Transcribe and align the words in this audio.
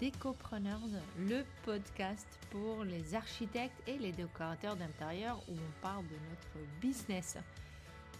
Décopreneurs, 0.00 0.80
le 1.18 1.44
podcast 1.64 2.26
pour 2.50 2.84
les 2.84 3.14
architectes 3.14 3.80
et 3.86 3.98
les 3.98 4.12
décorateurs 4.12 4.76
d'intérieur 4.76 5.40
où 5.48 5.52
on 5.52 5.82
parle 5.82 6.04
de 6.06 6.16
notre 6.30 6.66
business. 6.80 7.38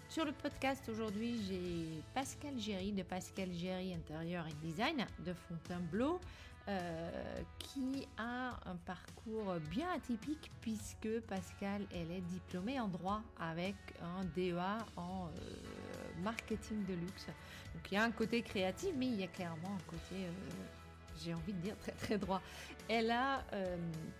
Sur 0.09 0.25
le 0.25 0.33
podcast 0.33 0.88
aujourd'hui, 0.88 1.43
j'ai 1.49 2.03
Pascal 2.15 2.59
Géry 2.59 2.93
de 2.93 3.03
Pascal 3.03 3.53
Géry 3.53 3.94
Intérieur 3.94 4.47
et 4.47 4.66
Design 4.66 5.06
de 5.25 5.33
Fontainebleau 5.33 6.21
euh, 6.69 7.10
qui 7.59 8.06
a 8.16 8.50
un 8.66 8.77
parcours 8.87 9.54
bien 9.71 9.91
atypique 9.91 10.53
puisque 10.60 11.21
Pascal, 11.22 11.84
elle 11.93 12.10
est 12.12 12.21
diplômée 12.21 12.78
en 12.78 12.87
droit 12.87 13.22
avec 13.41 13.75
un 14.00 14.25
DEA 14.37 14.78
en 14.97 15.27
euh, 15.27 16.22
marketing 16.22 16.84
de 16.84 16.94
luxe. 16.94 17.27
Donc 17.75 17.91
il 17.91 17.94
y 17.94 17.97
a 17.97 18.04
un 18.04 18.12
côté 18.12 18.43
créatif, 18.43 18.91
mais 18.97 19.06
il 19.06 19.19
y 19.21 19.25
a 19.25 19.28
clairement 19.28 19.75
un 19.75 19.91
côté... 19.91 20.27
Euh, 20.27 20.31
j'ai 21.25 21.34
envie 21.34 21.53
de 21.53 21.60
dire 21.60 21.77
très 21.78 21.93
très 21.93 22.19
droit. 22.19 22.41
Elle 22.88 23.10
a 23.10 23.44
euh, 23.53 23.77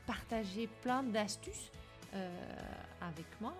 partagé 0.07 0.69
plein 0.83 1.03
d'astuces 1.03 1.71
avec 3.01 3.25
moi 3.41 3.55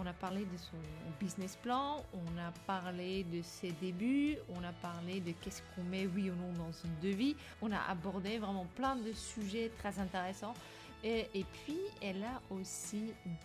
on 0.00 0.06
a 0.06 0.12
parlé 0.12 0.44
de 0.44 0.56
son 0.56 0.76
business 1.18 1.56
plan, 1.56 2.04
on 2.12 2.38
a 2.38 2.52
parlé 2.66 3.24
de 3.24 3.42
ses 3.42 3.72
débuts, 3.72 4.36
on 4.48 4.62
a 4.62 4.72
parlé 4.72 5.20
de 5.20 5.32
qu'est-ce 5.32 5.60
qu'on 5.74 5.82
met 5.82 6.06
oui 6.06 6.30
ou 6.30 6.34
non 6.36 6.52
dans 6.52 6.70
une 6.70 6.98
devis. 7.00 7.34
On 7.60 7.72
a 7.72 7.80
abordé 7.88 8.38
vraiment 8.38 8.66
plein 8.76 8.94
de 8.94 9.12
sujets 9.12 9.72
très 9.78 9.98
intéressants. 9.98 10.54
Et, 11.02 11.26
et 11.34 11.44
puis, 11.44 11.78
elle 12.00 12.22
a 12.22 12.40
aussi 12.50 13.12
une 13.26 13.36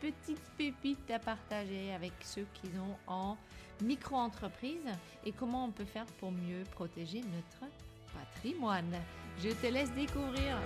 petite 0.00 0.42
pépite 0.58 1.08
à 1.10 1.20
partager 1.20 1.92
avec 1.92 2.12
ceux 2.22 2.46
qui 2.54 2.68
ont 2.78 2.96
en 3.06 3.36
micro-entreprise 3.80 4.88
et 5.24 5.30
comment 5.30 5.66
on 5.66 5.70
peut 5.70 5.84
faire 5.84 6.06
pour 6.18 6.32
mieux 6.32 6.64
protéger 6.72 7.20
notre 7.20 7.72
patrimoine. 8.34 8.96
Je 9.38 9.50
te 9.50 9.66
laisse 9.72 9.92
découvrir. 9.94 10.60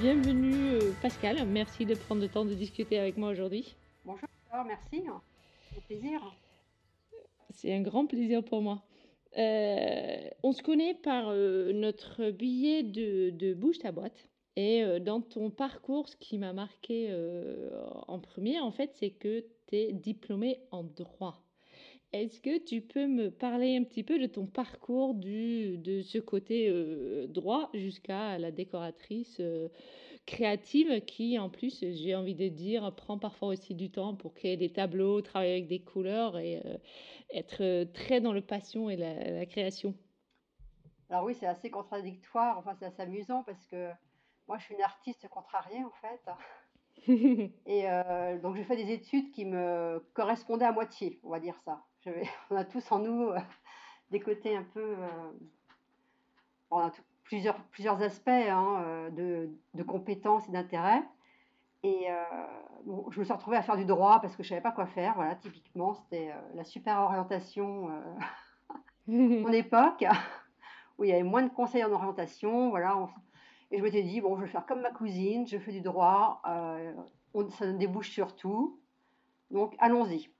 Bienvenue 0.00 0.72
euh, 0.72 0.92
Pascal, 1.00 1.46
merci 1.46 1.86
de 1.86 1.94
prendre 1.94 2.20
le 2.20 2.28
temps 2.28 2.44
de 2.44 2.54
discuter 2.54 2.98
avec 2.98 3.16
moi 3.16 3.30
aujourd'hui. 3.30 3.74
Bonjour, 4.04 4.28
merci, 4.66 5.02
c'est 5.70 5.78
un 5.78 5.80
plaisir. 5.86 6.20
C'est 7.50 7.72
un 7.74 7.80
grand 7.80 8.06
plaisir 8.06 8.44
pour 8.44 8.60
moi. 8.60 8.82
Euh, 9.38 10.28
on 10.42 10.52
se 10.52 10.62
connaît 10.62 10.94
par 10.94 11.28
euh, 11.28 11.72
notre 11.72 12.30
billet 12.30 12.82
de, 12.82 13.30
de, 13.30 13.54
Bouge 13.54 13.78
ta 13.78 13.92
boîte. 13.92 14.28
Et 14.56 14.82
euh, 14.82 14.98
dans 14.98 15.20
ton 15.20 15.50
parcours, 15.50 16.08
ce 16.08 16.16
qui 16.16 16.38
m'a 16.38 16.52
marqué 16.52 17.08
euh, 17.10 17.70
en 18.08 18.18
premier, 18.18 18.58
en 18.60 18.70
fait, 18.70 18.92
c'est 18.94 19.10
que 19.10 19.44
tu 19.68 19.76
es 19.76 19.92
diplômé 19.92 20.60
en 20.70 20.82
droit. 20.82 21.45
Est-ce 22.12 22.40
que 22.40 22.58
tu 22.58 22.80
peux 22.80 23.06
me 23.06 23.30
parler 23.30 23.76
un 23.76 23.82
petit 23.82 24.02
peu 24.02 24.18
de 24.18 24.26
ton 24.26 24.46
parcours 24.46 25.14
du, 25.14 25.76
de 25.78 26.02
ce 26.02 26.18
côté 26.18 26.68
euh, 26.68 27.26
droit 27.26 27.68
jusqu'à 27.74 28.38
la 28.38 28.52
décoratrice 28.52 29.38
euh, 29.40 29.68
créative 30.24 31.04
qui, 31.04 31.38
en 31.38 31.50
plus, 31.50 31.80
j'ai 31.80 32.14
envie 32.14 32.36
de 32.36 32.48
dire, 32.48 32.94
prend 32.94 33.18
parfois 33.18 33.48
aussi 33.48 33.74
du 33.74 33.90
temps 33.90 34.14
pour 34.14 34.34
créer 34.34 34.56
des 34.56 34.72
tableaux, 34.72 35.20
travailler 35.20 35.52
avec 35.52 35.66
des 35.68 35.80
couleurs 35.80 36.38
et 36.38 36.62
être 37.34 37.84
très 37.92 38.20
dans 38.20 38.32
le 38.32 38.40
passion 38.40 38.88
et 38.88 38.96
la, 38.96 39.46
création? 39.46 39.94
Alors 41.10 41.24
oui, 41.24 41.34
c'est 41.34 41.46
assez 41.46 41.70
contradictoire, 41.70 42.58
enfin 42.58 42.74
c'est 42.78 42.86
assez 42.86 43.02
amusant 43.02 43.44
parce 43.44 43.64
que 43.66 43.90
moi 44.48 44.58
je 44.58 44.64
suis 44.64 44.74
une 44.74 44.82
artiste 44.82 45.28
contrariée 45.28 45.84
en 45.84 45.92
fait. 46.00 47.02
et 47.66 47.84
donc 48.42 48.56
j'ai 48.56 48.64
fait 48.64 48.76
des 48.76 48.90
études 48.90 49.30
qui 49.30 49.44
me 49.44 50.04
correspondaient 50.14 50.64
à 50.64 50.72
moitié, 50.72 51.20
on 51.22 51.30
va 51.30 51.38
dire 51.38 51.60
ça. 51.64 51.84
on 52.50 52.56
a 52.56 52.64
tous 52.64 52.92
en 52.92 52.98
nous 52.98 53.30
des 54.10 54.20
côtés 54.20 54.56
un 54.56 54.64
peu 54.64 54.96
on 56.70 56.78
a 56.78 56.90
plusieurs, 57.24 57.56
plusieurs 57.64 58.02
aspects 58.02 58.28
hein, 58.28 58.82
euh, 58.84 59.10
de, 59.10 59.50
de, 59.74 59.82
compétences 59.82 60.48
et 60.48 60.52
d'intérêt. 60.52 61.02
Et 61.82 62.10
euh, 62.10 62.22
bon, 62.84 63.06
je 63.10 63.20
me 63.20 63.24
suis 63.24 63.32
retrouvée 63.32 63.56
à 63.56 63.62
faire 63.62 63.76
du 63.76 63.84
droit 63.84 64.20
parce 64.20 64.34
que 64.36 64.42
je 64.42 64.48
ne 64.48 64.50
savais 64.50 64.62
pas 64.62 64.72
quoi 64.72 64.86
faire. 64.86 65.14
Voilà, 65.14 65.34
typiquement, 65.36 65.94
c'était 65.94 66.30
euh, 66.30 66.40
la 66.54 66.64
super 66.64 66.98
orientation 66.98 67.90
mon 69.06 69.52
époque, 69.52 70.04
où 70.98 71.04
il 71.04 71.10
y 71.10 71.12
avait 71.12 71.22
moins 71.22 71.42
de 71.42 71.50
conseils 71.50 71.84
en 71.84 71.92
orientation. 71.92 72.70
Voilà, 72.70 73.08
et 73.70 73.78
je 73.78 73.82
m'étais 73.82 74.02
dit, 74.02 74.20
bon, 74.20 74.36
je 74.36 74.42
vais 74.42 74.48
faire 74.48 74.66
comme 74.66 74.80
ma 74.80 74.90
cousine, 74.90 75.46
je 75.46 75.58
fais 75.58 75.72
du 75.72 75.80
droit, 75.80 76.40
on, 77.34 77.50
ça 77.50 77.70
débouche 77.72 78.10
sur 78.10 78.34
tout. 78.34 78.80
Donc, 79.50 79.74
allons-y. 79.78 80.30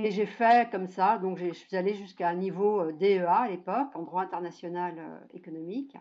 Et 0.00 0.12
j'ai 0.12 0.26
fait 0.26 0.70
comme 0.70 0.86
ça, 0.86 1.18
donc 1.18 1.38
je 1.38 1.52
suis 1.52 1.76
allée 1.76 1.92
jusqu'à 1.92 2.28
un 2.28 2.36
niveau 2.36 2.82
euh, 2.82 2.92
DEA 2.92 3.26
à 3.26 3.48
l'époque, 3.48 3.88
en 3.94 4.02
droit 4.02 4.22
international 4.22 4.94
euh, 4.96 5.18
économique. 5.34 5.96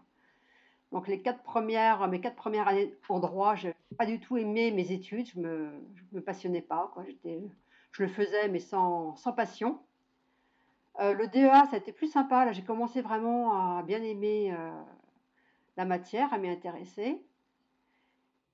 Donc 0.91 1.07
les 1.07 1.19
quatre 1.19 1.41
premières, 1.41 2.07
mes 2.07 2.21
quatre 2.21 2.35
premières 2.35 2.67
années 2.67 2.93
en 3.09 3.19
droit, 3.19 3.55
je 3.55 3.69
n'ai 3.69 3.97
pas 3.97 4.05
du 4.05 4.19
tout 4.19 4.37
aimé 4.37 4.69
mes 4.69 4.91
études, 4.91 5.25
je 5.33 5.39
ne 5.39 5.71
me, 6.11 6.21
passionnais 6.21 6.61
pas. 6.61 6.93
Je 7.23 8.03
le 8.03 8.07
faisais, 8.07 8.47
mais 8.49 8.59
sans, 8.59 9.15
sans 9.15 9.33
passion. 9.33 9.79
Euh, 10.99 11.13
le 11.13 11.25
DEA, 11.27 11.65
ça 11.65 11.73
a 11.73 11.77
été 11.77 11.91
plus 11.91 12.11
sympa. 12.11 12.45
Là, 12.45 12.51
j'ai 12.51 12.63
commencé 12.63 13.01
vraiment 13.01 13.77
à 13.79 13.81
bien 13.81 14.03
aimer 14.03 14.55
la 15.75 15.85
matière, 15.85 16.31
à 16.31 16.37
m'y 16.37 16.49
intéresser. 16.49 17.19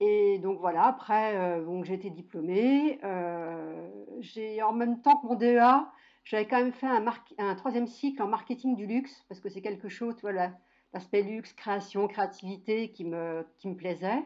Et 0.05 0.37
donc 0.39 0.59
voilà, 0.59 0.83
après, 0.83 1.37
euh, 1.37 1.83
j'ai 1.83 1.93
été 1.93 2.09
diplômée. 2.09 2.99
Euh, 3.05 3.89
j'ai 4.19 4.61
en 4.61 4.73
même 4.73 5.01
temps 5.01 5.15
que 5.15 5.27
mon 5.27 5.35
DEA, 5.35 5.89
j'avais 6.25 6.45
quand 6.45 6.57
même 6.57 6.73
fait 6.73 6.87
un, 6.87 7.05
un, 7.37 7.55
troisième 7.55 7.87
cycle 7.87 8.21
en 8.21 8.27
marketing 8.27 8.75
du 8.75 8.85
luxe 8.85 9.23
parce 9.29 9.39
que 9.39 9.47
c'est 9.47 9.61
quelque 9.61 9.87
chose, 9.87 10.13
tu 10.15 10.21
vois, 10.23 10.33
l'aspect 10.33 11.21
luxe, 11.21 11.53
création, 11.53 12.09
créativité 12.09 12.91
qui 12.91 13.05
me, 13.05 13.47
qui 13.59 13.69
me 13.69 13.77
plaisait, 13.77 14.21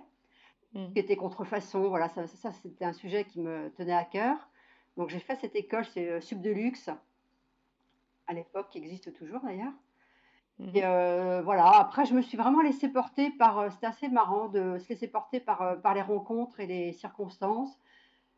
mmh. 0.73 0.93
qui 0.93 0.99
était 0.99 1.15
contrefaçon. 1.15 1.89
Voilà, 1.89 2.09
ça, 2.09 2.25
ça, 2.25 2.51
c'était 2.51 2.85
un 2.85 2.93
sujet 2.93 3.25
qui 3.25 3.39
me 3.39 3.69
tenait 3.77 3.93
à 3.93 4.03
cœur. 4.03 4.49
Donc 4.97 5.09
j'ai 5.09 5.19
fait 5.19 5.35
cette 5.35 5.55
école, 5.55 5.85
c'est 5.85 6.09
euh, 6.09 6.21
Sub 6.21 6.41
de 6.41 6.49
luxe, 6.49 6.89
à 8.25 8.33
l'époque, 8.33 8.69
qui 8.71 8.79
existe 8.79 9.13
toujours 9.13 9.41
d'ailleurs. 9.41 9.73
Et 10.59 10.83
euh, 10.83 11.41
voilà, 11.43 11.69
après, 11.69 12.05
je 12.05 12.13
me 12.15 12.21
suis 12.21 12.37
vraiment 12.37 12.61
laissée 12.61 12.89
porter 12.89 13.29
par. 13.29 13.59
Euh, 13.59 13.69
c'était 13.69 13.85
assez 13.85 14.09
marrant 14.09 14.47
de 14.47 14.79
se 14.79 14.89
laisser 14.89 15.07
porter 15.07 15.39
par, 15.39 15.61
euh, 15.61 15.75
par 15.75 15.93
les 15.93 16.01
rencontres 16.01 16.59
et 16.59 16.65
les 16.65 16.93
circonstances. 16.93 17.77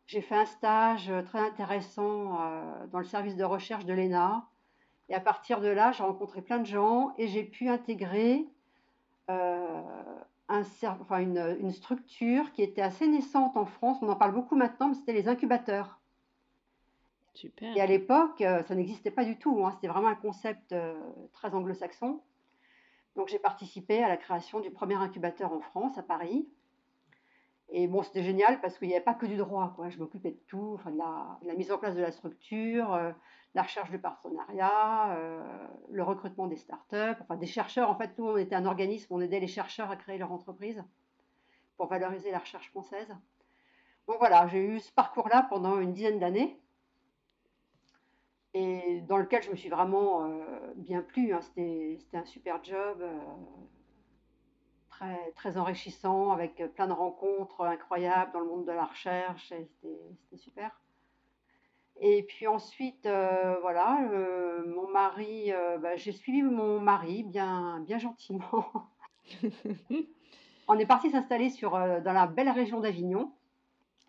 J'ai 0.05 0.21
fait 0.21 0.35
un 0.35 0.45
stage 0.45 1.11
très 1.25 1.39
intéressant 1.39 2.39
dans 2.91 2.97
le 2.97 3.05
service 3.05 3.35
de 3.35 3.43
recherche 3.43 3.85
de 3.85 3.93
l'ENA. 3.93 4.43
Et 5.07 5.13
à 5.13 5.19
partir 5.19 5.61
de 5.61 5.67
là, 5.67 5.91
j'ai 5.91 6.01
rencontré 6.01 6.41
plein 6.41 6.57
de 6.57 6.65
gens 6.65 7.13
et 7.19 7.27
j'ai 7.27 7.43
pu 7.43 7.69
intégrer 7.69 8.47
un, 9.27 9.83
enfin, 10.47 11.19
une, 11.19 11.57
une, 11.59 11.71
structure 11.71 12.51
qui 12.53 12.63
était 12.63 12.81
assez 12.81 13.07
naissante 13.07 13.55
en 13.55 13.65
France. 13.65 13.99
On 14.01 14.09
en 14.09 14.15
parle 14.15 14.33
beaucoup 14.33 14.55
maintenant, 14.55 14.87
mais 14.87 14.95
c'était 14.95 15.13
les 15.13 15.27
incubateurs. 15.27 15.98
Et 17.61 17.81
à 17.81 17.85
l'époque, 17.85 18.41
euh, 18.41 18.63
ça 18.63 18.75
n'existait 18.75 19.11
pas 19.11 19.25
du 19.25 19.37
tout. 19.37 19.63
Hein. 19.65 19.71
C'était 19.71 19.87
vraiment 19.87 20.07
un 20.07 20.15
concept 20.15 20.71
euh, 20.71 20.99
très 21.33 21.53
anglo-saxon. 21.53 22.21
Donc 23.15 23.27
j'ai 23.27 23.39
participé 23.39 24.03
à 24.03 24.09
la 24.09 24.17
création 24.17 24.59
du 24.59 24.71
premier 24.71 24.95
incubateur 24.95 25.51
en 25.51 25.61
France, 25.61 25.97
à 25.97 26.03
Paris. 26.03 26.47
Et 27.69 27.87
bon, 27.87 28.01
c'était 28.01 28.23
génial 28.23 28.61
parce 28.61 28.77
qu'il 28.77 28.87
n'y 28.87 28.95
avait 28.95 29.03
pas 29.03 29.13
que 29.13 29.25
du 29.25 29.37
droit. 29.37 29.75
Je 29.89 29.99
m'occupais 29.99 30.31
de 30.31 30.39
tout, 30.47 30.73
enfin, 30.75 30.91
de, 30.91 30.97
la, 31.47 31.53
mise 31.55 31.71
en 31.71 31.77
place 31.77 31.95
de 31.95 32.01
la 32.01 32.11
structure, 32.11 32.93
euh, 32.93 33.11
la 33.53 33.61
recherche 33.61 33.91
de 33.91 33.97
partenariats, 33.97 35.17
le 35.89 36.03
recrutement 36.03 36.47
des 36.47 36.55
startups, 36.55 37.19
enfin 37.21 37.35
des 37.35 37.47
chercheurs. 37.47 37.89
En 37.89 37.95
fait, 37.95 38.17
nous, 38.17 38.27
on 38.27 38.37
était 38.37 38.55
un 38.55 38.65
organisme, 38.65 39.07
on 39.11 39.21
aidait 39.21 39.39
les 39.39 39.47
chercheurs 39.47 39.89
à 39.89 39.95
créer 39.95 40.17
leur 40.17 40.31
entreprise 40.31 40.83
pour 41.77 41.87
valoriser 41.87 42.29
la 42.31 42.39
recherche 42.39 42.69
française. 42.69 43.07
Donc 44.07 44.17
voilà, 44.19 44.47
j'ai 44.47 44.59
eu 44.59 44.79
ce 44.79 44.91
parcours-là 44.91 45.47
pendant 45.49 45.79
une 45.79 45.93
dizaine 45.93 46.19
d'années 46.19 46.58
et 48.53 49.01
dans 49.01 49.17
lequel 49.17 49.43
je 49.43 49.51
me 49.51 49.55
suis 49.55 49.69
vraiment 49.69 50.25
euh, 50.25 50.73
bien 50.75 51.01
plu. 51.01 51.33
Hein. 51.33 51.41
C'était, 51.41 51.99
un 52.13 52.25
super 52.25 52.63
job, 52.63 53.01
euh, 53.01 53.19
très, 54.89 55.31
très 55.35 55.57
enrichissant, 55.57 56.31
avec 56.31 56.63
plein 56.75 56.87
de 56.87 56.93
rencontres 56.93 57.65
incroyables 57.65 58.31
dans 58.31 58.39
le 58.39 58.47
monde 58.47 58.65
de 58.65 58.71
la 58.71 58.85
recherche. 58.85 59.49
c'était, 59.49 60.37
super. 60.37 60.71
Et 62.01 62.23
puis 62.23 62.47
ensuite, 62.47 63.05
euh, 63.05 63.59
voilà, 63.61 63.99
mon 64.65 64.87
mari, 64.87 65.51
bah, 65.81 65.97
j'ai 65.97 66.13
suivi 66.13 66.41
mon 66.41 66.79
mari 66.79 67.23
bien, 67.23 67.81
bien 67.81 67.97
gentiment. 67.97 68.71
On 70.69 70.77
est 70.77 70.85
parti 70.85 71.09
s'installer 71.09 71.51
dans 71.61 72.13
la 72.13 72.27
belle 72.27 72.49
région 72.49 72.79
d'Avignon 72.79 73.33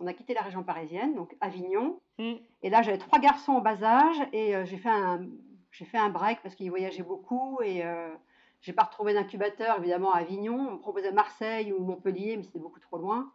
on 0.01 0.07
a 0.07 0.13
quitté 0.15 0.35
la 0.35 0.41
région 0.41 0.65
parisienne, 0.65 1.15
donc 1.15 1.37
Avignon. 1.41 2.01
Mm. 2.19 2.35
Et 2.63 2.71
là, 2.71 2.83
j'avais 2.83 2.99
trois 2.99 3.21
garçons 3.21 3.53
en 3.53 3.61
bas 3.61 3.83
âge 3.83 4.17
et 4.33 4.57
euh, 4.57 4.65
j'ai 4.65 4.79
fait 4.79 4.89
un 4.89 5.27
j'ai 5.73 5.85
fait 5.85 5.99
un 5.99 6.11
break 6.11 6.41
parce 6.43 6.55
qu'ils 6.55 6.71
voyageaient 6.71 7.03
beaucoup 7.03 7.61
et 7.63 7.85
euh, 7.85 8.13
j'ai 8.61 8.73
pas 8.73 8.83
retrouvé 8.83 9.15
d'incubateur 9.15 9.79
évidemment 9.79 10.13
à 10.13 10.19
Avignon. 10.19 10.59
On 10.59 10.73
me 10.73 10.79
proposait 10.79 11.13
Marseille 11.13 11.73
ou 11.73 11.83
Montpellier, 11.85 12.37
mais 12.37 12.43
c'était 12.43 12.59
beaucoup 12.59 12.81
trop 12.81 12.99
loin. 12.99 13.33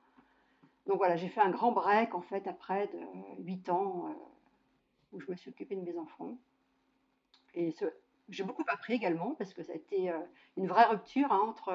Donc 0.85 0.97
voilà, 0.97 1.15
j'ai 1.15 1.29
fait 1.29 1.41
un 1.41 1.50
grand 1.50 1.71
break 1.71 2.13
en 2.13 2.21
fait 2.21 2.45
après 2.47 2.88
de 2.88 3.44
8 3.44 3.69
ans 3.69 4.07
euh, 4.09 4.13
où 5.13 5.19
je 5.19 5.31
me 5.31 5.35
suis 5.35 5.50
occupée 5.50 5.75
de 5.75 5.81
mes 5.81 5.97
enfants. 5.97 6.38
Et 7.53 7.73
j'ai 8.29 8.44
beaucoup 8.44 8.65
appris 8.68 8.94
également 8.94 9.35
parce 9.35 9.53
que 9.53 9.63
ça 9.63 9.71
a 9.71 9.75
été 9.75 10.09
euh, 10.11 10.19
une 10.57 10.68
vraie 10.68 10.85
rupture 10.85 11.31
hein, 11.31 11.42
entre 11.47 11.71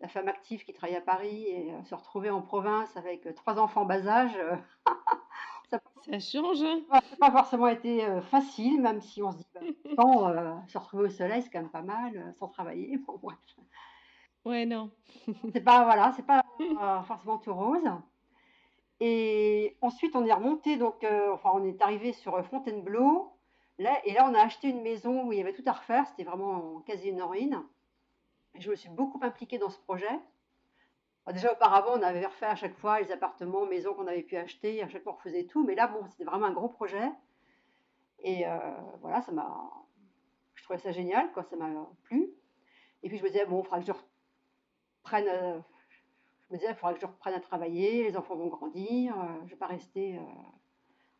la 0.00 0.08
femme 0.08 0.28
active 0.28 0.64
qui 0.64 0.72
travaille 0.72 0.96
à 0.96 1.00
Paris 1.00 1.44
et 1.48 1.72
euh, 1.72 1.82
se 1.84 1.94
retrouver 1.94 2.30
en 2.30 2.42
province 2.42 2.96
avec 2.96 3.26
euh, 3.26 3.32
trois 3.32 3.58
enfants 3.58 3.84
bas 3.84 4.06
âge, 4.06 4.36
euh, 4.36 4.56
ça, 5.70 5.80
change. 6.18 6.62
Hein. 6.62 6.80
Ça 6.90 7.00
n'a 7.00 7.30
pas 7.30 7.30
forcément 7.30 7.68
été 7.68 8.06
facile, 8.30 8.80
même 8.80 9.00
si 9.00 9.22
on 9.22 9.32
se 9.32 9.38
dit, 9.38 9.46
bah, 9.96 10.62
se 10.68 10.78
retrouver 10.78 11.04
au 11.04 11.10
soleil, 11.10 11.42
c'est 11.42 11.50
quand 11.50 11.62
même 11.62 11.70
pas 11.70 11.82
mal, 11.82 12.34
sans 12.38 12.48
travailler. 12.48 12.98
Bon, 13.06 13.18
Ouais, 14.44 14.64
non. 14.64 14.92
c'est 15.52 15.60
pas, 15.64 15.82
voilà, 15.84 16.12
c'est 16.12 16.24
pas 16.24 16.44
forcément 17.04 17.38
tout 17.38 17.52
rose. 17.52 17.82
Et 19.00 19.76
ensuite, 19.80 20.14
on 20.14 20.24
est 20.24 20.32
remonté, 20.32 20.76
donc, 20.76 21.04
enfin, 21.32 21.50
on 21.52 21.64
est 21.64 21.82
arrivé 21.82 22.12
sur 22.12 22.40
Fontainebleau. 22.46 23.32
Là, 23.78 23.98
et 24.04 24.12
là, 24.12 24.24
on 24.30 24.34
a 24.34 24.38
acheté 24.38 24.68
une 24.68 24.82
maison 24.82 25.24
où 25.24 25.32
il 25.32 25.38
y 25.38 25.42
avait 25.42 25.52
tout 25.52 25.64
à 25.66 25.72
refaire. 25.72 26.06
C'était 26.06 26.22
vraiment 26.22 26.80
quasi 26.86 27.08
une 27.08 27.22
ruine 27.22 27.60
je 28.58 28.70
me 28.70 28.76
suis 28.76 28.88
beaucoup 28.88 29.20
impliquée 29.22 29.58
dans 29.58 29.70
ce 29.70 29.78
projet. 29.78 30.20
déjà 31.32 31.52
auparavant, 31.52 31.98
on 31.98 32.02
avait 32.02 32.24
refait 32.24 32.46
à 32.46 32.54
chaque 32.54 32.76
fois 32.76 33.00
les 33.00 33.12
appartements, 33.12 33.66
maisons 33.66 33.94
qu'on 33.94 34.06
avait 34.06 34.22
pu 34.22 34.36
acheter, 34.36 34.82
à 34.82 34.88
chaque 34.88 35.02
fois 35.02 35.16
on 35.18 35.22
faisait 35.22 35.44
tout, 35.44 35.64
mais 35.64 35.74
là, 35.74 35.86
bon, 35.88 36.04
c'était 36.10 36.24
vraiment 36.24 36.46
un 36.46 36.52
gros 36.52 36.68
projet. 36.68 37.10
Et 38.20 38.46
euh, 38.46 38.58
voilà, 39.00 39.22
ça 39.22 39.32
m'a. 39.32 39.70
Je 40.54 40.64
trouvais 40.64 40.78
ça 40.78 40.90
génial, 40.92 41.30
quoi, 41.32 41.44
ça 41.44 41.56
m'a 41.56 41.70
plu. 42.04 42.30
Et 43.02 43.08
puis 43.08 43.18
je 43.18 43.22
me 43.22 43.28
disais, 43.28 43.46
bon, 43.46 43.60
il 43.60 43.64
faudra 43.64 43.80
que 43.80 43.86
je 43.86 43.92
reprenne. 43.92 45.28
Euh, 45.28 45.60
je 46.48 46.54
me 46.54 46.58
disais, 46.58 46.70
il 46.70 46.76
faudra 46.76 46.94
que 46.94 47.00
je 47.00 47.06
reprenne 47.06 47.34
à 47.34 47.40
travailler, 47.40 48.04
les 48.04 48.16
enfants 48.16 48.36
vont 48.36 48.46
grandir, 48.46 49.18
euh, 49.18 49.26
je 49.40 49.44
ne 49.44 49.48
vais 49.50 49.56
pas 49.56 49.66
rester 49.66 50.18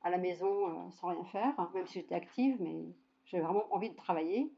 à 0.03 0.11
la 0.11 0.19
maison 0.19 0.91
sans 0.93 1.09
rien 1.09 1.25
faire, 1.25 1.71
même 1.75 1.87
si 1.87 1.95
j'étais 1.95 2.15
active, 2.15 2.57
mais 2.61 2.95
j'avais 3.25 3.43
vraiment 3.43 3.67
envie 3.75 3.91
de 3.91 3.97
travailler. 3.97 4.53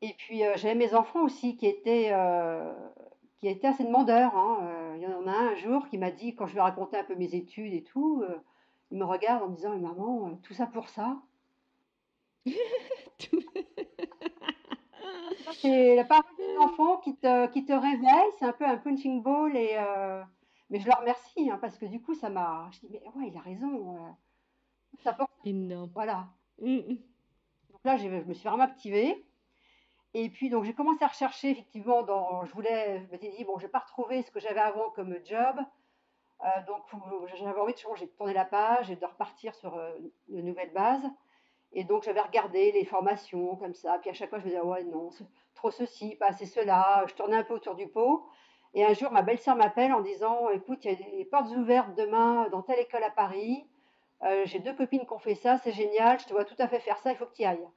Et 0.00 0.14
puis 0.14 0.44
euh, 0.44 0.56
j'avais 0.56 0.74
mes 0.74 0.94
enfants 0.94 1.22
aussi 1.24 1.56
qui 1.56 1.66
étaient, 1.66 2.10
euh, 2.12 2.72
qui 3.40 3.48
étaient 3.48 3.68
assez 3.68 3.84
demandeurs. 3.84 4.36
Hein. 4.36 4.58
Euh, 4.62 4.94
il 4.96 5.02
y 5.02 5.06
en 5.06 5.26
a 5.26 5.30
un 5.32 5.48
un 5.48 5.54
jour 5.56 5.88
qui 5.88 5.98
m'a 5.98 6.10
dit, 6.10 6.34
quand 6.34 6.46
je 6.46 6.52
lui 6.52 6.58
ai 6.58 6.62
raconté 6.62 6.96
un 6.96 7.04
peu 7.04 7.14
mes 7.14 7.34
études 7.34 7.72
et 7.72 7.82
tout, 7.82 8.24
il 8.90 8.98
me 8.98 9.04
regarde 9.04 9.42
en 9.42 9.48
me 9.48 9.56
disant, 9.56 9.76
maman, 9.76 10.36
tout 10.42 10.54
ça 10.54 10.66
pour 10.66 10.88
ça 10.88 11.16
C'est 15.60 15.96
la 15.96 16.04
parole 16.04 16.24
des 16.36 16.56
enfants 16.58 16.98
qui 16.98 17.16
te, 17.16 17.46
qui 17.48 17.64
te 17.64 17.72
réveille, 17.72 18.30
c'est 18.38 18.44
un 18.44 18.52
peu 18.52 18.66
un 18.66 18.76
punching 18.76 19.22
ball. 19.22 19.56
Et, 19.56 19.76
mais 20.70 20.78
je 20.80 20.86
leur 20.86 21.00
remercie 21.00 21.50
hein, 21.50 21.58
parce 21.60 21.78
que 21.78 21.86
du 21.86 22.00
coup, 22.00 22.14
ça 22.14 22.28
m'a. 22.28 22.68
Je 22.72 22.80
dis, 22.80 22.88
mais 22.90 23.02
ouais, 23.16 23.28
il 23.28 23.36
a 23.36 23.40
raison. 23.40 24.16
ça 25.02 25.12
porte. 25.12 25.30
Énorme. 25.44 25.90
Voilà. 25.94 26.28
Mm, 26.60 26.76
mm. 26.76 26.98
Donc 27.70 27.80
là, 27.84 27.96
je 27.96 28.08
me 28.08 28.34
suis 28.34 28.48
vraiment 28.48 28.64
activée. 28.64 29.27
Et 30.14 30.30
puis, 30.30 30.48
donc, 30.48 30.64
j'ai 30.64 30.74
commencé 30.74 31.04
à 31.04 31.08
rechercher, 31.08 31.50
effectivement, 31.50 32.02
dans, 32.02 32.44
je 32.44 32.52
voulais, 32.52 33.00
je 33.00 33.10
m'étais 33.10 33.30
dit, 33.30 33.44
bon, 33.44 33.58
je 33.58 33.66
vais 33.66 33.70
pas 33.70 33.80
retrouver 33.80 34.22
ce 34.22 34.30
que 34.30 34.40
j'avais 34.40 34.60
avant 34.60 34.90
comme 34.90 35.14
job. 35.24 35.56
Euh, 36.44 36.46
donc, 36.66 36.82
j'avais 37.34 37.60
envie 37.60 37.74
de 37.74 37.78
changer, 37.78 38.06
de 38.06 38.10
tourner 38.12 38.32
la 38.32 38.44
page 38.44 38.90
et 38.90 38.96
de 38.96 39.04
repartir 39.04 39.54
sur 39.54 39.76
euh, 39.76 39.92
de 40.28 40.40
nouvelles 40.40 40.72
bases. 40.72 41.04
Et 41.72 41.84
donc, 41.84 42.04
j'avais 42.04 42.22
regardé 42.22 42.72
les 42.72 42.84
formations 42.84 43.56
comme 43.56 43.74
ça. 43.74 43.98
Puis 43.98 44.08
à 44.08 44.14
chaque 44.14 44.30
fois, 44.30 44.38
je 44.38 44.44
me 44.44 44.48
disais, 44.50 44.62
ouais, 44.62 44.84
non, 44.84 45.10
trop 45.54 45.70
ceci, 45.70 46.16
pas 46.16 46.28
assez 46.28 46.46
cela. 46.46 47.04
Je 47.06 47.14
tournais 47.14 47.36
un 47.36 47.44
peu 47.44 47.54
autour 47.54 47.74
du 47.74 47.88
pot. 47.88 48.26
Et 48.74 48.84
un 48.84 48.94
jour, 48.94 49.10
ma 49.10 49.22
belle-sœur 49.22 49.56
m'appelle 49.56 49.92
en 49.92 50.00
disant, 50.00 50.48
écoute, 50.50 50.84
il 50.84 50.92
y 50.92 50.94
a 50.94 50.96
des 50.96 51.24
portes 51.24 51.50
ouvertes 51.50 51.94
demain 51.94 52.48
dans 52.50 52.62
telle 52.62 52.78
école 52.80 53.02
à 53.02 53.10
Paris. 53.10 53.66
Euh, 54.22 54.42
j'ai 54.46 54.58
deux 54.58 54.74
copines 54.74 55.06
qui 55.06 55.12
ont 55.12 55.18
fait 55.18 55.36
ça, 55.36 55.58
c'est 55.58 55.72
génial, 55.72 56.18
je 56.18 56.26
te 56.26 56.32
vois 56.32 56.44
tout 56.44 56.56
à 56.58 56.66
fait 56.66 56.80
faire 56.80 56.98
ça, 56.98 57.12
il 57.12 57.16
faut 57.16 57.26
que 57.26 57.34
tu 57.34 57.42
y 57.42 57.44
ailles. 57.44 57.68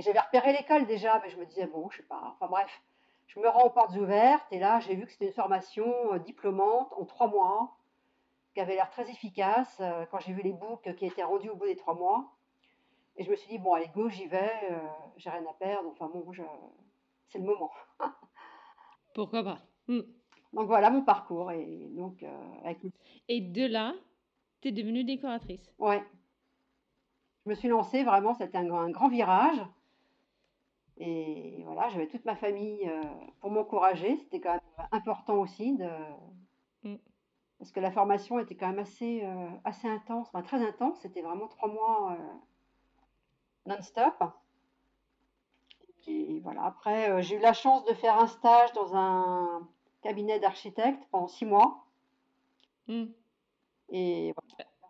Et 0.00 0.02
j'avais 0.02 0.20
repéré 0.20 0.54
l'école 0.54 0.86
déjà, 0.86 1.20
mais 1.22 1.28
je 1.28 1.36
me 1.36 1.44
disais, 1.44 1.66
bon, 1.66 1.90
je 1.90 1.98
sais 1.98 2.02
pas, 2.04 2.34
enfin 2.34 2.46
bref, 2.50 2.82
je 3.26 3.38
me 3.38 3.46
rends 3.50 3.66
aux 3.66 3.70
portes 3.70 3.94
ouvertes, 3.96 4.50
et 4.50 4.58
là, 4.58 4.80
j'ai 4.80 4.94
vu 4.94 5.04
que 5.04 5.12
c'était 5.12 5.26
une 5.26 5.34
formation 5.34 6.14
euh, 6.14 6.18
diplômante 6.18 6.90
en 6.96 7.04
trois 7.04 7.26
mois, 7.26 7.76
qui 8.54 8.60
avait 8.60 8.76
l'air 8.76 8.88
très 8.88 9.10
efficace, 9.10 9.76
euh, 9.80 10.06
quand 10.10 10.18
j'ai 10.20 10.32
vu 10.32 10.40
les 10.40 10.54
books 10.54 10.96
qui 10.96 11.04
étaient 11.04 11.22
rendus 11.22 11.50
au 11.50 11.54
bout 11.54 11.66
des 11.66 11.76
trois 11.76 11.92
mois. 11.92 12.32
Et 13.18 13.24
je 13.24 13.30
me 13.30 13.36
suis 13.36 13.50
dit, 13.50 13.58
bon, 13.58 13.74
allez, 13.74 13.90
go, 13.94 14.08
j'y 14.08 14.26
vais, 14.26 14.50
j'ai 15.18 15.28
rien 15.28 15.44
à 15.44 15.52
perdre, 15.52 15.90
enfin 15.90 16.08
bon, 16.08 16.24
c'est 17.28 17.38
le 17.38 17.44
moment. 17.44 17.70
Pourquoi 19.14 19.44
pas? 19.44 19.58
Hmm. 19.86 20.00
Donc 20.54 20.66
voilà 20.66 20.88
mon 20.88 21.02
parcours. 21.02 21.52
Et, 21.52 21.90
donc, 21.90 22.24
avec... 22.64 22.78
et 23.28 23.42
de 23.42 23.66
là, 23.66 23.92
tu 24.62 24.68
es 24.68 24.72
devenue 24.72 25.04
décoratrice? 25.04 25.70
Ouais. 25.78 26.02
Je 27.44 27.50
me 27.50 27.54
suis 27.54 27.68
lancée 27.68 28.02
vraiment, 28.02 28.32
c'était 28.32 28.56
un, 28.56 28.90
grand 28.90 29.08
virage. 29.08 29.60
Et 31.02 31.62
voilà, 31.64 31.88
j'avais 31.88 32.06
toute 32.06 32.26
ma 32.26 32.36
famille 32.36 32.86
euh, 32.86 33.02
pour 33.40 33.50
m'encourager. 33.50 34.18
C'était 34.18 34.38
quand 34.38 34.52
même 34.52 34.88
important 34.92 35.38
aussi 35.38 35.74
de. 35.76 35.88
Mm. 36.82 36.96
Parce 37.58 37.72
que 37.72 37.80
la 37.80 37.90
formation 37.90 38.38
était 38.38 38.54
quand 38.54 38.68
même 38.68 38.78
assez, 38.78 39.24
euh, 39.24 39.48
assez 39.64 39.88
intense, 39.88 40.28
enfin, 40.28 40.42
très 40.42 40.62
intense. 40.62 40.98
C'était 41.00 41.22
vraiment 41.22 41.48
trois 41.48 41.68
mois 41.68 42.12
euh, 42.12 42.16
non-stop. 43.66 44.22
Et 46.06 46.40
voilà, 46.40 46.64
après, 46.64 47.22
j'ai 47.22 47.36
eu 47.36 47.40
la 47.40 47.52
chance 47.52 47.84
de 47.84 47.94
faire 47.94 48.18
un 48.18 48.26
stage 48.26 48.72
dans 48.72 48.94
un 48.94 49.68
cabinet 50.02 50.38
d'architecte 50.38 51.02
pendant 51.10 51.28
six 51.28 51.46
mois. 51.46 51.86
Mm. 52.88 53.04
Et 53.88 54.34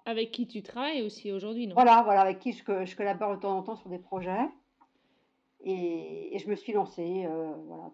Avec 0.06 0.32
qui 0.32 0.48
tu 0.48 0.62
travailles 0.62 1.02
aussi 1.02 1.30
aujourd'hui, 1.30 1.68
non? 1.68 1.74
Voilà, 1.74 2.02
voilà, 2.02 2.22
avec 2.22 2.40
qui 2.40 2.52
je, 2.52 2.84
je, 2.84 2.96
collabore 2.96 3.36
de 3.36 3.40
temps 3.40 3.56
en 3.56 3.62
temps 3.62 3.76
sur 3.76 3.90
des 3.90 3.98
projets. 3.98 4.48
Et, 5.62 6.36
je 6.38 6.48
me 6.48 6.54
suis 6.54 6.72
lancée. 6.72 7.26
Euh, 7.26 7.52
voilà. 7.66 7.90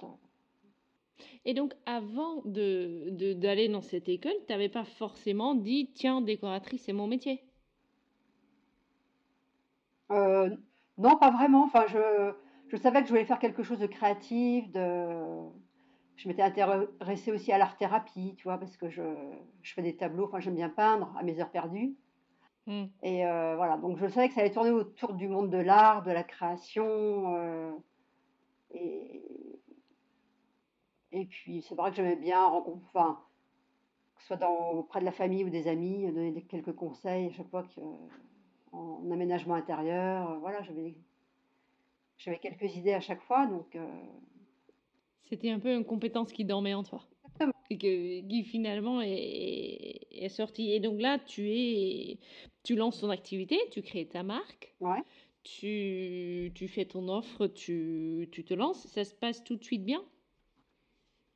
Et 1.45 1.55
donc, 1.55 1.75
avant 1.87 2.43
d'aller 2.45 3.11
de, 3.11 3.33
d'aller 3.33 3.69
dans 3.69 3.81
cette 3.81 4.09
école, 4.09 4.35
tu 4.47 4.53
n'avais 4.53 4.69
pas 4.69 4.85
forcément 4.85 5.55
dit 5.55 5.91
tiens, 5.95 6.21
décoratrice, 6.21 6.83
c'est 6.85 6.93
mon 6.93 7.07
métier? 7.07 7.43
Euh, 10.11 10.51
Non, 10.99 11.17
pas 11.17 11.31
vraiment. 11.31 11.65
Enfin, 11.65 11.85
je, 11.89 12.33
je 12.69 12.77
savais 12.77 13.01
que 13.01 13.07
je 13.07 13.13
voulais 13.13 13.25
faire 13.25 13.39
quelque 13.39 13.63
chose 13.63 13.79
de 13.79 13.87
créatif, 13.87 14.71
de 14.71 15.49
je 16.17 16.29
m'étais 16.29 16.43
intéressée 16.43 17.31
aussi 17.31 17.53
à 17.53 17.59
l'art-thérapie, 17.59 18.35
tu 18.37 18.45
vois, 18.45 18.59
parce 18.59 18.77
que 18.77 18.89
je, 18.89 19.03
je, 19.63 19.75
fais 19.75 19.83
des 19.83 19.97
tableaux, 19.97 20.25
enfin 20.25 20.41
j'aime 20.41 20.55
bien 20.55 20.71
peindre 20.71 21.15
à 21.19 21.23
mes 21.23 21.41
heures 21.41 21.51
perdues. 21.51 21.95
Hmm. 22.67 22.87
Et 23.03 23.25
euh, 23.27 23.55
voilà, 23.57 23.77
donc 23.77 23.99
je 23.99 24.09
savais 24.09 24.29
que 24.29 24.35
ça 24.35 24.41
allait 24.41 24.53
tourner 24.53 24.71
autour 24.71 25.15
du 25.15 25.29
monde 25.29 25.51
de 25.51 25.59
l'art, 25.59 26.03
de 26.03 26.11
la 26.11 26.25
création. 26.25 27.37
Euh, 27.37 27.73
et, 28.73 29.23
et 31.13 31.27
puis 31.27 31.63
c'est 31.63 31.75
vrai 31.75 31.91
que 31.91 31.97
j'aimais 31.97 32.17
bien, 32.17 32.43
enfin, 32.43 33.21
que 34.17 34.23
ce 34.23 34.27
soit 34.29 34.37
dans, 34.37 34.71
auprès 34.73 35.01
de 35.01 35.05
la 35.05 35.13
famille 35.13 35.45
ou 35.45 35.51
des 35.51 35.69
amis, 35.69 36.11
donner 36.13 36.43
quelques 36.43 36.75
conseils 36.75 37.27
à 37.27 37.33
chaque 37.33 37.49
fois 37.51 37.63
que, 37.63 37.81
en 38.73 39.11
aménagement 39.11 39.55
intérieur. 39.55 40.39
Voilà, 40.41 40.63
j'avais 40.63 42.39
quelques 42.39 42.77
idées 42.77 42.95
à 42.95 43.01
chaque 43.01 43.23
fois, 43.23 43.47
donc 43.47 43.77
euh, 43.77 43.87
c'était 45.29 45.51
un 45.51 45.59
peu 45.59 45.75
une 45.75 45.85
compétence 45.85 46.33
qui 46.33 46.45
dormait 46.45 46.75
en 46.75 46.83
toi. 46.83 47.03
Qui 47.69 48.45
finalement 48.45 49.01
est, 49.03 50.07
est 50.13 50.29
sortie. 50.29 50.73
Et 50.73 50.81
donc 50.81 51.01
là, 51.01 51.19
tu, 51.19 51.51
es, 51.51 52.19
tu 52.63 52.77
lances 52.77 53.01
ton 53.01 53.11
activité, 53.11 53.59
tu 53.73 53.83
crées 53.83 54.07
ta 54.07 54.23
marque. 54.23 54.75
Ouais. 54.81 55.03
Tu, 55.43 56.53
tu 56.55 56.69
fais 56.69 56.85
ton 56.85 57.09
offre, 57.09 57.47
tu, 57.47 58.29
tu 58.33 58.45
te 58.45 58.55
lances. 58.55 58.87
Ça 58.89 59.05
se 59.05 59.15
passe 59.15 59.43
tout 59.45 59.57
de 59.57 59.65
suite 59.65 59.85
bien? 59.85 60.03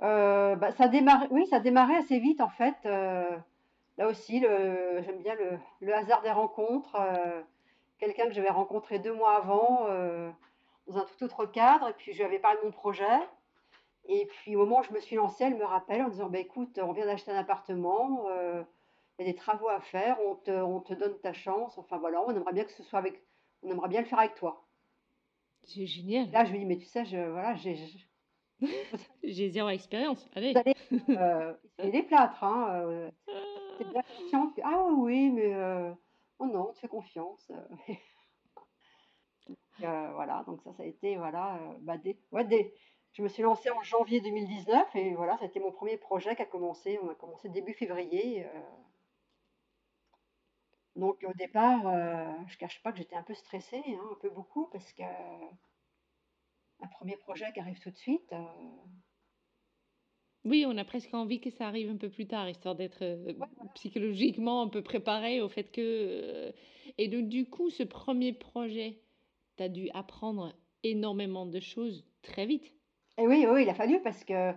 Euh, 0.03 0.57
bah, 0.57 0.73
ça 0.73 0.89
démarre, 0.89 1.27
Oui, 1.31 1.47
ça 1.47 1.57
a 1.57 1.61
démarré 1.61 1.95
assez 1.95 2.19
vite 2.19 2.41
en 2.41 2.49
fait. 2.49 2.75
Euh, 2.87 3.29
là 3.99 4.09
aussi, 4.09 4.41
j'aime 4.41 5.23
bien 5.23 5.35
le, 5.35 5.59
le, 5.81 5.95
hasard 5.95 6.23
des 6.23 6.31
rencontres. 6.31 6.97
Euh, 6.97 7.41
quelqu'un 7.99 8.27
que 8.27 8.33
j'avais 8.33 8.51
rencontré 8.51 8.99
deux 8.99 9.13
mois 9.13 9.37
avant 9.37 9.87
dans 10.87 10.99
un 10.99 11.07
tout 11.19 11.25
autre 11.25 11.47
cadre. 11.47 11.89
Et 11.89 11.93
puis 11.93 12.13
je 12.13 12.19
lui 12.19 12.25
avais 12.25 12.39
parlé 12.39 12.59
de 12.61 12.67
mon 12.67 12.73
projet. 12.73 13.05
Et 14.13 14.27
puis 14.27 14.57
au 14.57 14.59
moment 14.59 14.81
où 14.81 14.83
je 14.83 14.93
me 14.93 14.99
suis 14.99 15.15
lancée, 15.15 15.45
elle 15.45 15.57
me 15.57 15.65
rappelle 15.65 16.03
en 16.03 16.09
disant 16.09 16.29
bah, 16.29 16.41
écoute, 16.41 16.81
on 16.83 16.91
vient 16.91 17.07
d'acheter 17.07 17.31
un 17.31 17.39
appartement, 17.39 18.27
euh, 18.29 18.65
il 19.19 19.27
y 19.27 19.29
a 19.29 19.33
des 19.33 19.39
travaux 19.39 19.69
à 19.69 19.81
faire, 19.81 20.19
on 20.27 20.35
te, 20.35 20.51
on 20.51 20.81
te 20.81 20.93
donne 20.95 21.17
ta 21.21 21.33
chance. 21.33 21.79
Enfin 21.79 21.97
voilà, 21.99 22.21
on 22.23 22.35
aimerait 22.35 22.53
bien 22.53 22.65
que 22.65 22.73
ce 22.73 22.83
soit 22.83 22.99
avec, 22.99 23.23
on 23.63 23.71
aimerait 23.71 23.89
bien 23.89 24.01
le 24.01 24.07
faire 24.07 24.19
avec 24.19 24.35
toi. 24.35 24.67
C'est 25.63 25.87
génial. 25.87 26.29
Là, 26.33 26.45
je 26.45 26.51
lui 26.51 26.59
dis 26.59 26.65
mais 26.65 26.79
tu 26.79 26.87
sais, 26.87 27.05
je, 27.05 27.19
voilà, 27.31 27.55
j'ai. 27.55 27.77
j'ai 29.23 29.49
zéro 29.51 29.69
expérience. 29.69 30.29
Allez. 30.35 30.55
Vous 30.91 30.99
euh, 31.11 31.55
des 31.79 32.03
plâtres, 32.03 32.43
hein. 32.43 32.83
Euh, 32.83 33.11
bien 33.79 34.03
confiante. 34.03 34.59
Ah 34.65 34.87
oui, 34.91 35.31
mais 35.31 35.55
euh, 35.55 35.93
oh 36.41 36.47
non, 36.47 36.71
on 36.71 36.73
te 36.73 36.79
fait 36.81 36.89
confiance. 36.89 37.53
voilà, 39.79 40.43
donc 40.49 40.63
ça, 40.63 40.73
ça 40.73 40.83
a 40.83 40.87
été 40.87 41.17
voilà, 41.17 41.61
bah, 41.83 41.97
des, 41.97 42.19
ouais, 42.33 42.45
des, 42.45 42.75
je 43.13 43.23
me 43.23 43.29
suis 43.29 43.43
lancée 43.43 43.71
en 43.71 43.83
janvier 43.83 44.21
2019 44.21 44.95
et 44.95 45.15
voilà, 45.15 45.39
été 45.43 45.59
mon 45.59 45.73
premier 45.73 45.97
projet 45.97 46.37
qui 46.37 46.43
a 46.43 46.47
commencé. 46.47 46.99
On 47.03 47.11
a 47.11 47.15
commencé 47.15 47.49
début 47.49 47.75
février. 47.75 48.45
Euh. 48.45 48.61
Donc 50.97 51.25
au 51.29 51.33
départ, 51.35 51.87
euh, 51.89 52.33
je 52.47 52.55
ne 52.55 52.59
cache 52.59 52.83
pas 52.83 52.93
que 52.93 52.99
j'étais 52.99 53.17
un 53.17 53.23
peu 53.23 53.35
stressée, 53.35 53.83
hein, 53.87 54.09
un 54.13 54.19
peu 54.21 54.31
beaucoup, 54.31 54.67
parce 54.67 54.93
que 54.93 55.03
un 56.83 56.87
premier 56.89 57.17
projet 57.17 57.53
qui 57.53 57.61
arrive 57.61 57.81
tout 57.81 57.91
de 57.91 57.97
suite. 57.97 58.33
Euh. 58.33 58.45
Oui, 60.45 60.65
on 60.67 60.77
a 60.79 60.85
presque 60.85 61.13
envie 61.13 61.41
que 61.41 61.51
ça 61.51 61.67
arrive 61.67 61.91
un 61.91 61.97
peu 61.97 62.09
plus 62.09 62.27
tard, 62.27 62.49
histoire 62.49 62.75
d'être 62.75 63.05
psychologiquement 63.75 64.63
un 64.63 64.69
peu 64.69 64.83
préparé 64.83 65.43
au 65.43 65.49
fait 65.49 65.71
que. 65.71 66.53
Et 66.97 67.09
donc 67.09 67.29
du 67.29 67.49
coup, 67.49 67.71
ce 67.71 67.83
premier 67.83 68.33
projet, 68.33 69.03
tu 69.57 69.63
as 69.63 69.69
dû 69.69 69.91
apprendre 69.91 70.55
énormément 70.83 71.45
de 71.45 71.61
choses 71.61 72.07
très 72.23 72.47
vite. 72.47 72.80
Et 73.21 73.27
oui, 73.27 73.47
oui, 73.47 73.65
il 73.65 73.69
a 73.69 73.75
fallu 73.75 74.01
parce 74.01 74.25
que, 74.25 74.55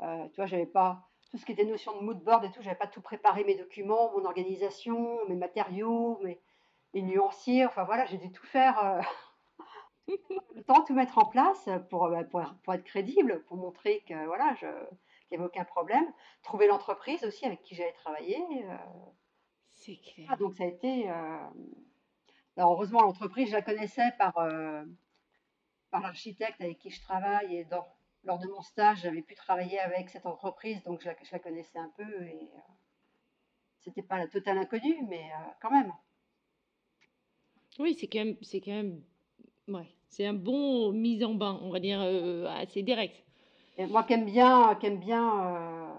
euh, 0.00 0.28
tu 0.28 0.36
vois, 0.36 0.46
j'avais 0.46 0.64
pas 0.64 1.10
tout 1.30 1.36
ce 1.36 1.44
qui 1.44 1.52
était 1.52 1.64
notion 1.64 1.94
de 1.94 2.02
mood 2.02 2.18
board 2.24 2.42
et 2.42 2.50
tout, 2.50 2.62
j'avais 2.62 2.78
pas 2.78 2.86
tout 2.86 3.02
préparé, 3.02 3.44
mes 3.44 3.54
documents, 3.54 4.10
mon 4.12 4.24
organisation, 4.24 5.26
mes 5.28 5.36
matériaux, 5.36 6.18
mes, 6.22 6.40
les 6.94 7.02
nuanciers, 7.02 7.66
enfin 7.66 7.84
voilà, 7.84 8.06
j'ai 8.06 8.16
dû 8.16 8.32
tout 8.32 8.46
faire, 8.46 8.82
euh, 8.82 9.02
le 10.54 10.62
temps, 10.62 10.82
tout 10.84 10.94
mettre 10.94 11.18
en 11.18 11.26
place 11.26 11.68
pour, 11.90 12.06
euh, 12.06 12.22
pour, 12.24 12.42
pour, 12.64 12.72
être 12.72 12.84
crédible, 12.84 13.44
pour 13.44 13.58
montrer 13.58 14.02
que 14.08 14.24
voilà, 14.24 14.54
je, 14.54 14.66
qu'il 15.28 15.32
n'y 15.32 15.36
avait 15.36 15.44
aucun 15.44 15.64
problème. 15.66 16.10
Trouver 16.42 16.66
l'entreprise 16.66 17.22
aussi 17.24 17.44
avec 17.44 17.60
qui 17.60 17.74
j'allais 17.74 17.92
travailler. 17.92 18.42
C'est 19.68 19.96
clair. 19.96 20.28
Ah, 20.30 20.36
donc 20.36 20.54
ça 20.54 20.64
a 20.64 20.66
été. 20.66 21.10
Alors 22.56 22.72
heureusement, 22.72 23.02
l'entreprise, 23.02 23.48
je 23.48 23.52
la 23.52 23.60
connaissais 23.60 24.10
par, 24.18 24.32
par 25.90 26.00
l'architecte 26.00 26.58
avec 26.62 26.78
qui 26.78 26.88
je 26.88 27.02
travaille 27.02 27.54
et 27.54 27.64
dans, 27.66 27.86
lors 28.24 28.38
de 28.38 28.46
mon 28.48 28.62
stage, 28.62 29.02
j'avais 29.02 29.22
pu 29.22 29.34
travailler 29.34 29.78
avec 29.80 30.10
cette 30.10 30.26
entreprise, 30.26 30.82
donc 30.82 31.00
je 31.00 31.08
la, 31.08 31.38
connaissais 31.38 31.78
un 31.78 31.90
peu 31.96 32.22
et 32.22 32.50
euh, 32.54 32.60
c'était 33.80 34.02
pas 34.02 34.18
la 34.18 34.26
totale 34.26 34.58
inconnue, 34.58 34.98
mais 35.08 35.22
euh, 35.22 35.50
quand 35.60 35.70
même. 35.70 35.92
Oui, 37.78 37.96
c'est 37.98 38.08
quand 38.08 38.24
même, 38.24 38.36
c'est 38.42 38.60
quand 38.60 38.72
même, 38.72 39.02
ouais, 39.68 39.88
c'est 40.08 40.26
un 40.26 40.34
bon 40.34 40.92
mise 40.92 41.22
en 41.24 41.34
bain, 41.34 41.58
on 41.62 41.70
va 41.70 41.80
dire 41.80 42.00
euh, 42.02 42.46
assez 42.46 42.82
direct. 42.82 43.24
Et 43.76 43.86
moi 43.86 44.02
qui 44.02 44.14
aime 44.14 44.24
bien, 44.24 44.74
qui 44.74 44.86
aime 44.86 44.98
bien 44.98 45.94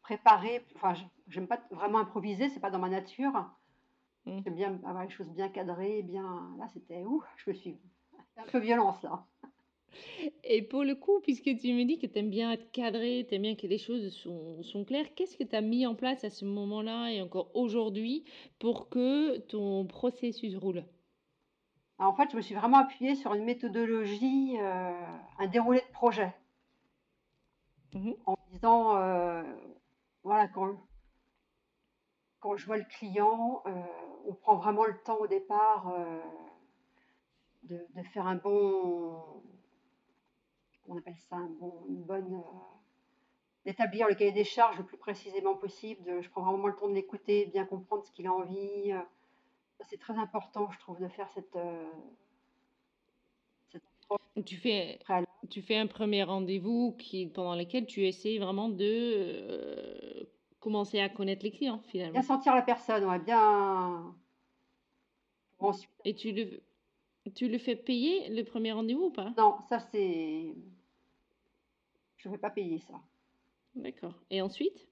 préparer, 0.00 0.64
enfin, 0.76 0.94
j'aime 1.28 1.46
pas 1.46 1.60
vraiment 1.70 1.98
improviser, 1.98 2.48
c'est 2.48 2.60
pas 2.60 2.70
dans 2.70 2.78
ma 2.78 2.88
nature. 2.88 3.50
Mmh. 4.24 4.40
J'aime 4.42 4.54
bien 4.54 4.80
avoir 4.86 5.04
les 5.04 5.10
choses 5.10 5.28
bien 5.28 5.50
cadrées, 5.50 6.02
bien. 6.02 6.56
Là, 6.58 6.66
c'était 6.72 7.04
où 7.04 7.22
Je 7.36 7.50
me 7.50 7.54
suis 7.54 7.78
un 8.38 8.44
peu 8.44 8.58
violence 8.58 9.02
là. 9.02 9.26
Et 10.44 10.62
pour 10.62 10.84
le 10.84 10.94
coup, 10.94 11.20
puisque 11.20 11.44
tu 11.56 11.72
me 11.72 11.84
dis 11.84 11.98
que 11.98 12.06
tu 12.06 12.18
aimes 12.18 12.30
bien 12.30 12.52
être 12.52 12.70
cadré, 12.72 13.26
tu 13.28 13.34
aimes 13.34 13.42
bien 13.42 13.54
que 13.54 13.66
les 13.66 13.78
choses 13.78 14.12
sont, 14.14 14.62
sont 14.62 14.84
claires, 14.84 15.14
qu'est-ce 15.14 15.36
que 15.36 15.44
tu 15.44 15.56
as 15.56 15.60
mis 15.60 15.86
en 15.86 15.94
place 15.94 16.24
à 16.24 16.30
ce 16.30 16.44
moment-là 16.44 17.10
et 17.10 17.22
encore 17.22 17.50
aujourd'hui 17.54 18.24
pour 18.58 18.88
que 18.88 19.38
ton 19.38 19.86
processus 19.86 20.56
roule? 20.56 20.84
En 21.98 22.14
fait, 22.14 22.28
je 22.30 22.36
me 22.36 22.42
suis 22.42 22.54
vraiment 22.54 22.78
appuyée 22.78 23.14
sur 23.14 23.34
une 23.34 23.44
méthodologie, 23.44 24.56
un 24.58 25.46
déroulé 25.46 25.80
de 25.80 25.92
projet. 25.92 26.34
Mmh 27.94 28.12
en 28.26 28.36
disant, 28.50 28.94
voilà, 30.24 30.48
quand, 30.48 30.76
quand 32.40 32.56
je 32.56 32.66
vois 32.66 32.78
le 32.78 32.84
client, 32.84 33.62
on 34.26 34.34
prend 34.34 34.56
vraiment 34.56 34.84
le 34.84 34.96
temps 35.04 35.18
au 35.18 35.28
départ 35.28 35.94
de, 37.62 37.78
faire 38.12 38.26
un 38.26 38.36
bon, 38.36 39.42
on 40.88 40.96
appelle 40.98 41.16
ça 41.18 41.36
un 41.36 41.48
bon, 41.60 41.84
une 41.88 42.02
bonne, 42.02 42.42
d'établir 43.64 44.08
le 44.08 44.14
cahier 44.14 44.32
des 44.32 44.44
charges 44.44 44.78
le 44.78 44.84
plus 44.84 44.98
précisément 44.98 45.54
possible. 45.54 46.22
je 46.22 46.28
prends 46.30 46.42
vraiment 46.42 46.66
le 46.66 46.76
temps 46.76 46.88
de 46.88 46.94
l'écouter, 46.94 47.46
de 47.46 47.52
bien 47.52 47.64
comprendre 47.64 48.04
ce 48.04 48.12
qu'il 48.12 48.26
a 48.26 48.32
envie. 48.32 48.92
c'est 49.82 49.98
très 49.98 50.14
important, 50.14 50.70
je 50.70 50.78
trouve, 50.78 51.00
de 51.00 51.08
faire 51.08 51.28
cette, 51.30 51.56
tu 54.44 54.56
fais, 54.56 54.98
tu 55.50 55.62
fais 55.62 55.76
un 55.76 55.86
premier 55.86 56.24
rendez-vous 56.24 56.96
qui, 56.98 57.26
pendant 57.26 57.54
lequel 57.54 57.86
tu 57.86 58.06
essaies 58.06 58.38
vraiment 58.38 58.68
de 58.68 58.82
euh, 58.82 60.24
commencer 60.60 60.98
à 60.98 61.08
connaître 61.08 61.44
les 61.44 61.52
clients 61.52 61.80
finalement. 61.86 62.14
Bien 62.14 62.22
sentir 62.22 62.54
la 62.54 62.62
personne, 62.62 63.04
ouais, 63.04 63.18
bien. 63.20 64.14
Et 66.04 66.14
tu 66.14 66.32
le, 66.32 66.62
tu 67.34 67.48
le 67.48 67.58
fais 67.58 67.76
payer 67.76 68.28
le 68.28 68.42
premier 68.44 68.72
rendez-vous 68.72 69.04
ou 69.04 69.10
pas? 69.10 69.32
Non, 69.38 69.56
ça 69.68 69.78
c'est. 69.78 70.54
Je 72.24 72.28
ne 72.28 72.34
vais 72.34 72.40
pas 72.40 72.50
payer 72.50 72.80
ça. 72.80 72.94
D'accord. 73.76 74.14
Et 74.30 74.42
ensuite? 74.42 74.88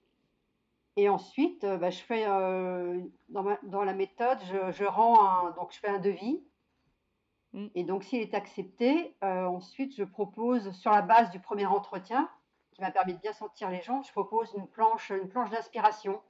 Et 0.96 1.08
ensuite, 1.08 1.64
euh, 1.64 1.78
bah, 1.78 1.90
je 1.90 2.00
fais 2.00 2.26
euh, 2.28 3.00
dans, 3.30 3.42
ma, 3.42 3.58
dans, 3.64 3.82
la 3.82 3.94
méthode, 3.94 4.38
je, 4.44 4.70
je 4.72 4.84
rends 4.84 5.26
un, 5.26 5.50
donc 5.52 5.72
je 5.72 5.78
fais 5.78 5.88
un 5.88 5.98
devis 5.98 6.42
Mm. 7.52 7.66
Et 7.74 7.84
donc, 7.84 8.04
s'il 8.04 8.20
est 8.20 8.34
accepté, 8.34 9.14
euh, 9.22 9.44
ensuite, 9.44 9.94
je 9.96 10.04
propose, 10.04 10.72
sur 10.72 10.90
la 10.90 11.02
base 11.02 11.30
du 11.30 11.40
premier 11.40 11.66
entretien, 11.66 12.28
qui 12.72 12.80
m'a 12.80 12.90
permis 12.90 13.14
de 13.14 13.18
bien 13.18 13.32
sentir 13.32 13.70
les 13.70 13.82
gens, 13.82 14.02
je 14.02 14.12
propose 14.12 14.52
une 14.56 14.66
planche, 14.66 15.10
une 15.10 15.28
planche 15.28 15.50
d'inspiration 15.50 16.20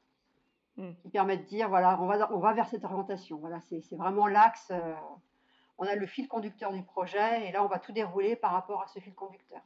mm. 0.77 0.91
qui 1.01 1.09
permet 1.09 1.37
de 1.37 1.45
dire, 1.45 1.69
voilà, 1.69 2.01
on 2.01 2.07
va, 2.07 2.33
on 2.33 2.39
va 2.39 2.53
vers 2.53 2.69
cette 2.69 2.85
orientation. 2.85 3.39
Voilà, 3.39 3.61
c'est 3.61 3.97
vraiment 3.97 4.27
l'axe. 4.27 4.71
Euh, 4.71 4.95
on 5.79 5.87
a 5.87 5.95
le 5.95 6.07
fil 6.07 6.29
conducteur 6.29 6.73
du 6.73 6.83
projet, 6.83 7.49
et 7.49 7.53
là, 7.53 7.65
on 7.65 7.69
va 7.69 7.79
tout 7.79 7.93
dérouler 7.93 8.37
par 8.37 8.53
rapport 8.53 8.83
à 8.83 8.87
ce 8.89 8.99
fil 8.99 9.15
conducteur. 9.15 9.63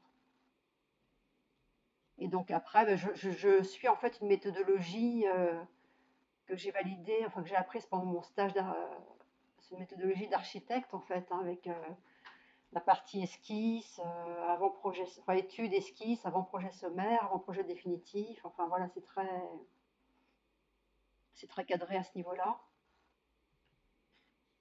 Et 2.18 2.28
donc 2.28 2.50
après, 2.50 2.84
ben, 2.86 2.96
je, 2.96 3.62
suis 3.62 3.88
en 3.88 3.96
fait 3.96 4.20
une 4.20 4.28
méthodologie 4.28 5.26
euh, 5.28 5.62
que 6.46 6.56
j'ai 6.56 6.70
validée, 6.70 7.22
enfin 7.26 7.42
que 7.42 7.48
j'ai 7.48 7.56
apprise 7.56 7.86
pendant 7.86 8.06
mon 8.06 8.22
stage 8.22 8.52
c'est 9.60 9.74
une 9.74 9.80
méthodologie 9.80 10.28
d'architecte 10.28 10.94
en 10.94 11.00
fait, 11.00 11.26
hein, 11.30 11.40
avec 11.40 11.66
euh, 11.66 11.88
la 12.72 12.80
partie 12.80 13.22
esquisse, 13.22 14.00
euh, 14.04 14.48
avant-projet, 14.48 15.04
enfin 15.20 15.34
étude, 15.34 15.72
esquisse, 15.72 16.24
avant-projet 16.24 16.70
sommaire, 16.70 17.24
avant-projet 17.24 17.64
définitif. 17.64 18.44
Enfin 18.44 18.66
voilà, 18.68 18.88
c'est 18.88 19.04
très, 19.04 19.42
c'est 21.34 21.48
très 21.48 21.64
cadré 21.64 21.96
à 21.96 22.02
ce 22.02 22.16
niveau-là. 22.16 22.60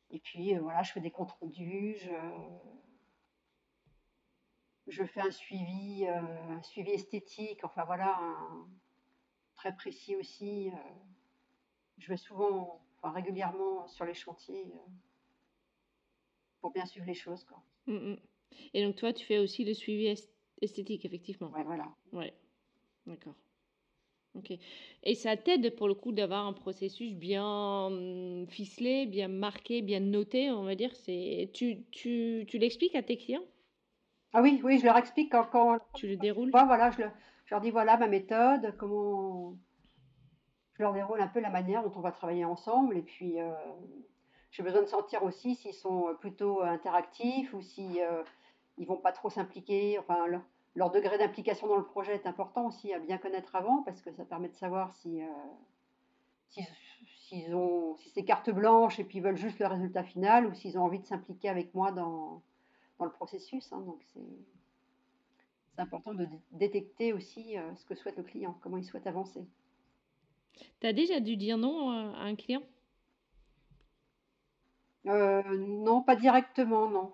Et 0.10 0.20
puis 0.20 0.56
euh, 0.56 0.60
voilà, 0.62 0.82
je 0.82 0.92
fais 0.92 1.02
des 1.02 1.12
comptes 1.12 1.32
rendus, 1.34 1.98
je, 2.00 2.10
je 4.88 5.04
fais 5.04 5.22
un 5.22 5.32
suivi, 5.32 6.08
un 6.08 6.62
suivi 6.62 6.92
esthétique, 6.92 7.64
enfin 7.64 7.84
voilà, 7.86 8.20
très 9.56 9.76
précis 9.76 10.16
aussi. 10.16 10.72
je 11.98 12.08
vais 12.08 12.18
souvent 12.18 12.86
régulièrement 13.04 13.88
sur 13.88 14.06
les 14.06 14.14
chantiers 14.14 14.74
euh, 14.74 14.90
pour 16.62 16.72
bien 16.72 16.86
suivre 16.86 17.06
les 17.06 17.14
choses. 17.14 17.44
Quoi. 17.44 17.62
Mm, 17.88 18.12
mm. 18.12 18.18
Et 18.74 18.84
donc 18.84 18.96
toi, 18.96 19.14
tu 19.14 19.26
fais 19.26 19.38
aussi 19.38 19.64
le 19.66 19.74
suivi 19.74 20.14
esthétique, 20.62 21.06
effectivement. 21.06 21.50
Ouais, 21.52 21.64
voilà. 21.64 21.88
Ouais, 22.12 22.34
d'accord. 23.06 23.36
Ok. 24.36 24.52
Et 25.04 25.16
ça 25.16 25.38
t'aide 25.38 25.76
pour 25.76 25.88
le 25.88 25.94
coup 25.94 26.12
d'avoir 26.12 26.46
un 26.46 26.54
processus 26.54 27.14
bien 27.14 27.90
mm, 27.90 28.48
ficelé, 28.48 29.06
bien 29.06 29.28
marqué, 29.28 29.82
bien 29.82 30.00
noté, 30.00 30.52
on 30.52 30.64
va 30.64 30.76
dire? 30.76 30.96
C'est 30.96 31.50
tu, 31.54 31.84
tu, 31.92 32.46
tu 32.48 32.58
l'expliques 32.58 32.96
à 32.96 33.04
tes 33.04 33.18
clients? 33.18 33.46
Ah 34.38 34.42
oui, 34.42 34.60
oui, 34.66 34.80
je 34.80 34.86
leur 34.86 34.98
explique 34.98 35.32
quand, 35.32 35.46
quand 35.46 35.80
tu 35.94 36.08
le 36.08 36.18
déroules. 36.18 36.50
voilà, 36.52 36.92
je, 36.92 37.04
je, 37.46 37.56
leur 37.56 37.62
dis 37.62 37.72
voilà 37.72 37.96
ma 37.96 38.08
méthode, 38.08 38.76
comment 38.78 39.56
je 40.74 40.84
leur 40.84 40.92
déroule 40.92 41.22
un 41.22 41.30
peu 41.30 41.40
la 41.40 41.50
manière 41.50 41.84
dont 41.84 41.94
on 41.96 42.02
va 42.02 42.12
travailler 42.12 42.44
ensemble. 42.44 42.98
Et 42.98 43.02
puis, 43.02 43.40
euh, 43.40 43.54
j'ai 44.52 44.62
besoin 44.62 44.82
de 44.82 44.88
sentir 44.88 45.24
aussi 45.24 45.56
s'ils 45.56 45.74
sont 45.74 46.18
plutôt 46.20 46.62
interactifs 46.64 47.54
ou 47.54 47.62
si 47.62 48.02
euh, 48.02 48.24
ils 48.78 48.86
vont 48.86 48.98
pas 48.98 49.14
trop 49.14 49.30
s'impliquer. 49.30 49.98
Enfin, 50.00 50.26
leur, 50.76 50.92
degré 50.92 51.18
d'implication 51.18 51.68
dans 51.68 51.78
le 51.78 51.86
projet 51.86 52.16
est 52.16 52.28
important 52.28 52.68
aussi 52.68 52.94
à 52.94 53.00
bien 53.00 53.18
connaître 53.18 53.56
avant 53.56 53.84
parce 53.84 54.02
que 54.02 54.12
ça 54.12 54.26
permet 54.26 54.50
de 54.50 54.56
savoir 54.56 54.94
si, 54.96 55.22
euh, 55.22 56.62
s'ils 57.22 57.56
ont, 57.56 57.96
si 57.96 58.10
c'est 58.10 58.26
carte 58.26 58.50
blanche 58.50 59.00
et 59.00 59.06
puis 59.06 59.20
ils 59.20 59.24
veulent 59.24 59.38
juste 59.38 59.60
le 59.60 59.68
résultat 59.68 60.04
final 60.04 60.46
ou 60.46 60.54
s'ils 60.54 60.78
ont 60.78 60.84
envie 60.84 61.00
de 61.00 61.06
s'impliquer 61.06 61.48
avec 61.48 61.74
moi 61.74 61.94
dans, 61.94 62.42
dans 63.00 63.06
le 63.06 63.12
processus. 63.12 63.72
Hein. 63.72 63.82
donc, 63.82 64.02
c'est, 64.14 64.22
important 65.78 66.14
de 66.14 66.26
détecter 66.52 67.12
aussi 67.12 67.56
ce 67.76 67.84
que 67.86 67.96
souhaite 67.96 68.16
le 68.16 68.24
client, 68.24 68.58
comment 68.62 68.78
il 68.78 68.86
souhaite 68.86 69.08
avancer. 69.08 69.46
Tu 70.80 70.88
as 70.88 70.94
déjà 70.94 71.20
dû 71.20 71.36
dire 71.38 71.58
non 71.58 71.92
euh, 71.92 72.14
à 72.14 72.24
un 72.24 72.36
client? 72.36 72.64
Euh, 75.08 75.44
Non, 75.58 76.02
pas 76.02 76.16
directement, 76.16 76.90
non. 76.90 77.12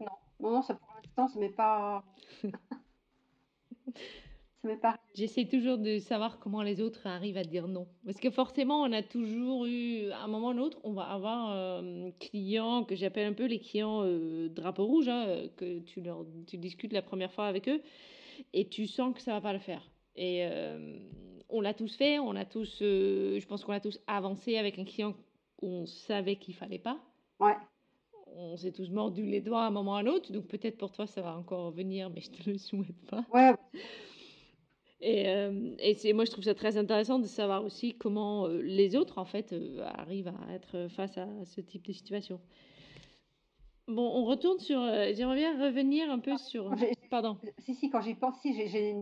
Non, 0.00 0.06
non, 0.40 0.50
non 0.52 0.62
ça 0.62 0.74
pour 0.74 0.88
l'instant, 0.94 1.28
ça 1.28 1.38
m'est 1.38 1.48
pas. 1.50 2.04
ça 4.62 4.68
m'est 4.68 4.76
pas. 4.76 4.96
J'essaie 5.14 5.46
toujours 5.46 5.78
de 5.78 5.98
savoir 5.98 6.38
comment 6.38 6.62
les 6.62 6.80
autres 6.80 7.06
arrivent 7.06 7.36
à 7.36 7.44
dire 7.44 7.68
non. 7.68 7.86
Parce 8.04 8.18
que 8.18 8.30
forcément, 8.30 8.80
on 8.82 8.92
a 8.92 9.02
toujours 9.02 9.66
eu, 9.66 10.10
à 10.10 10.22
un 10.22 10.28
moment 10.28 10.48
ou 10.48 10.52
l'autre, 10.52 10.78
on 10.84 10.92
va 10.92 11.02
avoir 11.02 11.50
un 11.50 12.10
client 12.20 12.84
que 12.84 12.96
j'appelle 12.96 13.26
un 13.26 13.34
peu 13.34 13.46
les 13.46 13.58
clients 13.58 14.02
euh, 14.04 14.48
drapeau 14.48 14.86
rouge, 14.86 15.08
hein, 15.08 15.48
que 15.56 15.80
tu, 15.80 16.00
leur, 16.00 16.24
tu 16.46 16.56
discutes 16.56 16.92
la 16.92 17.02
première 17.02 17.32
fois 17.32 17.46
avec 17.46 17.68
eux, 17.68 17.82
et 18.52 18.68
tu 18.68 18.86
sens 18.86 19.14
que 19.14 19.20
ça 19.20 19.32
va 19.32 19.40
pas 19.40 19.52
le 19.52 19.58
faire. 19.58 19.90
Et 20.16 20.46
on 21.52 21.60
l'a 21.60 21.74
tous 21.74 21.94
fait, 21.94 22.18
on 22.18 22.34
a 22.34 22.44
tous, 22.44 22.78
euh, 22.82 23.38
je 23.38 23.46
pense 23.46 23.64
qu'on 23.64 23.72
a 23.72 23.80
tous 23.80 24.00
avancé 24.06 24.56
avec 24.56 24.78
un 24.78 24.84
client 24.84 25.14
où 25.60 25.68
on 25.68 25.86
savait 25.86 26.36
qu'il 26.36 26.54
fallait 26.54 26.78
pas. 26.78 26.98
Ouais. 27.38 27.56
On 28.34 28.56
s'est 28.56 28.72
tous 28.72 28.90
mordus 28.90 29.26
les 29.26 29.42
doigts 29.42 29.64
à 29.64 29.66
un 29.66 29.70
moment 29.70 29.92
ou 29.92 29.94
à 29.96 29.98
un 29.98 30.06
autre, 30.06 30.32
donc 30.32 30.46
peut-être 30.46 30.78
pour 30.78 30.90
toi 30.90 31.06
ça 31.06 31.20
va 31.20 31.36
encore 31.36 31.70
venir, 31.70 32.08
mais 32.10 32.22
je 32.22 32.30
te 32.30 32.50
le 32.50 32.56
souhaite 32.56 33.04
pas. 33.10 33.24
Ouais. 33.32 33.52
Et, 35.04 35.28
euh, 35.28 35.74
et 35.80 35.94
c'est, 35.94 36.12
moi 36.12 36.24
je 36.24 36.30
trouve 36.30 36.44
ça 36.44 36.54
très 36.54 36.76
intéressant 36.76 37.18
de 37.18 37.26
savoir 37.26 37.64
aussi 37.64 37.94
comment 37.98 38.46
euh, 38.46 38.62
les 38.62 38.96
autres 38.96 39.18
en 39.18 39.24
fait 39.24 39.54
arrivent 39.98 40.28
à 40.48 40.54
être 40.54 40.88
face 40.88 41.18
à 41.18 41.26
ce 41.44 41.60
type 41.60 41.84
de 41.86 41.92
situation. 41.92 42.40
Bon, 43.88 44.08
on 44.14 44.24
retourne 44.24 44.60
sur. 44.60 44.80
J'aimerais 45.12 45.36
bien 45.36 45.60
revenir 45.60 46.08
un 46.10 46.20
peu 46.20 46.36
sur. 46.38 46.72
Pardon. 47.10 47.36
Si, 47.58 47.74
si, 47.74 47.90
quand 47.90 48.00
j'y 48.00 48.14
pense, 48.14 48.40
si, 48.40 48.54
j'ai 48.68 48.94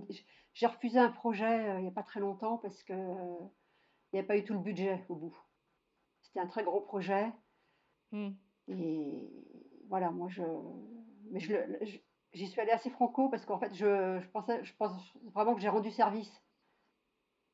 j'ai 0.55 0.67
refusé 0.67 0.99
un 0.99 1.11
projet 1.11 1.69
euh, 1.69 1.79
il 1.79 1.83
n'y 1.83 1.89
a 1.89 1.93
pas 1.93 2.03
très 2.03 2.21
longtemps 2.21 2.59
parce 2.59 2.83
que 2.83 2.93
euh, 2.93 3.39
il 4.13 4.17
n'y 4.17 4.21
a 4.21 4.25
pas 4.25 4.37
eu 4.37 4.45
tout 4.45 4.55
le 4.55 4.61
budget 4.61 5.05
au 5.09 5.15
bout. 5.15 5.37
C'était 6.23 6.41
un 6.41 6.47
très 6.47 6.65
gros 6.65 6.81
projet. 6.81 7.31
Hmm. 8.13 8.31
Et 8.69 9.29
voilà, 9.89 10.11
moi, 10.11 10.29
je, 10.29 10.43
mais 11.31 11.41
je, 11.41 11.55
j'y 12.33 12.47
suis 12.47 12.61
allée 12.61 12.73
assez 12.73 12.91
franco 12.91 13.29
parce 13.29 13.45
qu'en 13.45 13.59
fait, 13.59 13.75
je, 13.75 14.21
je, 14.21 14.29
pensais, 14.29 14.63
je 14.65 14.75
pense 14.77 14.93
vraiment 15.33 15.55
que 15.55 15.61
j'ai 15.61 15.69
rendu 15.69 15.91
service. 15.91 16.43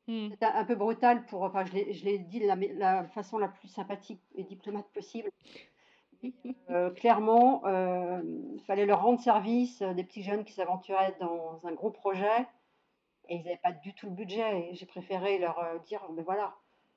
Hmm. 0.07 0.31
C'était 0.31 0.47
un 0.47 0.65
peu 0.65 0.77
brutal 0.77 1.27
pour, 1.27 1.43
enfin, 1.43 1.65
je 1.65 1.73
l'ai, 1.73 2.19
dit 2.19 2.41
de 2.41 2.47
la, 2.47 2.55
la, 2.55 3.05
façon 3.09 3.39
la 3.39 3.49
plus 3.49 3.69
sympathique 3.69 4.23
et 4.35 4.45
diplomate 4.45 4.89
possible. 4.93 5.31
Euh, 6.71 6.91
clairement, 6.91 7.63
il 7.67 8.63
fallait 8.67 8.87
leur 8.87 9.03
rendre 9.03 9.21
service, 9.21 9.83
des 9.83 10.05
petits 10.05 10.23
jeunes 10.23 10.45
qui 10.45 10.53
s'aventuraient 10.53 11.17
dans 11.21 11.61
un 11.65 11.73
gros 11.73 11.91
projet. 11.91 12.47
Et 13.29 13.37
ils 13.37 13.45
n'avaient 13.45 13.61
pas 13.63 13.73
du 13.73 13.95
tout 13.95 14.07
le 14.07 14.13
budget. 14.13 14.71
Et 14.71 14.75
j'ai 14.75 14.87
préféré 14.87 15.39
leur 15.39 15.59
euh, 15.59 15.79
dire, 15.81 16.01
mais 16.13 16.23
voilà, 16.23 16.55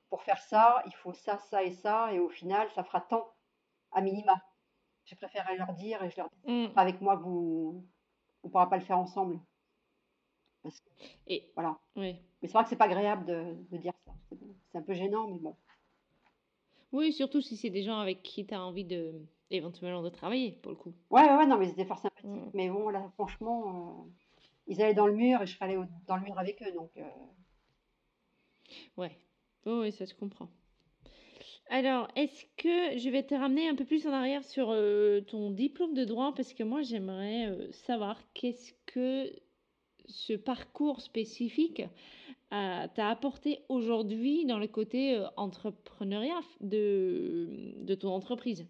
pour 0.10 0.22
faire 0.22 0.38
ça, 0.40 0.84
il 0.86 0.94
faut 0.94 1.14
ça, 1.14 1.38
ça 1.38 1.64
et 1.64 1.72
ça. 1.72 2.14
Et 2.14 2.20
au 2.20 2.30
final, 2.30 2.70
ça 2.76 2.84
fera 2.84 3.02
tant, 3.02 3.28
à 3.92 4.02
minima. 4.02 4.42
J'ai 5.10 5.16
préféré 5.16 5.58
leur 5.58 5.74
dire, 5.74 6.04
et 6.04 6.12
je 6.12 6.18
leur 6.18 6.30
dis, 6.30 6.52
mm. 6.52 6.74
avec 6.76 7.02
moi, 7.02 7.16
vous 7.16 7.84
ne 8.44 8.50
pourra 8.50 8.70
pas 8.70 8.78
le 8.78 8.84
faire 8.84 9.00
ensemble. 9.00 9.40
Parce 10.62 10.80
que, 10.82 10.90
et, 11.26 11.52
voilà. 11.56 11.80
Oui. 11.96 12.16
Mais 12.42 12.48
c'est 12.48 12.54
vrai 12.54 12.64
que 12.64 12.70
c'est 12.70 12.76
pas 12.76 12.86
agréable 12.86 13.26
de, 13.26 13.56
de 13.72 13.78
dire 13.78 13.94
ça. 14.06 14.14
C'est 14.72 14.78
un 14.78 14.84
peu 14.84 14.94
gênant, 14.94 15.28
mais 15.28 15.40
bon. 15.40 15.56
Oui, 16.92 17.12
surtout 17.12 17.42
si 17.42 17.58
c'est 17.58 17.72
des 17.72 17.82
gens 17.82 18.00
avec 18.00 18.22
qui 18.22 18.46
tu 18.46 18.54
as 18.54 18.64
envie 18.64 18.86
de 18.86 19.26
éventuellement 19.50 20.04
de 20.04 20.10
travailler, 20.10 20.52
pour 20.62 20.72
le 20.72 20.78
coup. 20.78 20.94
Ouais, 21.10 21.24
ouais, 21.24 21.48
non, 21.48 21.58
mais 21.58 21.70
c'était 21.70 21.86
fort 21.86 21.98
sympathique. 21.98 22.30
Mm. 22.30 22.52
Mais 22.54 22.70
bon, 22.70 22.90
là, 22.90 23.10
franchement, 23.16 24.04
euh, 24.06 24.12
ils 24.68 24.80
allaient 24.80 24.94
dans 24.94 25.08
le 25.08 25.16
mur 25.16 25.42
et 25.42 25.48
je 25.48 25.56
serais 25.56 25.66
allée 25.66 25.80
dans 26.06 26.18
le 26.18 26.24
mur 26.24 26.38
avec 26.38 26.62
eux. 26.62 26.72
Donc, 26.72 26.92
euh. 26.98 27.04
Ouais, 28.96 29.18
oh, 29.66 29.82
oui, 29.82 29.92
ça 29.92 30.06
se 30.06 30.14
comprend. 30.14 30.50
Alors, 31.72 32.08
est-ce 32.16 32.46
que 32.58 32.98
je 32.98 33.10
vais 33.10 33.22
te 33.22 33.36
ramener 33.36 33.70
un 33.70 33.76
peu 33.76 33.86
plus 33.86 34.08
en 34.08 34.12
arrière 34.12 34.44
sur 34.44 34.72
euh, 34.72 35.22
ton 35.22 35.52
diplôme 35.52 35.94
de 35.94 36.04
droit? 36.04 36.34
Parce 36.36 36.54
que 36.54 36.64
moi 36.64 36.82
j'aimerais 36.82 37.46
euh, 37.48 37.72
savoir 37.72 38.20
qu'est-ce 38.34 38.74
que 38.88 39.32
ce 40.08 40.34
parcours 40.34 41.00
spécifique 41.00 41.84
euh, 42.54 42.88
t'a 42.96 43.10
apporté 43.10 43.60
aujourd'hui 43.70 44.46
dans 44.46 44.58
le 44.58 44.66
côté 44.68 45.24
entrepreneuriat 45.38 46.42
de, 46.60 47.76
de 47.84 47.94
ton 47.94 48.10
entreprise. 48.10 48.66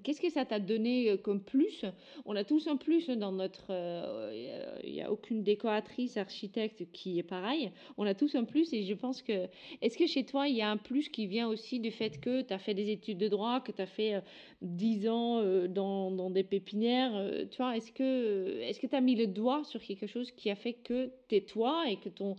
Qu'est-ce 0.00 0.20
que 0.22 0.30
ça 0.30 0.44
t'a 0.46 0.58
donné 0.58 1.10
euh, 1.10 1.16
comme 1.18 1.42
plus? 1.42 1.84
On 2.24 2.34
a 2.34 2.44
tous 2.44 2.66
un 2.66 2.76
plus 2.76 3.08
dans 3.08 3.32
notre... 3.32 3.66
euh, 3.70 4.78
Il 4.84 4.92
n'y 4.92 5.02
a 5.02 5.12
aucune 5.12 5.42
décoratrice, 5.42 6.16
architecte 6.16 6.90
qui 6.92 7.18
est 7.18 7.22
pareil. 7.22 7.70
On 7.98 8.06
a 8.06 8.14
tous 8.14 8.34
un 8.34 8.44
plus 8.44 8.72
et 8.72 8.84
je 8.84 8.94
pense 8.94 9.20
que... 9.20 9.48
Est-ce 9.82 9.98
que 9.98 10.06
chez 10.06 10.24
toi, 10.24 10.48
il 10.48 10.56
y 10.56 10.62
a 10.62 10.70
un 10.70 10.78
plus 10.78 11.08
qui 11.10 11.26
vient 11.26 11.48
aussi 11.48 11.78
du 11.78 11.90
fait 11.90 12.20
que 12.20 12.40
tu 12.40 12.54
as 12.54 12.58
fait 12.58 12.74
des 12.74 12.90
études 12.90 13.18
de 13.18 13.28
droit, 13.28 13.60
que 13.60 13.72
tu 13.72 13.82
as 13.82 13.86
fait 13.86 14.14
euh, 14.14 14.20
10 14.62 15.08
ans 15.08 15.38
euh, 15.40 15.68
dans, 15.68 16.10
dans 16.10 16.30
des 16.30 16.44
pépinières 16.44 17.14
euh, 17.14 17.44
Tu 17.50 17.58
vois, 17.58 17.76
est-ce 17.76 17.92
que 17.92 18.86
tu 18.86 18.96
as 18.96 19.00
mis 19.00 19.14
le 19.16 19.26
doigt 19.26 19.62
sur 19.64 19.82
quelque 19.82 20.06
chose 20.06 20.30
qui 20.32 20.50
a 20.50 20.54
fait 20.54 20.74
que 20.74 21.10
tu 21.28 21.36
es 21.36 21.40
toi 21.42 21.84
et 21.90 21.96
que 21.96 22.08
ton, 22.08 22.36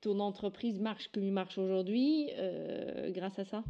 ton 0.00 0.20
entreprise 0.20 0.80
marche 0.80 1.08
comme 1.08 1.24
il 1.24 1.32
marche 1.32 1.58
aujourd'hui 1.58 2.28
euh, 2.36 3.10
grâce 3.10 3.38
à 3.38 3.44
ça? 3.44 3.64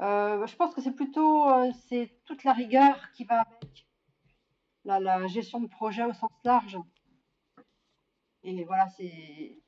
Euh, 0.00 0.46
je 0.46 0.54
pense 0.56 0.72
que 0.74 0.80
c'est 0.80 0.94
plutôt 0.94 1.48
euh, 1.48 1.70
c'est 1.88 2.10
toute 2.26 2.44
la 2.44 2.52
rigueur 2.52 3.10
qui 3.12 3.24
va 3.24 3.40
avec 3.40 3.86
la, 4.84 5.00
la 5.00 5.26
gestion 5.26 5.60
de 5.60 5.66
projet 5.66 6.04
au 6.04 6.12
sens 6.12 6.30
large. 6.44 6.78
Et 8.44 8.64
voilà, 8.64 8.88
c'est 8.90 9.58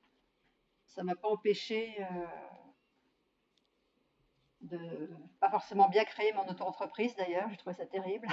ça 0.86 1.02
m'a 1.04 1.14
pas 1.16 1.28
empêché 1.28 1.96
euh, 2.00 2.26
de 4.60 5.08
pas 5.40 5.50
forcément 5.50 5.88
bien 5.88 6.04
créer 6.04 6.32
mon 6.34 6.46
auto-entreprise 6.48 7.14
d'ailleurs. 7.16 7.48
J'ai 7.50 7.56
trouvé 7.56 7.74
ça 7.76 7.86
terrible. 7.86 8.28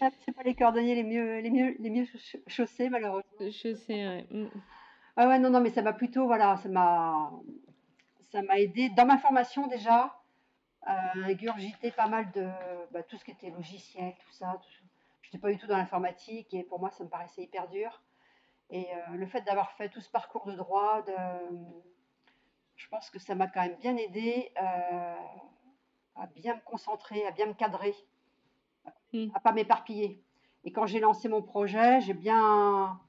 C'est 0.24 0.32
pas 0.34 0.42
les 0.44 0.54
cordonniers 0.54 0.94
les 0.94 1.02
mieux 1.04 1.40
les 1.40 1.50
mieux 1.50 1.76
les 1.78 1.90
mieux 1.90 2.04
chauss- 2.04 2.36
chaussés 2.46 2.88
malheureusement. 2.88 3.24
Je 3.40 3.74
sais, 3.74 4.06
ouais. 4.08 4.26
Mm. 4.30 4.48
Ah 5.16 5.28
ouais, 5.28 5.38
non, 5.40 5.50
non, 5.50 5.60
mais 5.60 5.70
ça 5.70 5.82
m'a 5.82 5.92
plutôt, 5.92 6.26
voilà, 6.26 6.56
ça 6.58 6.68
m'a, 6.68 7.30
ça 8.30 8.42
m'a 8.42 8.58
aidé 8.58 8.90
dans 8.90 9.06
ma 9.06 9.18
formation 9.18 9.66
déjà 9.66 10.14
à 10.82 11.16
ingurgiter 11.18 11.90
pas 11.90 12.06
mal 12.06 12.30
de 12.32 12.48
bah, 12.92 13.02
tout 13.02 13.16
ce 13.16 13.24
qui 13.24 13.32
était 13.32 13.50
logiciel, 13.50 14.14
tout 14.14 14.32
ça. 14.32 14.60
Tout... 14.62 14.84
J'étais 15.22 15.38
pas 15.38 15.50
du 15.50 15.58
tout 15.58 15.66
dans 15.66 15.76
l'informatique 15.76 16.54
et 16.54 16.62
pour 16.62 16.80
moi 16.80 16.90
ça 16.90 17.04
me 17.04 17.08
paraissait 17.08 17.42
hyper 17.42 17.68
dur. 17.68 18.02
Et 18.70 18.86
euh, 18.92 19.16
le 19.16 19.26
fait 19.26 19.42
d'avoir 19.42 19.72
fait 19.72 19.88
tout 19.88 20.00
ce 20.00 20.10
parcours 20.10 20.46
de 20.46 20.54
droit, 20.54 21.02
de... 21.02 21.12
je 22.76 22.88
pense 22.88 23.10
que 23.10 23.18
ça 23.18 23.34
m'a 23.34 23.48
quand 23.48 23.62
même 23.62 23.76
bien 23.76 23.96
aidé 23.96 24.52
euh, 24.62 25.14
à 26.16 26.26
bien 26.26 26.54
me 26.54 26.60
concentrer, 26.60 27.26
à 27.26 27.30
bien 27.30 27.46
me 27.46 27.54
cadrer, 27.54 27.94
Mm. 29.12 29.28
à 29.34 29.40
pas 29.40 29.52
m'éparpiller. 29.52 30.22
Et 30.64 30.72
quand 30.72 30.86
j'ai 30.86 31.00
lancé 31.00 31.28
mon 31.28 31.42
projet, 31.42 32.00
j'ai 32.00 32.14
bien, 32.14 33.00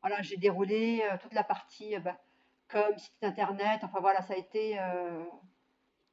voilà, 0.00 0.22
j'ai 0.22 0.36
déroulé 0.36 1.02
euh, 1.02 1.16
toute 1.20 1.34
la 1.34 1.44
partie 1.44 1.96
euh, 1.96 2.00
bah, 2.00 2.16
comme 2.74 2.98
site 2.98 3.12
internet. 3.22 3.80
Enfin 3.84 4.00
voilà, 4.00 4.20
ça 4.22 4.34
a 4.34 4.36
été, 4.36 4.78
euh, 4.80 5.24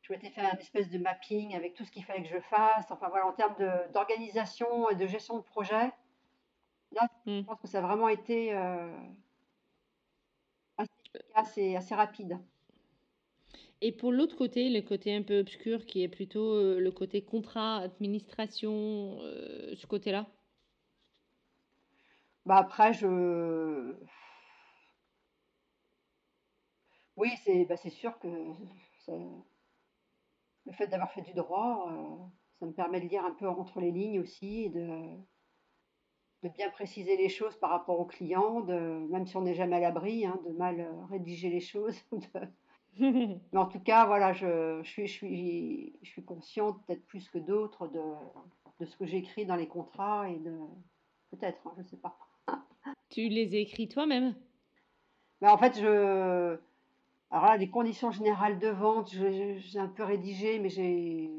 je 0.02 0.13
m'étais 0.13 0.30
fait 0.30 0.41
un 0.41 0.58
espèce 0.58 0.89
de 0.89 1.00
mapping 1.00 1.56
avec 1.56 1.74
tout 1.76 1.86
ce 1.86 1.91
qu'il 1.91 2.06
fallait 2.06 2.24
que 2.24 2.30
je 2.30 2.39
fasse. 2.41 2.91
Enfin 2.91 3.10
voilà, 3.10 3.28
en 3.28 3.34
termes 3.34 3.56
d'organisation 3.93 4.89
et 4.89 4.95
de 4.95 5.08
gestion 5.08 5.38
de 5.38 5.43
projet, 5.43 5.91
là, 6.91 7.02
je 7.02 7.08
Mm. 7.26 7.41
pense 7.45 7.60
que 7.62 7.67
ça 7.67 7.80
a 7.80 7.82
vraiment 7.82 8.08
été 8.10 8.54
euh, 8.54 8.95
assez 10.78 10.91
efficace 11.15 11.58
et 11.58 11.78
assez 11.78 11.95
rapide. 11.95 12.38
Et 13.82 13.91
pour 13.91 14.12
l'autre 14.13 14.36
côté, 14.38 14.69
le 14.69 14.82
côté 14.82 15.13
un 15.15 15.24
peu 15.24 15.39
obscur 15.39 15.86
qui 15.86 16.04
est 16.04 16.08
plutôt 16.08 16.54
euh, 16.54 16.80
le 16.80 16.91
côté 16.91 17.21
contrat, 17.24 17.78
administration, 17.78 19.19
euh, 19.24 19.76
ce 19.76 19.86
côté-là? 19.88 20.28
Bah 22.45 22.58
après, 22.58 22.93
je, 22.93 23.95
oui, 27.17 27.30
c'est, 27.43 27.65
bah, 27.65 27.78
sûr 27.78 28.17
que 28.19 28.28
ça- 29.06 29.13
le 30.65 30.71
fait 30.74 30.88
d'avoir 30.88 31.12
fait 31.12 31.21
du 31.21 31.34
droit, 31.36 31.88
euh, 31.91 32.26
ça 32.60 32.65
me 32.65 32.74
permet 32.74 33.00
de 33.00 33.08
lire 33.08 33.24
un 33.26 33.32
peu 33.36 33.47
entre 33.47 33.80
les 33.80 33.91
lignes 33.91 34.19
aussi, 34.19 34.63
et 34.63 34.69
de, 34.69 34.88
de 36.43 36.50
bien 36.50 36.69
préciser 36.69 37.17
les 37.17 37.30
choses 37.30 37.56
par 37.58 37.69
rapport 37.71 38.00
aux 38.00 38.06
clients, 38.06 38.62
de, 38.62 38.74
même 39.10 39.26
si 39.28 39.38
on 39.38 39.41
n'est 39.41 39.56
jamais 39.56 39.78
à 39.78 39.80
l'abri, 39.80 40.26
hein, 40.26 40.39
de 40.45 40.52
mal 40.52 40.80
euh, 40.80 41.06
rédiger 41.06 41.50
les 41.50 41.60
choses. 41.60 41.95
de- 42.12 42.47
Mais 43.54 43.60
en 43.60 43.65
tout 43.67 43.80
cas, 43.80 44.06
voilà, 44.06 44.34
je, 44.34 44.82
je 44.84 44.89
suis, 44.89 45.08
je 45.08 45.13
suis, 45.13 46.00
je 46.02 46.10
suis 46.10 46.24
consciente, 46.26 46.86
peut-être 46.86 47.06
plus 47.08 47.30
que 47.30 47.38
d'autres, 47.38 47.88
de, 47.88 48.02
de 48.80 48.86
ce 48.86 48.95
que 48.97 49.06
j'écris 49.06 49.45
dans 49.45 49.56
les 49.56 49.67
contrats 49.67 50.30
et 50.30 50.38
de, 50.39 50.58
peut-être, 51.32 51.67
hein, 51.67 51.74
je 51.78 51.84
sais 51.84 51.97
pas. 51.97 52.17
Tu 53.10 53.30
les 53.30 53.56
écris 53.56 53.88
toi-même? 53.88 54.34
Mais 55.41 55.50
en 55.50 55.58
fait, 55.58 55.76
je, 55.80 56.58
alors 57.32 57.46
là, 57.46 57.58
les 57.58 57.70
conditions 57.70 58.12
générales 58.12 58.60
de 58.60 58.67
vente, 58.67 59.10
j'ai 59.10 59.80
un 59.80 59.88
peu 59.88 60.04
rédigé, 60.04 60.60
mais 60.60 60.70
j'ai, 60.70 61.32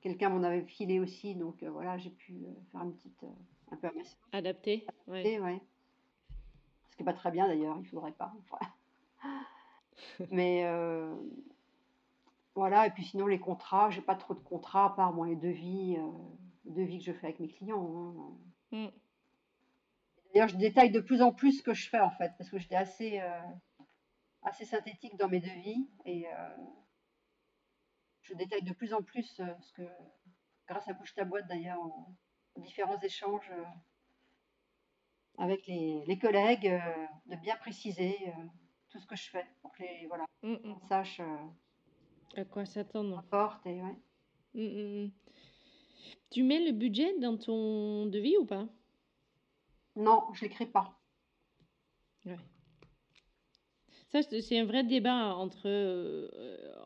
quelqu'un 0.00 0.30
m'en 0.30 0.42
avait 0.42 0.62
filé 0.62 0.98
aussi, 0.98 1.34
donc 1.34 1.62
euh, 1.62 1.70
voilà, 1.70 1.98
j'ai 1.98 2.08
pu 2.08 2.32
euh, 2.32 2.52
faire 2.72 2.82
une 2.82 2.94
petite, 2.94 3.22
euh, 3.24 3.72
un 3.72 3.76
peu 3.76 3.88
Adapté? 4.32 4.86
Ouais. 5.06 5.38
ouais. 5.38 5.60
Ce 6.90 6.96
qui 6.96 7.02
est 7.02 7.04
pas 7.04 7.12
très 7.12 7.30
bien 7.30 7.46
d'ailleurs, 7.46 7.76
il 7.78 7.86
faudrait 7.86 8.12
pas. 8.12 8.32
Mais 10.30 10.64
voilà, 12.54 12.86
et 12.86 12.90
puis 12.90 13.04
sinon 13.04 13.26
les 13.26 13.38
contrats, 13.38 13.90
j'ai 13.90 14.00
pas 14.00 14.16
trop 14.16 14.34
de 14.34 14.40
contrats 14.40 14.86
à 14.86 14.90
part 14.90 15.12
moi 15.12 15.26
les 15.26 15.36
devis, 15.36 15.96
les 16.64 16.72
devis 16.72 16.98
que 16.98 17.04
je 17.04 17.12
fais 17.12 17.26
avec 17.26 17.40
mes 17.40 17.48
clients. 17.48 18.14
hein. 18.72 18.76
Mm. 18.76 18.88
D'ailleurs, 20.32 20.48
je 20.48 20.56
détaille 20.56 20.90
de 20.90 21.00
plus 21.00 21.22
en 21.22 21.32
plus 21.32 21.58
ce 21.58 21.62
que 21.62 21.74
je 21.74 21.88
fais 21.88 22.00
en 22.00 22.10
fait, 22.10 22.32
parce 22.38 22.48
que 22.50 22.58
j'étais 22.58 22.76
assez, 22.76 23.20
assez 24.42 24.64
synthétique 24.64 25.16
dans 25.16 25.28
mes 25.28 25.40
devis 25.40 25.88
et 26.04 26.26
euh, 26.26 26.56
je 28.22 28.34
détaille 28.34 28.62
de 28.62 28.72
plus 28.72 28.94
en 28.94 29.02
plus 29.02 29.40
euh, 29.40 29.46
ce 29.60 29.72
que, 29.72 29.82
grâce 30.66 30.88
à 30.88 30.92
Bouge 30.94 31.14
ta 31.14 31.24
boîte 31.24 31.46
d'ailleurs, 31.48 31.80
en 31.80 32.14
différents 32.56 33.00
échanges 33.00 33.50
euh, 33.52 33.64
avec 35.38 35.66
les, 35.66 36.04
les 36.06 36.18
collègues, 36.18 36.66
euh, 36.68 37.06
de 37.26 37.36
bien 37.36 37.56
préciser 37.56 38.16
euh, 38.28 38.32
tout 38.90 38.98
ce 38.98 39.06
que 39.06 39.16
je 39.16 39.30
fais 39.30 39.46
pour 39.62 39.72
que 39.72 39.82
les 39.82 40.06
voilà, 40.06 40.24
Mm, 40.42 40.52
mm. 40.54 40.72
on 40.82 40.86
sache 40.88 41.20
euh, 41.20 42.40
À 42.40 42.44
quoi 42.44 42.64
s'attendre? 42.64 43.22
et 43.66 43.82
ouais. 43.82 43.96
Mm, 44.54 44.60
mm, 44.62 45.04
mm. 45.04 45.10
Tu 46.30 46.42
mets 46.42 46.64
le 46.64 46.72
budget 46.72 47.18
dans 47.18 47.36
ton 47.36 48.06
devis 48.06 48.36
ou 48.38 48.46
pas? 48.46 48.66
Non, 49.96 50.32
je 50.32 50.42
l'écris 50.42 50.66
pas. 50.66 50.98
Ouais. 52.24 52.38
Ça, 54.12 54.20
c'est 54.22 54.58
un 54.58 54.64
vrai 54.64 54.82
débat 54.82 55.34
entre, 55.36 55.66
euh, 55.66 56.28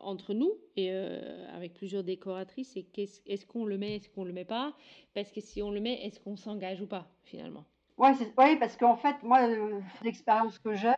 entre 0.01 0.33
nous 0.33 0.53
et 0.75 0.89
euh, 0.91 1.47
avec 1.55 1.73
plusieurs 1.73 2.03
décoratrices. 2.03 2.77
Qu'est-ce, 2.93 3.21
est-ce 3.25 3.45
qu'on 3.45 3.65
le 3.65 3.77
met, 3.77 3.95
est-ce 3.95 4.09
qu'on 4.09 4.25
le 4.25 4.31
met 4.31 4.45
pas? 4.45 4.73
Parce 5.15 5.31
que 5.31 5.41
si 5.41 5.63
on 5.63 5.71
le 5.71 5.79
met, 5.81 6.05
est-ce 6.05 6.19
qu'on 6.19 6.35
s'engage 6.37 6.81
ou 6.81 6.87
pas, 6.87 7.07
finalement? 7.23 7.65
Ouais, 7.97 8.13
c'est, 8.13 8.31
ouais, 8.37 8.57
parce 8.57 8.77
qu'en 8.77 8.95
fait, 8.95 9.23
moi, 9.23 9.47
euh, 9.47 9.81
l'expérience 10.03 10.59
que 10.59 10.73
j'ai, 10.75 10.93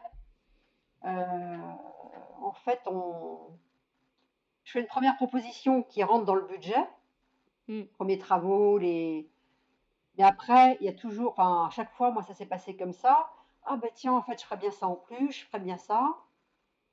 en 1.03 2.51
fait, 2.65 2.81
on, 2.87 3.37
je 4.65 4.71
fais 4.73 4.81
une 4.81 4.87
première 4.87 5.15
proposition 5.15 5.83
qui 5.83 6.03
rentre 6.03 6.25
dans 6.25 6.35
le 6.35 6.45
budget, 6.45 6.83
Mm. 7.67 7.83
premiers 7.95 8.17
travaux, 8.17 8.77
les. 8.77 9.29
Mais 10.17 10.23
après, 10.23 10.77
il 10.79 10.85
y 10.85 10.89
a 10.89 10.93
toujours, 10.93 11.31
enfin, 11.31 11.65
à 11.67 11.69
chaque 11.69 11.91
fois, 11.91 12.11
moi, 12.11 12.23
ça 12.23 12.33
s'est 12.33 12.45
passé 12.45 12.75
comme 12.75 12.93
ça. 12.93 13.29
Ah 13.67 13.77
ben 13.77 13.91
tiens, 13.93 14.13
en 14.13 14.23
fait, 14.23 14.39
je 14.41 14.45
ferais 14.45 14.57
bien 14.57 14.71
ça 14.71 14.87
en 14.87 14.95
plus, 14.95 15.31
je 15.31 15.45
ferais 15.45 15.59
bien 15.59 15.77
ça. 15.77 16.17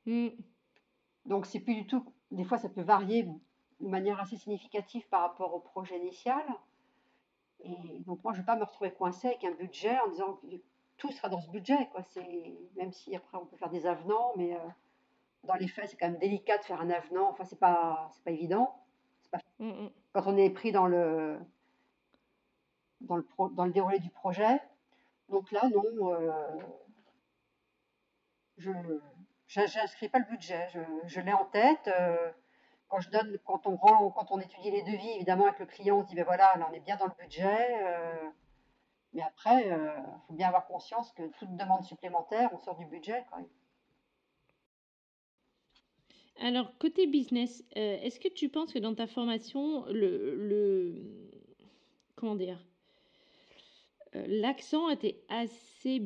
Mm. 0.06 0.28
Donc, 1.26 1.46
c'est 1.46 1.60
plus 1.60 1.74
du 1.74 1.86
tout. 1.86 2.04
Des 2.30 2.44
fois, 2.44 2.58
ça 2.58 2.68
peut 2.68 2.82
varier 2.82 3.24
de 3.24 3.88
manière 3.88 4.20
assez 4.20 4.36
significative 4.36 5.08
par 5.08 5.22
rapport 5.22 5.54
au 5.54 5.60
projet 5.60 5.98
initial. 5.98 6.44
Et 7.60 8.00
donc, 8.06 8.22
moi, 8.22 8.32
je 8.32 8.38
ne 8.38 8.42
vais 8.42 8.46
pas 8.46 8.56
me 8.56 8.64
retrouver 8.64 8.92
coincée 8.92 9.28
avec 9.28 9.44
un 9.44 9.52
budget 9.52 9.98
en 10.00 10.08
disant 10.10 10.34
que 10.34 10.46
tout 10.98 11.10
sera 11.12 11.28
dans 11.28 11.40
ce 11.40 11.50
budget. 11.50 11.88
Quoi. 11.92 12.02
Même 12.76 12.92
si 12.92 13.14
après, 13.16 13.38
on 13.38 13.46
peut 13.46 13.56
faire 13.56 13.70
des 13.70 13.86
avenants, 13.86 14.32
mais 14.36 14.54
euh, 14.54 14.58
dans 15.44 15.54
les 15.54 15.68
faits, 15.68 15.88
c'est 15.90 15.96
quand 15.96 16.08
même 16.10 16.18
délicat 16.18 16.58
de 16.58 16.64
faire 16.64 16.80
un 16.80 16.90
avenant. 16.90 17.30
Enfin, 17.30 17.44
c'est 17.44 17.58
pas, 17.58 18.10
c'est 18.12 18.24
pas 18.24 18.32
évident. 18.32 18.74
C'est 19.22 19.30
pas 19.30 19.38
Mm, 19.60 19.68
mm. 19.68 19.90
quand 20.12 20.22
on 20.26 20.36
est 20.36 20.50
pris 20.50 20.72
dans 20.72 20.86
le, 20.86 21.38
dans 23.00 23.16
le, 23.16 23.22
pro- 23.24 23.48
dans 23.50 23.64
le 23.64 23.72
déroulé 23.72 23.98
du 24.00 24.10
projet. 24.10 24.60
Donc 25.28 25.50
là, 25.52 25.68
non, 25.68 26.12
euh, 26.12 26.30
je 28.58 29.60
n'inscris 29.60 30.08
pas 30.08 30.18
le 30.18 30.26
budget. 30.30 30.68
Je, 31.06 31.20
l'ai 31.20 31.32
en 31.32 31.46
tête. 31.46 31.88
euh, 31.88 32.30
quand 32.88 33.00
quand 33.44 33.66
on 33.66 33.76
quand 34.10 34.40
étudie 34.40 34.70
les 34.70 34.82
devis, 34.82 35.10
évidemment, 35.16 35.46
avec 35.46 35.58
le 35.58 35.66
client, 35.66 35.98
on 35.98 36.02
se 36.02 36.08
dit, 36.08 36.14
ben 36.14 36.24
voilà, 36.24 36.54
là, 36.56 36.68
on 36.70 36.74
est 36.74 36.80
bien 36.80 36.96
dans 36.96 37.06
le 37.06 37.12
budget. 37.18 37.84
euh, 37.84 38.30
mais 39.12 39.22
après, 39.22 39.68
il 39.68 40.18
faut 40.26 40.34
bien 40.34 40.48
avoir 40.48 40.66
conscience 40.66 41.12
que 41.12 41.22
toute 41.38 41.54
demande 41.56 41.84
supplémentaire, 41.84 42.50
on 42.52 42.58
sort 42.58 42.76
du 42.76 42.86
budget. 42.86 43.24
Quoi. 43.30 43.38
Alors, 46.40 46.76
côté 46.78 47.06
business, 47.06 47.62
est-ce 47.72 48.18
que 48.18 48.28
tu 48.28 48.48
penses 48.48 48.72
que 48.72 48.80
dans 48.80 48.94
ta 48.94 49.06
formation, 49.06 49.84
le, 49.86 50.34
le 50.34 51.30
comment 52.16 52.34
dire, 52.34 52.58
l'accent 54.26 54.88
était 54.90 55.22
assez, 55.28 56.02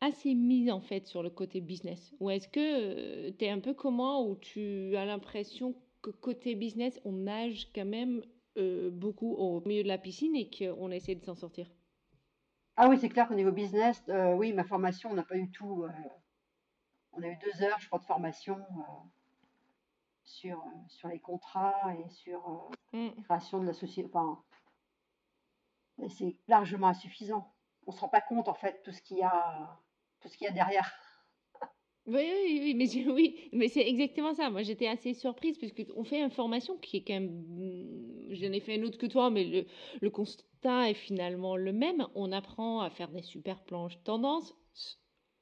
assez 0.00 0.34
mis 0.34 0.70
en 0.70 0.80
fait 0.80 1.06
sur 1.06 1.22
le 1.22 1.30
côté 1.30 1.60
business 1.60 2.12
Ou 2.20 2.30
est-ce 2.30 2.48
que 2.48 3.30
tu 3.30 3.44
es 3.44 3.50
un 3.50 3.60
peu 3.60 3.74
comment 3.74 4.26
où 4.28 4.36
tu 4.36 4.96
as 4.96 5.04
l'impression 5.04 5.74
que 6.02 6.10
côté 6.10 6.54
business, 6.54 7.00
on 7.04 7.12
nage 7.12 7.68
quand 7.74 7.84
même 7.84 8.22
beaucoup 8.92 9.34
au 9.34 9.60
milieu 9.66 9.82
de 9.82 9.88
la 9.88 9.98
piscine 9.98 10.34
et 10.34 10.48
qu'on 10.48 10.90
essaie 10.90 11.14
de 11.14 11.24
s'en 11.24 11.34
sortir? 11.34 11.70
Ah 12.76 12.88
oui, 12.88 12.98
c'est 12.98 13.08
clair 13.08 13.28
qu'au 13.28 13.34
niveau 13.34 13.52
business, 13.52 14.02
oui, 14.36 14.52
ma 14.52 14.64
formation, 14.64 15.10
on 15.10 15.14
n'a 15.14 15.22
pas 15.22 15.36
eu 15.36 15.50
tout. 15.50 15.86
on 17.12 17.22
a 17.22 17.28
eu 17.28 17.36
deux 17.42 17.62
heures, 17.62 17.78
je 17.80 17.86
crois, 17.86 17.98
de 17.98 18.04
formation 18.04 18.58
sur, 20.26 20.58
euh, 20.58 20.70
sur 20.88 21.08
les 21.08 21.18
contrats 21.18 21.94
et 21.98 22.08
sur 22.10 22.70
euh, 22.92 22.98
mm. 22.98 23.10
la 23.16 23.22
création 23.22 23.60
de 23.60 23.66
la 23.66 23.72
société. 23.72 24.08
Enfin, 24.12 24.38
c'est 26.08 26.36
largement 26.48 26.88
insuffisant. 26.88 27.54
On 27.86 27.92
ne 27.92 27.96
se 27.96 28.00
rend 28.00 28.08
pas 28.08 28.20
compte, 28.20 28.48
en 28.48 28.54
fait, 28.54 28.82
tout 28.82 28.92
ce 28.92 29.02
qu'il 29.02 29.18
y 29.18 29.22
a, 29.22 29.80
tout 30.20 30.28
ce 30.28 30.36
qu'il 30.36 30.46
y 30.46 30.50
a 30.50 30.52
derrière. 30.52 30.92
Oui, 32.06 32.22
oui, 32.44 32.60
oui, 32.62 32.74
mais, 32.74 33.10
oui, 33.12 33.48
mais 33.52 33.68
c'est 33.68 33.86
exactement 33.86 34.32
ça. 34.32 34.48
Moi, 34.48 34.62
j'étais 34.62 34.86
assez 34.86 35.12
surprise 35.12 35.58
parce 35.58 35.72
qu'on 35.72 36.04
fait 36.04 36.20
une 36.22 36.30
formation 36.30 36.76
qui 36.78 36.98
est 36.98 37.04
quand 37.04 37.14
même. 37.14 37.44
Mm, 37.48 38.34
j'en 38.34 38.52
ai 38.52 38.60
fait 38.60 38.76
une 38.76 38.84
autre 38.84 38.98
que 38.98 39.06
toi, 39.06 39.28
mais 39.30 39.44
le, 39.44 39.66
le 40.00 40.10
constat 40.10 40.90
est 40.90 40.94
finalement 40.94 41.56
le 41.56 41.72
même. 41.72 42.06
On 42.14 42.30
apprend 42.30 42.80
à 42.80 42.90
faire 42.90 43.10
des 43.10 43.22
super 43.22 43.64
planches 43.64 44.00
tendance 44.04 44.54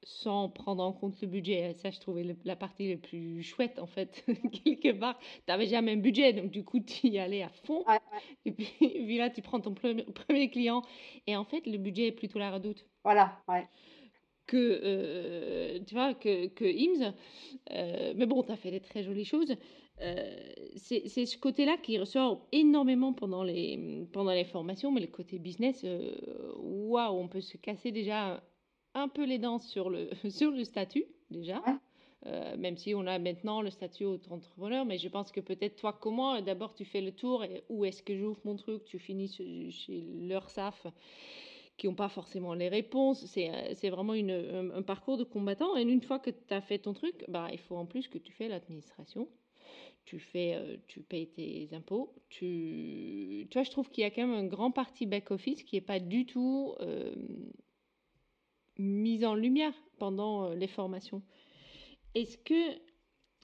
sans 0.05 0.49
prendre 0.49 0.83
en 0.83 0.93
compte 0.93 1.19
le 1.21 1.27
budget. 1.27 1.73
Ça, 1.73 1.89
je 1.89 1.99
trouvais 1.99 2.35
la 2.45 2.55
partie 2.55 2.91
la 2.91 2.97
plus 2.97 3.41
chouette, 3.41 3.79
en 3.79 3.87
fait, 3.87 4.23
quelque 4.63 4.91
part. 4.91 5.17
Tu 5.19 5.43
n'avais 5.47 5.65
jamais 5.65 5.93
un 5.93 5.97
budget, 5.97 6.31
donc 6.31 6.51
du 6.51 6.63
coup, 6.63 6.79
tu 6.79 7.07
y 7.07 7.17
allais 7.17 7.41
à 7.41 7.49
fond. 7.49 7.83
Et 8.45 8.51
puis, 8.51 8.69
là, 9.17 9.29
tu 9.31 9.41
prends 9.41 9.59
ton 9.59 9.73
premier 9.73 10.49
client. 10.49 10.83
Et 11.25 11.35
en 11.35 11.43
fait, 11.43 11.65
le 11.65 11.77
budget 11.77 12.07
est 12.07 12.11
plutôt 12.11 12.37
la 12.37 12.51
redoute. 12.51 12.85
Voilà, 13.03 13.41
ouais. 13.47 13.67
Que, 14.45 14.79
euh, 14.83 15.79
tu 15.87 15.95
vois, 15.95 16.13
que, 16.13 16.47
que 16.47 16.65
IMSS. 16.65 17.13
Euh, 17.71 18.13
mais 18.15 18.27
bon, 18.27 18.43
tu 18.43 18.51
as 18.51 18.57
fait 18.57 18.69
des 18.69 18.81
très 18.81 19.01
jolies 19.03 19.25
choses. 19.25 19.55
Euh, 20.01 20.53
c'est 20.75 21.07
ce 21.07 21.37
côté-là 21.37 21.77
qui 21.77 21.97
ressort 21.97 22.45
énormément 22.51 23.13
pendant 23.13 23.43
les, 23.43 24.05
pendant 24.13 24.33
les 24.33 24.45
formations, 24.45 24.91
mais 24.91 25.01
le 25.01 25.07
côté 25.07 25.39
business, 25.39 25.83
waouh, 26.57 27.17
on 27.17 27.27
peut 27.27 27.41
se 27.41 27.57
casser 27.57 27.91
déjà 27.91 28.43
un 28.95 29.07
peu 29.07 29.25
les 29.25 29.37
dents 29.37 29.59
sur 29.59 29.89
le, 29.91 30.09
sur 30.29 30.51
le 30.51 30.63
statut, 30.63 31.05
déjà. 31.29 31.61
Euh, 32.25 32.57
même 32.57 32.75
si 32.75 32.95
on 32.95 33.05
a 33.05 33.19
maintenant 33.19 33.61
le 33.61 33.69
statut 33.69 34.05
auto-entrepreneur, 34.05 34.83
mais 34.83 34.97
je 34.97 35.07
pense 35.09 35.31
que 35.31 35.41
peut-être 35.41 35.75
toi, 35.75 35.93
comment 35.93 36.41
d'abord 36.41 36.73
tu 36.73 36.83
fais 36.83 37.01
le 37.01 37.11
tour 37.11 37.43
et 37.43 37.63
où 37.69 37.85
est-ce 37.85 38.01
que 38.01 38.17
j'ouvre 38.17 38.39
mon 38.45 38.55
truc, 38.55 38.83
tu 38.85 38.97
finis 38.97 39.27
chez 39.69 40.03
leur 40.21 40.49
SAF 40.49 40.87
qui 41.77 41.87
n'ont 41.87 41.93
pas 41.93 42.09
forcément 42.09 42.53
les 42.53 42.69
réponses. 42.69 43.25
C'est 43.25 43.89
vraiment 43.89 44.13
une, 44.13 44.71
un, 44.73 44.81
parcours 44.81 45.17
de 45.17 45.23
combattant. 45.23 45.75
Et 45.77 45.81
une 45.81 46.01
fois 46.01 46.19
que 46.19 46.31
tu 46.31 46.53
as 46.53 46.61
fait 46.61 46.79
ton 46.79 46.93
truc, 46.93 47.25
bah, 47.27 47.49
il 47.51 47.59
faut 47.59 47.75
en 47.75 47.85
plus 47.85 48.07
que 48.07 48.17
tu 48.17 48.31
fais 48.31 48.47
l'administration. 48.47 49.27
Tu, 50.05 50.19
fais, 50.19 50.55
euh, 50.55 50.77
tu 50.87 51.01
payes 51.01 51.27
tes 51.27 51.67
impôts. 51.73 52.13
Tu, 52.29 53.47
tu 53.49 53.53
vois, 53.53 53.63
je 53.63 53.71
trouve 53.71 53.89
qu'il 53.89 54.03
y 54.03 54.05
a 54.05 54.11
quand 54.11 54.25
même 54.25 54.37
un 54.37 54.47
grand 54.47 54.71
parti 54.71 55.05
back-office 55.05 55.63
qui 55.63 55.75
n'est 55.75 55.81
pas 55.81 55.99
du 55.99 56.25
tout 56.25 56.75
euh, 56.79 57.13
mise 58.77 59.25
en 59.25 59.35
lumière 59.35 59.73
pendant 59.97 60.45
euh, 60.45 60.55
les 60.55 60.67
formations. 60.67 61.21
Est-ce 62.13 62.37
que, 62.37 62.77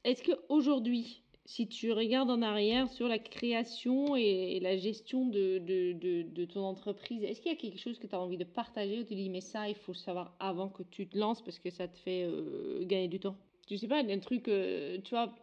est-ce 0.03 0.23
que 0.23 0.31
aujourd'hui, 0.49 1.23
si 1.45 1.67
tu 1.67 1.91
regardes 1.91 2.29
en 2.29 2.41
arrière 2.41 2.89
sur 2.89 3.07
la 3.07 3.19
création 3.19 4.15
et, 4.15 4.59
la 4.61 4.77
gestion 4.77 5.25
de, 5.25 5.57
de, 5.57 6.23
de, 6.23 6.45
ton 6.45 6.61
entreprise, 6.61 7.23
est-ce 7.23 7.41
qu'il 7.41 7.51
y 7.51 7.55
a 7.55 7.57
quelque 7.57 7.79
chose 7.79 7.99
que 7.99 8.07
tu 8.07 8.15
as 8.15 8.19
envie 8.19 8.37
de 8.37 8.43
partager 8.43 8.99
ou 8.99 9.03
tu 9.03 9.15
dis 9.15 9.29
mais 9.29 9.41
ça, 9.41 9.67
il 9.67 9.75
faut 9.75 9.93
savoir 9.93 10.35
avant 10.39 10.69
que 10.69 10.83
tu 10.83 11.07
te 11.07 11.17
lances 11.17 11.41
parce 11.43 11.59
que 11.59 11.69
ça 11.69 11.87
te 11.87 11.97
fait 11.97 12.23
euh, 12.23 12.85
gagner 12.85 13.07
du 13.07 13.19
temps? 13.19 13.35
Je 13.69 13.75
sais 13.75 13.87
pas, 13.87 14.03
un 14.03 14.19
truc, 14.19 14.47
euh, 14.47 14.99
tu 15.03 15.11
vois, 15.11 15.33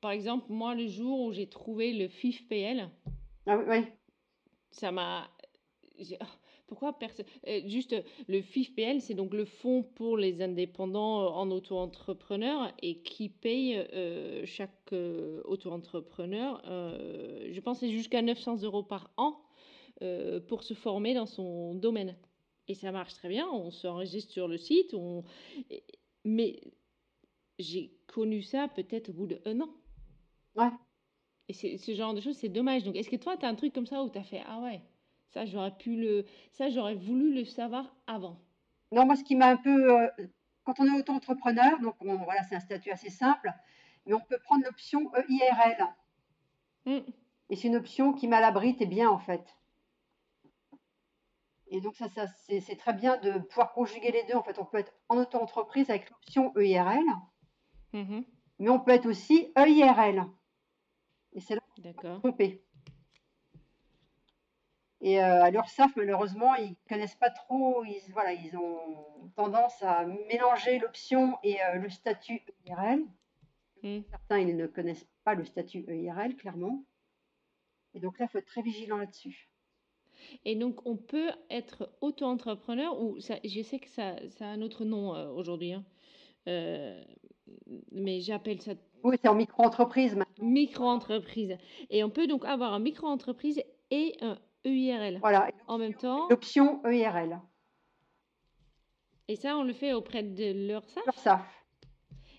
par 0.00 0.10
exemple, 0.10 0.46
moi, 0.48 0.74
le 0.74 0.86
jour 0.86 1.20
où 1.20 1.32
j'ai 1.32 1.46
trouvé 1.46 1.92
le 1.92 2.08
FIFPL, 2.08 2.88
ah 3.46 3.58
oui. 3.66 3.84
ça 4.70 4.90
m'a 4.90 5.28
personne 5.96 6.28
euh, 6.72 7.60
Juste, 7.66 7.94
le 8.26 8.42
FIFPL, 8.42 9.00
c'est 9.00 9.14
donc 9.14 9.34
le 9.34 9.44
fonds 9.44 9.82
pour 9.82 10.16
les 10.16 10.42
indépendants 10.42 11.22
euh, 11.22 11.28
en 11.28 11.50
auto-entrepreneur 11.50 12.72
et 12.82 13.02
qui 13.02 13.28
paye 13.28 13.76
euh, 13.76 14.42
chaque 14.44 14.92
auto-entrepreneur, 15.44 16.62
je 16.64 17.60
pense, 17.60 17.80
c'est 17.80 17.90
jusqu'à 17.90 18.22
900 18.22 18.62
euros 18.62 18.82
par 18.82 19.10
an 19.16 19.40
pour 20.48 20.62
se 20.62 20.74
former 20.74 21.14
dans 21.14 21.26
son 21.26 21.74
domaine. 21.74 22.16
Et 22.68 22.74
ça 22.74 22.92
marche 22.92 23.14
très 23.14 23.28
bien, 23.28 23.48
on 23.48 23.70
s'enregistre 23.70 24.32
sur 24.32 24.48
le 24.48 24.56
site, 24.56 24.94
on... 24.94 25.24
mais 26.24 26.60
j'ai 27.58 27.92
connu 28.06 28.42
ça 28.42 28.68
peut-être 28.68 29.10
au 29.10 29.12
bout 29.12 29.26
d'un 29.26 29.60
an. 29.60 29.70
Ouais. 30.56 30.70
Et 31.48 31.52
ce 31.52 31.94
genre 31.94 32.14
de 32.14 32.20
choses, 32.20 32.36
c'est 32.36 32.48
dommage. 32.48 32.84
Donc, 32.84 32.96
est-ce 32.96 33.10
que 33.10 33.16
toi, 33.16 33.36
tu 33.36 33.44
as 33.44 33.48
un 33.48 33.54
truc 33.54 33.74
comme 33.74 33.86
ça 33.86 34.02
où 34.02 34.08
tu 34.08 34.18
as 34.18 34.24
fait 34.24 34.42
Ah 34.46 34.60
ouais, 34.60 34.80
ça, 35.34 35.44
j'aurais 35.44 35.76
pu 35.76 35.96
le, 35.96 36.24
ça, 36.52 36.70
j'aurais 36.70 36.94
voulu 36.94 37.34
le 37.34 37.44
savoir 37.44 37.92
avant. 38.06 38.40
Non, 38.92 39.04
moi, 39.04 39.16
ce 39.16 39.24
qui 39.24 39.34
m'a 39.34 39.48
un 39.48 39.56
peu, 39.56 39.92
euh, 39.92 40.08
quand 40.62 40.78
on 40.78 40.86
est 40.86 40.96
auto-entrepreneur, 40.96 41.80
donc 41.80 41.96
voilà, 42.00 42.44
c'est 42.44 42.54
un 42.54 42.60
statut 42.60 42.92
assez 42.92 43.10
simple, 43.10 43.52
mais 44.06 44.14
on 44.14 44.20
peut 44.20 44.38
prendre 44.38 44.64
l'option 44.64 45.10
EIRL. 45.16 45.88
Mm. 46.86 47.10
Et 47.50 47.56
c'est 47.56 47.66
une 47.66 47.76
option 47.76 48.12
qui 48.12 48.28
m'alabrite 48.28 48.80
et 48.80 48.86
bien 48.86 49.10
en 49.10 49.18
fait. 49.18 49.44
Et 51.66 51.80
donc 51.80 51.96
ça, 51.96 52.08
ça 52.08 52.26
c'est 52.46 52.76
très 52.76 52.92
bien 52.92 53.16
de 53.16 53.38
pouvoir 53.38 53.72
conjuguer 53.72 54.12
les 54.12 54.22
deux. 54.24 54.34
En 54.34 54.42
fait, 54.44 54.58
on 54.60 54.64
peut 54.64 54.78
être 54.78 54.92
en 55.08 55.18
auto-entreprise 55.18 55.90
avec 55.90 56.08
l'option 56.10 56.56
EIRL, 56.56 57.04
mm-hmm. 57.92 58.24
mais 58.60 58.70
on 58.70 58.78
peut 58.78 58.92
être 58.92 59.06
aussi 59.06 59.52
EIRL. 59.56 60.26
Et 61.32 61.40
c'est 61.40 61.56
là 61.56 61.60
qu'on 61.96 62.20
tromper. 62.20 62.64
Et 65.04 65.22
euh, 65.22 65.42
à 65.42 65.50
l'URSSAF, 65.50 65.94
malheureusement, 65.96 66.54
ils 66.54 66.76
connaissent 66.88 67.14
pas 67.14 67.28
trop, 67.28 67.84
ils, 67.84 68.00
voilà, 68.14 68.32
ils 68.32 68.56
ont 68.56 69.30
tendance 69.36 69.82
à 69.82 70.06
mélanger 70.06 70.78
l'option 70.78 71.36
et 71.42 71.60
euh, 71.60 71.74
le 71.74 71.90
statut 71.90 72.40
EIRL. 72.66 73.02
Hmm. 73.82 74.00
Certains, 74.10 74.38
ils 74.38 74.56
ne 74.56 74.66
connaissent 74.66 75.06
pas 75.22 75.34
le 75.34 75.44
statut 75.44 75.84
EIRL, 75.86 76.36
clairement. 76.36 76.86
Et 77.92 78.00
donc 78.00 78.18
là, 78.18 78.24
il 78.24 78.28
faut 78.32 78.38
être 78.38 78.46
très 78.46 78.62
vigilant 78.62 78.96
là-dessus. 78.96 79.50
Et 80.46 80.56
donc, 80.56 80.86
on 80.86 80.96
peut 80.96 81.32
être 81.50 81.90
auto-entrepreneur, 82.00 82.98
ou 82.98 83.20
ça, 83.20 83.34
je 83.44 83.60
sais 83.60 83.80
que 83.80 83.88
ça, 83.90 84.16
ça 84.30 84.46
a 84.46 84.48
un 84.48 84.62
autre 84.62 84.86
nom 84.86 85.14
euh, 85.14 85.28
aujourd'hui, 85.28 85.74
hein. 85.74 85.84
mais 87.92 88.22
j'appelle 88.22 88.62
ça. 88.62 88.72
Oui, 89.02 89.16
c'est 89.20 89.28
en 89.28 89.34
micro-entreprise 89.34 90.16
maintenant. 90.16 90.46
Micro-entreprise. 90.46 91.58
Et 91.90 92.02
on 92.04 92.08
peut 92.08 92.26
donc 92.26 92.46
avoir 92.46 92.72
un 92.72 92.78
micro-entreprise 92.78 93.62
et 93.90 94.16
un 94.22 94.38
EIRL. 94.64 95.18
Voilà. 95.20 95.48
En 95.66 95.78
même 95.78 95.94
temps. 95.94 96.28
L'option 96.28 96.84
EIRL. 96.84 97.40
Et 99.28 99.36
ça, 99.36 99.56
on 99.56 99.62
le 99.62 99.72
fait 99.72 99.92
auprès 99.92 100.22
de 100.22 100.52
l'URSSAF 100.52 101.04
l'URSSAF. 101.04 101.64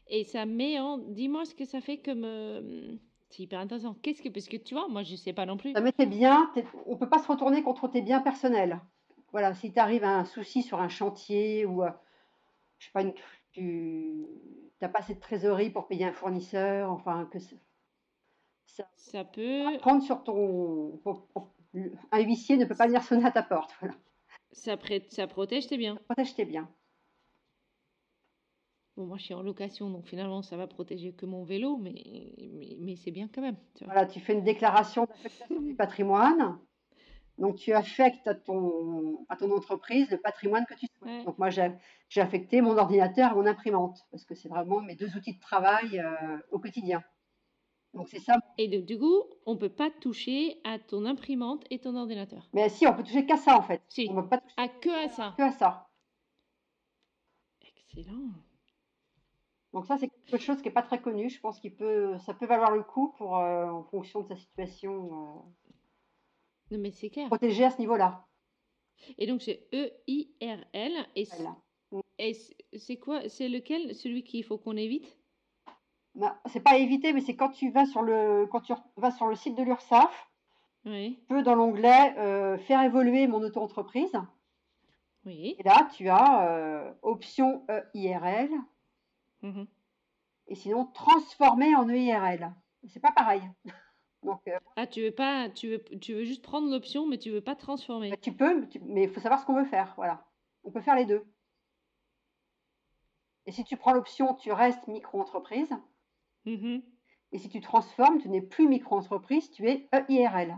Et 0.08 0.24
ça 0.24 0.46
met 0.46 0.80
en. 0.80 0.98
Dis-moi 0.98 1.46
ce 1.46 1.56
que 1.56 1.66
ça 1.66 1.82
fait 1.82 1.98
comme. 1.98 2.24
Euh, 2.26 2.96
c'est 3.30 3.44
hyper 3.44 3.60
intéressant. 3.60 3.96
Qu'est-ce 4.02 4.22
que. 4.22 4.30
Parce 4.30 4.48
que 4.48 4.58
tu 4.58 4.76
vois, 4.76 4.88
moi, 4.88 5.04
je 5.04 5.14
ne 5.14 5.18
sais 5.18 5.34
pas 5.34 5.46
non 5.46 5.58
plus. 5.58 5.74
Ça 5.74 5.82
met 5.82 5.92
tes 5.92 6.06
biens. 6.06 6.52
On 6.86 6.94
ne 6.94 6.98
peut 6.98 7.10
pas 7.10 7.20
se 7.20 7.28
retourner 7.28 7.64
contre 7.64 7.88
tes 7.88 8.02
biens 8.02 8.22
personnels. 8.22 8.80
Voilà, 9.32 9.54
si 9.54 9.74
tu 9.74 9.80
arrives 9.80 10.04
à 10.04 10.18
un 10.18 10.26
souci 10.26 10.62
sur 10.62 10.80
un 10.80 10.90
chantier 10.90 11.66
ou. 11.66 11.84
Euh, 11.84 11.90
je 12.78 12.86
sais 12.86 12.92
pas, 12.92 13.04
tu 13.52 14.28
n'as 14.82 14.90
pas 14.90 15.00
assez 15.00 15.16
de 15.16 15.20
trésorerie 15.20 15.70
pour 15.70 15.88
payer 15.88 16.06
un 16.06 16.12
fournisseur, 16.12 16.92
enfin, 16.92 17.28
que 17.32 17.40
ça, 17.40 18.88
ça 18.96 19.24
peut. 19.24 19.64
Prendre 19.80 20.04
sur 20.04 20.24
ton 20.24 21.00
un 22.12 22.20
huissier 22.22 22.58
ne 22.58 22.66
peut 22.66 22.76
pas 22.76 22.88
venir 22.88 23.04
sonner 23.04 23.26
à 23.26 23.32
ta 23.32 23.44
porte. 23.44 23.76
Voilà. 23.80 23.96
Ça, 24.52 24.78
ça 25.10 25.28
protège 25.28 25.68
tes 25.68 25.78
biens. 25.78 25.96
Ça 25.96 26.04
protège 26.16 26.36
tes 26.36 26.46
biens. 26.46 26.70
Bon, 28.96 29.06
moi, 29.06 29.18
je 29.18 29.24
suis 29.24 29.34
en 29.34 29.42
location, 29.42 29.90
donc 29.90 30.06
finalement, 30.06 30.42
ça 30.42 30.56
va 30.56 30.68
protéger 30.68 31.12
que 31.12 31.26
mon 31.26 31.44
vélo, 31.44 31.76
mais, 31.78 32.34
mais, 32.80 32.96
c'est 32.96 33.12
bien 33.12 33.28
quand 33.28 33.42
même. 33.42 33.58
Voilà, 33.82 34.06
tu 34.06 34.22
fais 34.22 34.34
une 34.34 34.44
déclaration 34.44 35.04
d'affectation 35.06 35.62
du 35.62 35.76
patrimoine. 35.76 36.58
Donc, 37.38 37.58
tu 37.58 37.74
affectes 37.74 38.26
à 38.28 38.36
ton, 38.36 39.26
à 39.28 39.36
ton 39.36 39.52
entreprise 39.52 40.10
le 40.10 40.18
patrimoine 40.18 40.66
que 40.66 40.76
tu 40.76 40.88
souhaites. 40.98 41.26
Donc, 41.26 41.38
moi, 41.38 41.50
j'ai 41.50 42.22
affecté 42.22 42.62
mon 42.62 42.78
ordinateur 42.78 43.34
à 43.34 43.36
mon 43.36 43.46
imprimante, 43.46 44.00
parce 44.12 44.24
que 44.24 44.34
c'est 44.34 44.48
vraiment 44.48 44.80
mes 44.80 44.96
deux 44.96 45.18
outils 45.18 45.36
de 45.36 45.42
travail 45.42 46.00
euh, 46.00 46.38
au 46.52 46.60
quotidien. 46.60 47.04
Donc 47.96 48.10
c'est 48.10 48.20
ça. 48.20 48.36
Et 48.58 48.68
du 48.68 49.00
coup, 49.00 49.24
on 49.46 49.56
peut 49.58 49.70
pas 49.70 49.90
toucher 49.90 50.60
à 50.64 50.78
ton 50.80 51.06
imprimante 51.06 51.64
et 51.70 51.80
ton 51.80 51.96
ordinateur. 51.96 52.50
Mais 52.54 52.68
si, 52.70 52.86
on 52.86 52.94
peut 52.94 53.04
toucher 53.04 53.26
qu'à 53.26 53.38
ça 53.38 53.58
en 53.58 53.62
fait. 53.62 53.82
Si. 53.90 54.08
On 54.12 54.16
peut 54.22 54.28
pas 54.30 54.38
toucher 54.40 54.54
à 54.58 54.68
que 54.68 54.90
à 55.06 55.08
ça. 55.10 55.34
Que 55.38 55.44
à 55.44 55.52
ça. 55.52 55.90
Excellent. 57.62 58.32
Donc 59.74 59.86
ça, 59.86 59.98
c'est 59.98 60.10
quelque 60.28 60.42
chose 60.44 60.58
qui 60.62 60.68
n'est 60.70 60.74
pas 60.74 60.82
très 60.84 61.02
connu. 61.02 61.30
Je 61.30 61.40
pense 61.40 61.60
qu'il 61.60 61.76
peut, 61.76 62.18
ça 62.20 62.34
peut 62.34 62.46
valoir 62.46 62.72
le 62.72 62.84
coup 62.84 63.14
pour, 63.18 63.38
euh, 63.38 63.66
en 63.70 63.84
fonction 63.84 64.22
de 64.22 64.28
sa 64.30 64.36
situation, 64.38 65.44
Non, 66.72 66.78
mais 66.80 66.92
c'est 66.92 67.10
clair. 67.10 67.28
protéger 67.28 67.66
à 67.66 67.72
ce 67.72 67.80
niveau-là. 67.80 68.26
Et 69.18 69.28
donc, 69.28 69.42
c'est 69.42 69.68
E-I-R-L. 69.74 70.94
Et 71.16 71.26
c- 71.26 71.36
Voilà. 71.38 71.58
et 72.20 72.34
c'est 72.78 72.98
quoi? 72.98 73.28
C'est 73.28 73.50
lequel? 73.50 73.94
Celui 73.96 74.24
qu'il 74.24 74.44
faut 74.46 74.58
qu'on 74.58 74.78
évite? 74.78 75.18
Bah, 76.16 76.40
c'est 76.46 76.62
pas 76.62 76.78
éviter, 76.78 77.12
mais 77.14 77.22
c'est 77.22 77.36
quand 77.36 77.50
tu 77.50 77.72
vas 77.72 77.86
sur 77.86 78.02
le, 78.02 78.48
quand 78.50 78.62
tu 78.62 78.74
vas 78.96 79.12
sur 79.12 79.28
le 79.28 79.36
site 79.36 79.56
de 79.56 79.64
l'URSSAF, 79.64 80.30
Oui. 80.86 81.18
tu 81.20 81.26
peux 81.28 81.44
dans 81.44 81.56
l'onglet 81.56 82.18
euh, 82.18 82.58
faire 82.58 82.82
évoluer 82.84 83.28
mon 83.28 83.42
auto-entreprise. 83.42 84.14
Oui. 85.26 85.56
Et 85.60 85.64
là, 85.64 85.90
tu 85.94 86.08
as 86.10 86.48
euh, 86.50 86.94
option 87.02 87.66
EIRL 87.94 88.50
Mhm. 89.42 89.68
et 90.48 90.56
sinon 90.56 90.86
transformer 90.86 91.76
en 91.76 91.90
EIRL. 91.90 92.52
C'est 92.88 93.00
pas 93.02 93.12
pareil. 93.12 93.42
Donc, 94.24 94.48
euh, 94.48 94.58
Ah, 94.78 94.88
tu 94.88 95.02
veux 95.04 95.12
pas, 95.12 95.50
tu 95.50 95.68
veux, 95.70 95.84
tu 96.00 96.14
veux 96.14 96.24
juste 96.24 96.44
prendre 96.44 96.70
l'option, 96.72 97.06
mais 97.08 97.18
tu 97.18 97.30
veux 97.32 97.42
pas 97.42 97.56
transformer. 97.56 98.10
bah, 98.12 98.18
tu 98.22 98.32
peux, 98.32 98.68
tu- 98.70 98.80
mais 98.86 99.04
il 99.04 99.10
faut 99.10 99.20
savoir 99.20 99.40
ce 99.42 99.46
qu'on 99.46 99.56
veut 99.56 99.66
faire. 99.66 99.94
Voilà. 99.98 100.26
On 100.64 100.72
peut 100.72 100.82
faire 100.82 100.96
les 100.96 101.06
deux. 101.06 101.24
Et 103.46 103.52
si 103.52 103.64
tu 103.64 103.78
prends 103.78 103.92
l'option, 103.94 104.34
tu 104.36 104.52
restes 104.52 104.88
micro-entreprise. 104.88 105.70
Mhm. 106.46 106.82
Et 107.32 107.38
si 107.38 107.50
tu 107.50 107.60
transformes, 107.60 108.22
tu 108.22 108.30
n'es 108.30 108.42
plus 108.42 108.68
micro-entreprise, 108.68 109.52
tu 109.52 109.68
es 109.68 109.90
EIRL. 109.92 110.56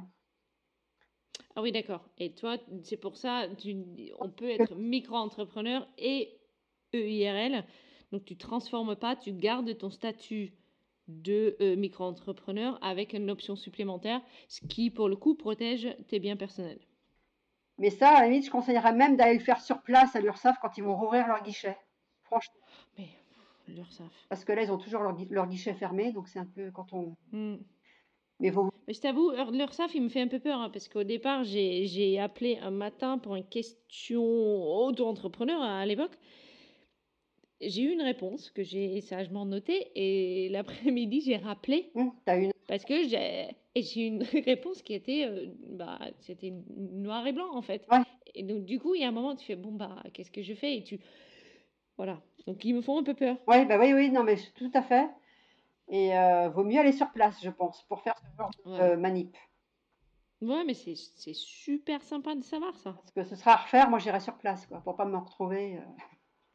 Ah 1.55 1.61
oui, 1.61 1.71
d'accord. 1.71 2.07
Et 2.19 2.33
toi, 2.33 2.57
c'est 2.83 2.97
pour 2.97 3.17
ça, 3.17 3.47
tu, 3.57 3.75
on 4.19 4.29
peut 4.29 4.49
être 4.49 4.75
micro-entrepreneur 4.75 5.87
et 5.97 6.39
EIRL. 6.93 7.65
Donc, 8.11 8.25
tu 8.25 8.37
transformes 8.37 8.95
pas, 8.95 9.15
tu 9.15 9.33
gardes 9.33 9.75
ton 9.77 9.89
statut 9.89 10.53
de 11.07 11.55
euh, 11.61 11.75
micro-entrepreneur 11.75 12.77
avec 12.83 13.13
une 13.13 13.31
option 13.31 13.55
supplémentaire, 13.55 14.21
ce 14.47 14.61
qui, 14.67 14.91
pour 14.91 15.09
le 15.09 15.15
coup, 15.15 15.35
protège 15.35 15.87
tes 16.07 16.19
biens 16.19 16.35
personnels. 16.35 16.79
Mais 17.77 17.89
ça, 17.89 18.09
à 18.09 18.21
la 18.21 18.27
limite, 18.27 18.45
je 18.45 18.51
conseillerais 18.51 18.93
même 18.93 19.17
d'aller 19.17 19.37
le 19.37 19.43
faire 19.43 19.61
sur 19.61 19.81
place 19.81 20.15
à 20.15 20.21
l'URSSAF 20.21 20.57
quand 20.61 20.77
ils 20.77 20.83
vont 20.83 20.95
rouvrir 20.95 21.27
leur 21.27 21.43
guichet. 21.43 21.77
Franchement. 22.23 22.59
Mais 22.97 23.07
l'URSSAF. 23.67 24.11
Parce 24.29 24.45
que 24.45 24.51
là, 24.53 24.63
ils 24.63 24.71
ont 24.71 24.77
toujours 24.77 25.01
leur, 25.01 25.15
gui- 25.15 25.27
leur 25.29 25.47
guichet 25.47 25.73
fermé, 25.73 26.11
donc 26.11 26.27
c'est 26.27 26.39
un 26.39 26.45
peu 26.45 26.71
quand 26.71 26.93
on. 26.93 27.15
Hmm. 27.31 27.57
Mais 28.39 28.51
je 28.93 28.99
t'avoue, 29.01 29.31
Ur- 29.33 29.51
l'URSSAF, 29.51 29.95
il 29.95 30.03
me 30.03 30.09
fait 30.09 30.21
un 30.21 30.27
peu 30.27 30.39
peur, 30.39 30.59
hein, 30.59 30.69
parce 30.69 30.87
qu'au 30.87 31.03
départ, 31.03 31.43
j'ai 31.43 31.85
j'ai 31.87 32.19
appelé 32.19 32.57
un 32.61 32.71
matin 32.71 33.17
pour 33.17 33.35
une 33.35 33.43
question 33.47 34.23
auto-entrepreneur 34.23 35.61
hein, 35.61 35.79
à 35.79 35.85
l'époque. 35.85 36.17
J'ai 37.59 37.81
eu 37.81 37.91
une 37.91 38.03
réponse 38.03 38.51
que 38.51 38.61
j'ai 38.63 39.01
sagement 39.01 39.45
notée, 39.45 39.87
et 39.95 40.47
l'après-midi, 40.49 41.21
j'ai 41.21 41.37
rappelé, 41.37 41.89
Hum, 41.95 42.13
t'as 42.23 42.37
une. 42.39 42.51
parce 42.67 42.85
que 42.85 43.07
j'ai 43.07 43.47
et 43.73 43.81
j'ai 43.81 44.01
eu 44.01 44.07
une 44.07 44.23
réponse 44.45 44.81
qui 44.83 44.93
était, 44.93 45.25
euh, 45.25 45.47
bah, 45.71 45.99
c'était 46.19 46.53
noir 46.75 47.25
et 47.27 47.31
blanc, 47.33 47.49
en 47.55 47.61
fait. 47.63 47.85
Ouais. 47.91 48.01
Et 48.35 48.43
donc, 48.43 48.65
du 48.65 48.79
coup, 48.79 48.93
il 48.95 49.01
y 49.01 49.03
a 49.03 49.07
un 49.07 49.11
moment, 49.11 49.35
tu 49.35 49.45
fais, 49.45 49.55
bon, 49.55 49.71
bah, 49.71 50.03
qu'est-ce 50.13 50.31
que 50.31 50.41
je 50.43 50.53
fais? 50.53 50.77
Et 50.77 50.83
tu... 50.83 50.99
Voilà. 51.97 52.21
Donc, 52.45 52.63
ils 52.63 52.73
me 52.73 52.81
font 52.81 52.99
un 52.99 53.03
peu 53.03 53.13
peur. 53.13 53.37
Ouais, 53.47 53.65
bah 53.65 53.77
oui, 53.79 53.93
oui, 53.93 54.09
non, 54.09 54.23
mais 54.23 54.37
tout 54.55 54.71
à 54.73 54.81
fait. 54.81 55.09
Et 55.89 56.17
euh, 56.17 56.49
vaut 56.49 56.63
mieux 56.63 56.79
aller 56.79 56.91
sur 56.91 57.11
place, 57.11 57.41
je 57.43 57.49
pense, 57.49 57.83
pour 57.83 58.01
faire 58.01 58.15
ce 58.17 58.37
genre 58.37 58.51
de 58.65 58.69
Ouais. 58.71 58.97
manip. 58.97 59.35
Ouais, 60.41 60.63
mais 60.65 60.73
c'est 60.75 60.95
c'est 60.95 61.33
super 61.33 62.01
sympa 62.03 62.35
de 62.35 62.43
savoir 62.43 62.75
ça. 62.77 62.93
Parce 62.93 63.11
que 63.11 63.23
ce 63.23 63.35
sera 63.35 63.53
à 63.53 63.55
refaire, 63.57 63.89
moi 63.89 63.97
j'irai 63.99 64.19
sur 64.19 64.37
place, 64.37 64.67
quoi, 64.67 64.81
pour 64.81 64.95
pas 64.95 65.05
me 65.05 65.17
retrouver. 65.17 65.77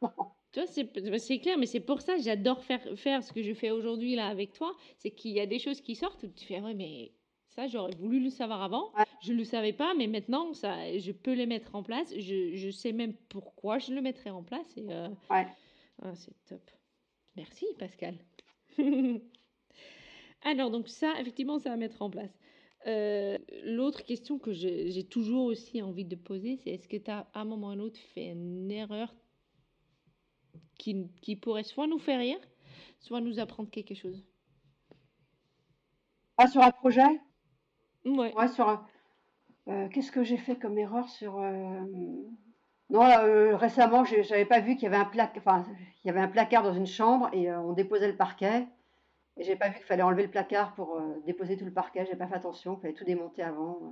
euh, 0.01 0.07
Tu 0.51 0.59
vois, 0.59 0.67
c'est 0.67 0.83
bah, 1.09 1.19
c'est 1.19 1.39
clair, 1.39 1.57
mais 1.57 1.65
c'est 1.65 1.79
pour 1.79 2.01
ça 2.01 2.15
que 2.15 2.21
j'adore 2.21 2.63
faire, 2.63 2.81
faire 2.97 3.23
ce 3.23 3.33
que 3.33 3.41
je 3.41 3.53
fais 3.53 3.71
aujourd'hui 3.71 4.15
là 4.15 4.27
avec 4.27 4.53
toi. 4.53 4.75
C'est 4.97 5.11
qu'il 5.11 5.31
y 5.31 5.39
a 5.39 5.45
des 5.47 5.59
choses 5.59 5.81
qui 5.81 5.95
sortent 5.95 6.23
où 6.23 6.27
tu 6.27 6.45
fais, 6.45 6.61
ouais, 6.61 6.73
mais 6.75 7.11
ça, 7.55 7.67
j'aurais 7.67 7.95
voulu 7.95 8.19
le 8.19 8.29
savoir 8.29 8.61
avant. 8.63 8.91
Ouais. 8.97 9.05
Je 9.21 9.31
ne 9.33 9.37
le 9.37 9.43
savais 9.43 9.73
pas, 9.73 9.93
mais 9.95 10.07
maintenant, 10.07 10.53
ça, 10.53 10.97
je 10.97 11.11
peux 11.11 11.33
les 11.33 11.45
mettre 11.45 11.75
en 11.75 11.83
place. 11.83 12.13
Je, 12.17 12.55
je 12.55 12.69
sais 12.69 12.91
même 12.91 13.13
pourquoi 13.29 13.79
je 13.79 13.93
le 13.93 14.01
mettrai 14.01 14.29
en 14.29 14.43
place. 14.43 14.75
Et, 14.77 14.85
euh, 14.89 15.07
Ouais. 15.29 15.47
ah, 16.01 16.15
c'est 16.15 16.33
top. 16.45 16.61
Merci, 17.35 17.65
Pascal. 17.79 18.15
Alors, 20.43 20.71
donc 20.71 20.87
ça, 20.89 21.13
effectivement, 21.19 21.59
ça 21.59 21.71
à 21.73 21.77
mettre 21.77 22.01
en 22.01 22.09
place. 22.09 22.31
Euh, 22.85 23.37
L'autre 23.63 24.03
question 24.03 24.37
que 24.39 24.51
j'ai 24.51 24.91
j'ai 24.91 25.05
toujours 25.05 25.45
aussi 25.45 25.81
envie 25.81 26.03
de 26.05 26.15
poser, 26.17 26.57
c'est 26.57 26.71
est-ce 26.71 26.87
que 26.87 26.97
tu 26.97 27.09
as 27.09 27.29
à 27.33 27.41
un 27.41 27.45
moment 27.45 27.67
ou 27.67 27.69
à 27.69 27.73
un 27.73 27.79
autre 27.79 27.99
fait 28.13 28.27
une 28.31 28.69
erreur 28.71 29.13
qui, 30.77 31.07
qui 31.21 31.35
pourrait 31.37 31.63
soit 31.63 31.87
nous 31.87 31.99
faire 31.99 32.19
rire, 32.19 32.39
soit 32.99 33.21
nous 33.21 33.39
apprendre 33.39 33.69
quelque 33.69 33.95
chose? 33.95 34.25
Ah, 36.37 36.47
sur 36.47 36.61
un 36.61 36.71
projet? 36.71 37.21
Ouais. 38.05 38.33
Ouais, 38.35 38.47
sur 38.49 38.67
un. 38.69 38.85
euh, 39.69 39.87
qu'est-ce 39.89 40.11
que 40.11 40.23
j'ai 40.23 40.37
fait 40.37 40.57
comme 40.57 40.77
erreur 40.77 41.09
sur. 41.09 41.39
euh, 41.39 41.81
Non, 42.89 43.01
là, 43.01 43.25
euh, 43.25 43.55
récemment, 43.55 44.03
j'ai- 44.05 44.23
j'avais 44.23 44.45
pas 44.45 44.59
vu 44.59 44.75
qu'il 44.75 44.83
y 44.83 44.87
avait 44.87 44.97
un 44.97 45.05
plac... 45.05 45.33
enfin, 45.37 45.65
il 46.03 46.07
y 46.07 46.09
avait 46.11 46.19
un 46.21 46.27
placard 46.27 46.63
dans 46.63 46.73
une 46.73 46.85
chambre 46.87 47.29
et 47.33 47.49
euh, 47.49 47.59
on 47.61 47.73
déposait 47.73 48.07
le 48.07 48.17
parquet. 48.17 48.67
Et 49.37 49.43
j'ai 49.43 49.55
pas 49.55 49.69
vu 49.69 49.75
qu'il 49.77 49.85
fallait 49.85 50.03
enlever 50.03 50.23
le 50.23 50.31
placard 50.31 50.75
pour 50.75 50.97
euh, 50.97 51.21
déposer 51.25 51.57
tout 51.57 51.65
le 51.65 51.73
parquet. 51.73 52.05
J'ai 52.05 52.15
pas 52.17 52.27
fait 52.27 52.35
attention, 52.35 52.75
il 52.77 52.81
fallait 52.81 52.93
tout 52.93 53.05
démonter 53.05 53.41
avant. 53.43 53.79
euh. 53.83 53.89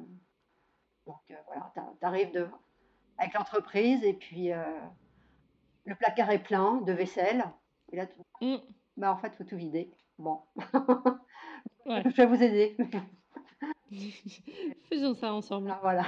Donc 1.08 1.22
euh, 1.32 1.36
voilà, 1.48 1.72
t'a- 1.76 1.94
t'arrives 2.00 2.32
de... 2.32 2.48
avec 3.18 3.34
l'entreprise 3.34 4.04
et 4.04 4.14
puis 4.14 4.52
euh, 4.54 4.64
le 5.86 5.96
placard 5.96 6.30
est 6.32 6.40
plein 6.44 6.82
de 6.82 6.92
vaisselle. 6.94 7.44
Et 7.92 7.98
là, 7.98 8.06
tu- 8.08 8.16
Mm. 8.42 8.58
bah 8.98 9.12
en 9.14 9.18
fait, 9.18 9.34
faut 9.36 9.44
tout 9.44 9.58
vider. 9.58 9.92
Bon, 10.18 10.42
Ouais. 11.86 12.04
je 12.06 12.16
vais 12.16 12.26
vous 12.26 12.42
aider. 12.42 12.76
Faisons 14.90 15.14
ça 15.14 15.34
ensemble. 15.34 15.70
Ah, 15.72 15.80
voilà. 15.82 16.06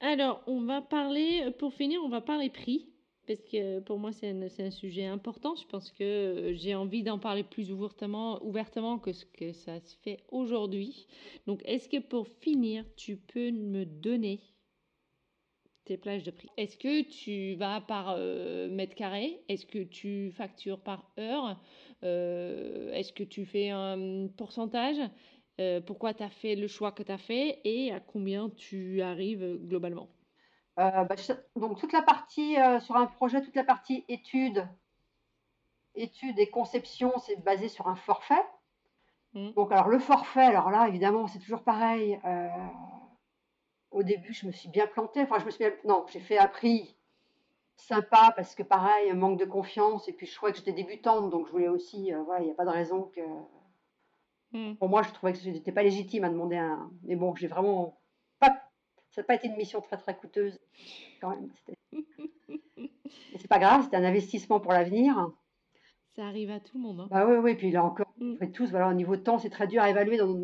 Alors, 0.00 0.42
on 0.46 0.62
va 0.62 0.80
parler, 0.80 1.50
pour 1.58 1.74
finir, 1.74 2.00
on 2.02 2.08
va 2.08 2.20
parler 2.20 2.48
prix, 2.48 2.88
parce 3.26 3.40
que 3.42 3.80
pour 3.80 3.98
moi, 3.98 4.12
c'est 4.12 4.30
un, 4.30 4.48
c'est 4.48 4.64
un 4.64 4.70
sujet 4.70 5.06
important. 5.06 5.54
Je 5.54 5.66
pense 5.66 5.92
que 5.92 6.02
euh, 6.02 6.54
j'ai 6.54 6.74
envie 6.74 7.02
d'en 7.02 7.18
parler 7.18 7.44
plus 7.44 7.70
ouvertement, 7.70 8.42
ouvertement 8.42 8.98
que 8.98 9.12
ce 9.12 9.24
que 9.26 9.52
ça 9.52 9.78
se 9.80 9.96
fait 9.98 10.24
aujourd'hui. 10.30 11.06
Donc, 11.46 11.60
est-ce 11.64 11.88
que 11.88 11.98
pour 11.98 12.28
finir, 12.28 12.84
tu 12.96 13.16
peux 13.16 13.50
me 13.50 13.84
donner 13.84 14.40
tes 15.84 15.96
plages 15.96 16.22
de 16.22 16.30
prix? 16.30 16.48
Est-ce 16.56 16.76
que 16.78 17.02
tu 17.02 17.56
vas 17.56 17.80
par 17.80 18.14
euh, 18.16 18.68
mètre 18.70 18.94
carré? 18.94 19.42
Est-ce 19.48 19.66
que 19.66 19.82
tu 19.84 20.30
factures 20.32 20.80
par 20.80 21.10
heure? 21.18 21.60
Euh, 22.02 22.92
est-ce 22.92 23.12
que 23.12 23.24
tu 23.24 23.44
fais 23.44 23.70
un 23.70 24.28
pourcentage? 24.36 24.96
Euh, 25.60 25.80
pourquoi 25.80 26.14
tu 26.14 26.22
as 26.22 26.30
fait 26.30 26.56
le 26.56 26.66
choix 26.66 26.92
que 26.92 27.02
tu 27.02 27.12
as 27.12 27.18
fait 27.18 27.60
et 27.64 27.92
à 27.92 28.00
combien 28.00 28.48
tu 28.50 29.02
arrives 29.02 29.58
globalement? 29.62 30.08
Euh, 30.78 31.04
bah, 31.04 31.16
donc 31.56 31.78
toute 31.78 31.92
la 31.92 32.02
partie 32.02 32.56
sur 32.80 32.96
un 32.96 33.06
projet, 33.06 33.42
toute 33.42 33.56
la 33.56 33.64
partie 33.64 34.04
études, 34.08 34.66
études 35.94 36.38
et 36.38 36.46
conception, 36.48 37.12
c'est 37.18 37.42
basé 37.44 37.68
sur 37.68 37.88
un 37.88 37.96
forfait. 37.96 38.46
Mm. 39.34 39.50
Donc 39.50 39.72
alors 39.72 39.88
le 39.88 39.98
forfait, 39.98 40.40
alors 40.40 40.70
là 40.70 40.88
évidemment 40.88 41.26
c'est 41.26 41.38
toujours 41.38 41.62
pareil. 41.62 42.18
euh, 42.24 42.48
au 43.90 44.02
début 44.02 44.32
je 44.32 44.46
me 44.46 44.52
suis 44.52 44.68
bien 44.68 44.86
plantée. 44.86 45.22
Enfin 45.22 45.38
je 45.38 45.44
me 45.44 45.50
suis 45.50 45.58
bien- 45.58 45.74
non 45.84 46.06
j'ai 46.08 46.20
fait 46.20 46.38
un 46.38 46.48
prix 46.48 46.96
sympa 47.80 48.32
parce 48.36 48.54
que 48.54 48.62
pareil 48.62 49.12
manque 49.14 49.38
de 49.38 49.44
confiance 49.44 50.08
et 50.08 50.12
puis 50.12 50.26
je 50.26 50.34
trouvais 50.34 50.52
que 50.52 50.58
j'étais 50.58 50.72
débutante 50.72 51.30
donc 51.30 51.46
je 51.46 51.52
voulais 51.52 51.68
aussi 51.68 52.12
euh, 52.12 52.22
voilà 52.22 52.40
il 52.42 52.46
n'y 52.46 52.52
a 52.52 52.54
pas 52.54 52.64
de 52.64 52.70
raison 52.70 53.04
que 53.14 53.20
Mm. 54.52 54.74
pour 54.80 54.88
moi 54.88 55.02
je 55.02 55.12
trouvais 55.12 55.32
que 55.32 55.38
je 55.38 55.48
n'étais 55.48 55.70
pas 55.70 55.84
légitime 55.84 56.24
à 56.24 56.28
demander 56.28 56.56
un 56.56 56.90
mais 57.04 57.14
bon 57.14 57.36
j'ai 57.36 57.46
vraiment 57.46 58.00
pas 58.40 58.48
ça 59.10 59.20
n'a 59.20 59.24
pas 59.26 59.34
été 59.36 59.46
une 59.46 59.54
mission 59.56 59.80
très 59.80 59.96
très 59.96 60.16
coûteuse 60.16 60.58
quand 61.20 61.30
même. 61.30 61.50
c'est 63.38 63.48
pas 63.48 63.58
grave, 63.60 63.82
c'était 63.84 63.96
un 63.96 64.04
investissement 64.04 64.58
pour 64.60 64.72
l'avenir. 64.72 65.30
Ça 66.16 66.24
arrive 66.26 66.50
à 66.50 66.58
tout 66.60 66.78
le 66.78 66.82
monde. 66.82 67.00
hein. 67.00 67.08
Bah 67.10 67.26
oui, 67.26 67.36
oui, 67.36 67.54
puis 67.54 67.70
là 67.70 67.84
encore, 67.84 68.12
Mm. 68.18 68.32
on 68.34 68.36
fait 68.38 68.50
tous, 68.50 68.70
voilà, 68.70 68.88
au 68.88 68.92
niveau 68.92 69.16
de 69.16 69.22
temps, 69.22 69.38
c'est 69.38 69.50
très 69.50 69.66
dur 69.66 69.82
à 69.82 69.88
évaluer. 69.90 70.16
Dans... 70.16 70.36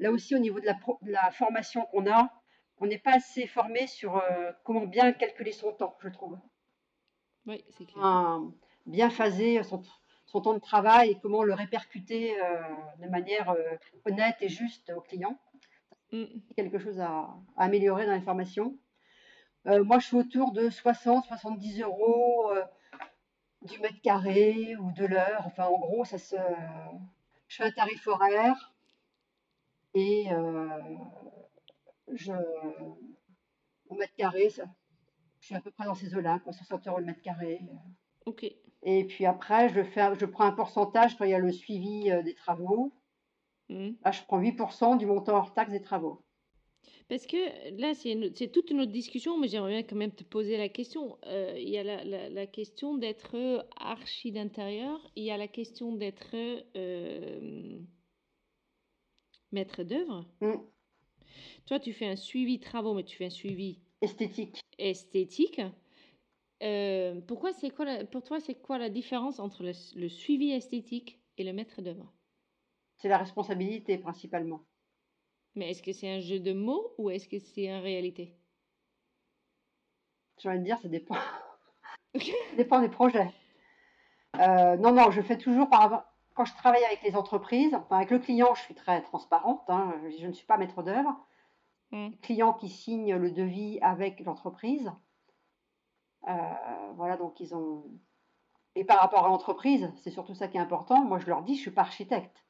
Là 0.00 0.10
aussi, 0.12 0.34
au 0.34 0.38
niveau 0.38 0.60
de 0.60 0.66
la, 0.66 0.74
pro- 0.74 0.98
de 1.02 1.10
la 1.12 1.30
formation 1.30 1.84
qu'on 1.92 2.06
a, 2.10 2.30
on 2.80 2.86
n'est 2.86 2.98
pas 2.98 3.14
assez 3.14 3.46
formé 3.46 3.86
sur 3.86 4.16
euh, 4.16 4.52
comment 4.64 4.86
bien 4.86 5.12
calculer 5.12 5.52
son 5.52 5.72
temps, 5.72 5.96
je 6.00 6.08
trouve. 6.08 6.38
Oui, 7.46 7.64
c'est 7.76 7.84
clair. 7.86 8.04
Un- 8.04 8.52
bien 8.86 9.10
phaser 9.10 9.62
son, 9.62 9.82
son 10.26 10.40
temps 10.40 10.54
de 10.54 10.58
travail 10.60 11.10
et 11.10 11.18
comment 11.20 11.42
le 11.42 11.54
répercuter 11.54 12.40
euh, 12.40 12.62
de 13.00 13.08
manière 13.08 13.50
euh, 13.50 13.76
honnête 14.06 14.36
et 14.40 14.48
juste 14.48 14.92
au 14.96 15.00
client. 15.00 15.38
Mm. 16.12 16.24
C'est 16.48 16.54
quelque 16.54 16.78
chose 16.78 17.00
à, 17.00 17.28
à 17.56 17.64
améliorer 17.64 18.06
dans 18.06 18.14
les 18.14 18.20
formations. 18.20 18.76
Moi, 19.64 19.98
je 19.98 20.06
suis 20.06 20.16
autour 20.16 20.52
de 20.52 20.70
60-70 20.70 21.82
euros 21.82 22.52
euh, 22.52 22.64
du 23.62 23.78
mètre 23.80 24.00
carré 24.00 24.76
ou 24.76 24.92
de 24.92 25.04
l'heure. 25.04 25.42
Enfin, 25.44 25.66
en 25.66 25.78
gros, 25.78 26.06
ça 26.06 26.16
se... 26.16 26.36
je 27.48 27.56
fais 27.56 27.64
un 27.64 27.70
tarif 27.72 28.06
horaire 28.06 28.72
et 29.94 30.28
je... 32.14 32.32
au 33.88 33.94
mètre 33.94 34.14
carré, 34.14 34.50
ça, 34.50 34.64
Je 35.40 35.46
suis 35.46 35.54
à 35.54 35.60
peu 35.60 35.70
près 35.70 35.84
dans 35.84 35.94
ces 35.94 36.14
eaux-là, 36.14 36.40
60 36.44 36.86
euros 36.88 36.98
le 36.98 37.06
mètre 37.06 37.22
carré. 37.22 37.60
Ok. 38.26 38.44
Et 38.82 39.04
puis 39.04 39.26
après, 39.26 39.68
je, 39.70 39.82
fais, 39.82 40.14
je 40.18 40.26
prends 40.26 40.44
un 40.44 40.52
pourcentage 40.52 41.16
quand 41.16 41.24
il 41.24 41.30
y 41.30 41.34
a 41.34 41.38
le 41.38 41.52
suivi 41.52 42.10
des 42.24 42.34
travaux. 42.34 42.92
Hmm. 43.68 43.92
Là, 44.04 44.12
je 44.12 44.22
prends 44.22 44.40
8% 44.40 44.98
du 44.98 45.06
montant 45.06 45.36
hors 45.36 45.52
taxe 45.52 45.72
des 45.72 45.82
travaux. 45.82 46.22
Parce 47.08 47.26
que 47.26 47.80
là, 47.80 47.94
c'est 47.94 48.48
toute 48.48 48.70
une 48.70 48.82
autre 48.82 48.92
discussion, 48.92 49.38
mais 49.38 49.48
j'aimerais 49.48 49.72
bien 49.72 49.82
quand 49.82 49.96
même 49.96 50.12
te 50.12 50.24
poser 50.24 50.58
la 50.58 50.68
question. 50.68 51.18
Euh, 51.26 51.54
il 51.56 51.68
y 51.70 51.78
a 51.78 51.82
la, 51.82 52.28
la, 52.28 52.46
question 52.46 52.98
d'être 52.98 53.64
archi 53.80 54.30
d'intérieur, 54.30 55.00
il 55.16 55.24
y 55.24 55.30
a 55.30 55.38
la 55.38 55.48
question 55.48 55.92
d'être 55.92 56.34
euh, 56.34 57.80
maître 59.52 59.84
d'œuvre. 59.84 60.26
Mm. 60.42 60.56
Toi, 61.66 61.80
tu 61.80 61.92
fais 61.92 62.06
un 62.06 62.16
suivi 62.16 62.60
travaux, 62.60 62.94
mais 62.94 63.04
tu 63.04 63.16
fais 63.16 63.26
un 63.26 63.30
suivi 63.30 63.80
esthétique. 64.00 64.60
Esthétique. 64.78 65.60
Euh, 66.62 67.20
pourquoi 67.20 67.52
c'est 67.52 67.70
quoi 67.70 68.04
pour 68.06 68.22
toi, 68.22 68.40
c'est 68.40 68.54
quoi 68.54 68.78
la 68.78 68.90
différence 68.90 69.38
entre 69.38 69.62
le, 69.62 69.72
le 69.96 70.08
suivi 70.08 70.50
esthétique 70.50 71.20
et 71.36 71.44
le 71.44 71.52
maître 71.52 71.82
d'œuvre? 71.82 72.12
C'est 72.98 73.08
la 73.08 73.18
responsabilité 73.18 73.96
principalement. 73.98 74.64
Mais 75.54 75.70
est-ce 75.70 75.82
que 75.82 75.92
c'est 75.92 76.10
un 76.10 76.20
jeu 76.20 76.40
de 76.40 76.52
mots 76.52 76.94
ou 76.98 77.10
est-ce 77.10 77.28
que 77.28 77.38
c'est 77.38 77.72
en 77.72 77.80
réalité? 77.80 78.34
J'ai 80.38 80.48
envie 80.48 80.58
de 80.58 80.64
dire, 80.64 80.78
ça 80.78 80.88
dépend. 80.88 81.16
ça 82.14 82.56
dépend 82.56 82.80
des 82.80 82.88
projets. 82.88 83.30
Euh, 84.36 84.76
non, 84.76 84.92
non, 84.92 85.10
je 85.10 85.20
fais 85.20 85.38
toujours 85.38 85.68
par 85.68 86.04
quand 86.38 86.44
je 86.44 86.54
travaille 86.54 86.84
avec 86.84 87.02
les 87.02 87.16
entreprises, 87.16 87.74
enfin 87.74 87.96
avec 87.96 88.10
le 88.10 88.20
client, 88.20 88.54
je 88.54 88.60
suis 88.60 88.74
très 88.76 89.02
transparente. 89.02 89.60
Hein, 89.66 89.92
je 90.20 90.24
ne 90.28 90.32
suis 90.32 90.46
pas 90.46 90.56
maître 90.56 90.84
d'œuvre. 90.84 91.18
Hmm. 91.90 92.10
Client 92.22 92.52
qui 92.52 92.68
signe 92.68 93.16
le 93.16 93.32
devis 93.32 93.80
avec 93.82 94.20
l'entreprise. 94.20 94.92
Euh, 96.28 96.32
voilà, 96.94 97.16
donc 97.16 97.40
ils 97.40 97.56
ont. 97.56 97.86
Et 98.76 98.84
par 98.84 99.00
rapport 99.00 99.24
à 99.24 99.28
l'entreprise, 99.28 99.92
c'est 99.96 100.12
surtout 100.12 100.36
ça 100.36 100.46
qui 100.46 100.58
est 100.58 100.60
important. 100.60 101.02
Moi, 101.02 101.18
je 101.18 101.26
leur 101.26 101.42
dis, 101.42 101.56
je 101.56 101.60
suis 101.60 101.70
pas 101.72 101.80
architecte. 101.80 102.44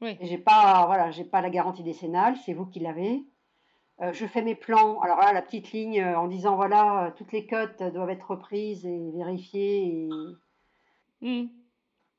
J'ai 0.00 0.38
pas, 0.38 0.86
voilà, 0.86 1.10
j'ai 1.10 1.24
pas 1.24 1.42
la 1.42 1.50
garantie 1.50 1.82
décennale, 1.82 2.36
c'est 2.46 2.54
vous 2.54 2.66
qui 2.66 2.80
l'avez. 2.80 3.26
Euh, 4.00 4.14
je 4.14 4.26
fais 4.26 4.40
mes 4.40 4.54
plans. 4.54 5.00
Alors 5.02 5.18
là, 5.18 5.34
la 5.34 5.42
petite 5.42 5.72
ligne 5.72 6.00
euh, 6.00 6.18
en 6.18 6.26
disant 6.26 6.56
voilà, 6.56 7.12
toutes 7.18 7.32
les 7.32 7.46
cotes 7.46 7.82
doivent 7.82 8.10
être 8.10 8.30
reprises 8.30 8.86
et 8.86 9.10
vérifiées. 9.12 10.08
Hmm. 11.20 11.48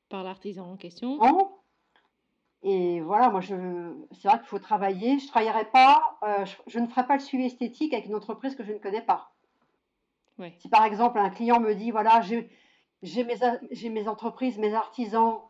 Par 0.08 0.22
l'artisan 0.22 0.70
en 0.72 0.76
question. 0.76 1.18
Et 2.62 3.00
voilà, 3.00 3.30
moi, 3.30 3.40
je, 3.40 3.54
c'est 4.12 4.28
vrai 4.28 4.38
qu'il 4.38 4.48
faut 4.48 4.58
travailler. 4.58 5.18
Je 5.18 5.28
travaillerai 5.28 5.66
pas, 5.70 6.18
je, 6.66 6.78
ne 6.78 6.86
ferai 6.86 7.06
pas 7.06 7.14
le 7.14 7.20
suivi 7.20 7.44
esthétique 7.44 7.92
avec 7.92 8.06
une 8.06 8.14
entreprise 8.14 8.56
que 8.56 8.64
je 8.64 8.72
ne 8.72 8.78
connais 8.78 9.02
pas. 9.02 9.32
Si 10.58 10.68
par 10.68 10.84
exemple 10.84 11.18
un 11.18 11.30
client 11.30 11.60
me 11.60 11.74
dit 11.74 11.90
voilà, 11.90 12.20
j'ai, 12.20 12.50
j'ai 13.02 13.24
mes, 13.24 13.36
j'ai 13.70 13.88
mes 13.88 14.06
entreprises, 14.06 14.58
mes 14.58 14.74
artisans 14.74 15.40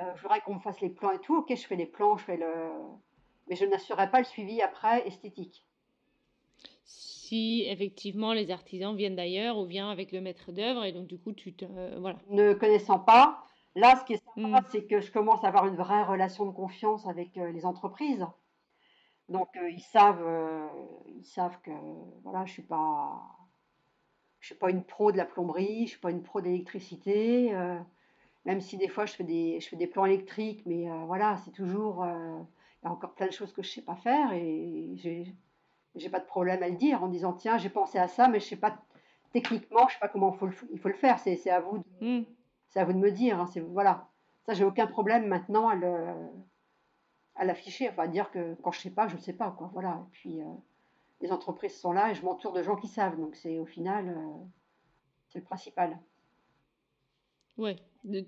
euh, 0.00 0.12
je 0.16 0.22
voudrais 0.22 0.40
qu'on 0.40 0.54
me 0.54 0.60
fasse 0.60 0.80
les 0.80 0.90
plans 0.90 1.12
et 1.12 1.20
tout. 1.20 1.36
Ok, 1.36 1.54
je 1.54 1.66
fais 1.66 1.76
les 1.76 1.86
plans, 1.86 2.16
je 2.16 2.24
fais 2.24 2.36
le. 2.36 2.70
Mais 3.48 3.56
je 3.56 3.64
n'assurerai 3.64 4.10
pas 4.10 4.18
le 4.18 4.24
suivi 4.24 4.60
après 4.62 5.06
esthétique. 5.06 5.64
Si 6.84 7.64
effectivement 7.68 8.32
les 8.32 8.50
artisans 8.50 8.96
viennent 8.96 9.16
d'ailleurs 9.16 9.58
ou 9.58 9.66
viennent 9.66 9.86
avec 9.86 10.12
le 10.12 10.20
maître 10.20 10.52
d'œuvre 10.52 10.84
et 10.84 10.92
donc 10.92 11.06
du 11.06 11.18
coup 11.18 11.32
tu 11.32 11.52
te. 11.52 11.64
voilà. 11.98 12.18
Ne 12.30 12.54
connaissant 12.54 12.98
pas, 12.98 13.44
là 13.74 13.96
ce 13.96 14.04
qui 14.04 14.14
est 14.14 14.24
sympa, 14.24 14.60
hmm. 14.60 14.64
c'est 14.70 14.84
que 14.84 15.00
je 15.00 15.10
commence 15.12 15.42
à 15.44 15.48
avoir 15.48 15.66
une 15.66 15.76
vraie 15.76 16.02
relation 16.04 16.46
de 16.46 16.52
confiance 16.52 17.06
avec 17.06 17.36
euh, 17.36 17.50
les 17.52 17.66
entreprises. 17.66 18.26
Donc 19.28 19.48
euh, 19.56 19.70
ils 19.70 19.80
savent, 19.80 20.24
ils 21.16 21.24
savent 21.24 21.58
que 21.62 21.70
voilà, 22.22 22.44
je 22.44 22.52
suis 22.52 22.62
pas, 22.62 23.22
je 24.40 24.48
suis 24.48 24.54
pas 24.54 24.70
une 24.70 24.84
pro 24.84 25.12
de 25.12 25.16
la 25.16 25.24
plomberie, 25.24 25.86
je 25.86 25.92
suis 25.92 26.00
pas 26.00 26.10
une 26.10 26.22
pro 26.22 26.40
d'électricité 26.40 27.54
même 28.44 28.60
si 28.60 28.76
des 28.76 28.88
fois 28.88 29.06
je 29.06 29.14
fais 29.14 29.24
des, 29.24 29.60
je 29.60 29.68
fais 29.68 29.76
des 29.76 29.86
plans 29.86 30.04
électriques, 30.04 30.62
mais 30.66 30.90
euh, 30.90 31.04
voilà, 31.06 31.36
c'est 31.44 31.52
toujours. 31.52 32.02
Euh, 32.04 32.38
il 32.82 32.86
y 32.86 32.88
a 32.88 32.92
encore 32.92 33.14
plein 33.14 33.26
de 33.26 33.32
choses 33.32 33.52
que 33.52 33.62
je 33.62 33.68
ne 33.68 33.72
sais 33.72 33.82
pas 33.82 33.96
faire 33.96 34.32
et 34.34 34.92
j'ai, 34.96 35.34
j'ai 35.94 36.10
pas 36.10 36.20
de 36.20 36.26
problème 36.26 36.62
à 36.62 36.68
le 36.68 36.76
dire 36.76 37.02
en 37.02 37.08
disant 37.08 37.32
tiens, 37.32 37.56
j'ai 37.56 37.70
pensé 37.70 37.98
à 37.98 38.08
ça, 38.08 38.28
mais 38.28 38.40
je 38.40 38.44
sais 38.44 38.56
pas 38.56 38.76
techniquement, 39.32 39.88
je 39.88 39.94
sais 39.94 40.00
pas 40.00 40.08
comment 40.08 40.32
faut 40.32 40.50
il 40.70 40.78
faut 40.78 40.88
le 40.88 40.94
faire. 40.94 41.18
C'est, 41.18 41.36
c'est 41.36 41.50
à 41.50 41.60
vous 41.60 41.78
de, 41.78 41.84
hmm. 42.06 42.24
C'est 42.74 42.80
à 42.80 42.84
vous 42.84 42.92
de 42.92 42.98
me 42.98 43.10
dire. 43.10 43.40
Hein, 43.40 43.46
c'est, 43.46 43.60
voilà. 43.60 44.10
Ça, 44.44 44.52
j'ai 44.52 44.64
aucun 44.64 44.86
problème 44.86 45.26
maintenant 45.26 45.68
à, 45.68 45.74
le, 45.74 45.96
à 47.34 47.46
l'afficher, 47.46 47.88
enfin 47.88 48.02
à 48.02 48.08
dire 48.08 48.30
que 48.30 48.54
quand 48.62 48.72
je 48.72 48.80
sais 48.80 48.90
pas, 48.90 49.08
je 49.08 49.16
ne 49.16 49.20
sais 49.20 49.32
pas. 49.32 49.50
Quoi, 49.52 49.70
voilà. 49.72 50.04
Et 50.06 50.10
puis 50.12 50.42
euh, 50.42 50.44
les 51.22 51.32
entreprises 51.32 51.80
sont 51.80 51.92
là 51.92 52.10
et 52.10 52.14
je 52.14 52.22
m'entoure 52.22 52.52
de 52.52 52.62
gens 52.62 52.76
qui 52.76 52.88
savent. 52.88 53.16
Donc 53.16 53.36
c'est 53.36 53.58
au 53.58 53.64
final, 53.64 54.14
c'est 55.28 55.38
le 55.38 55.44
principal. 55.44 55.98
Ouais, 57.56 57.76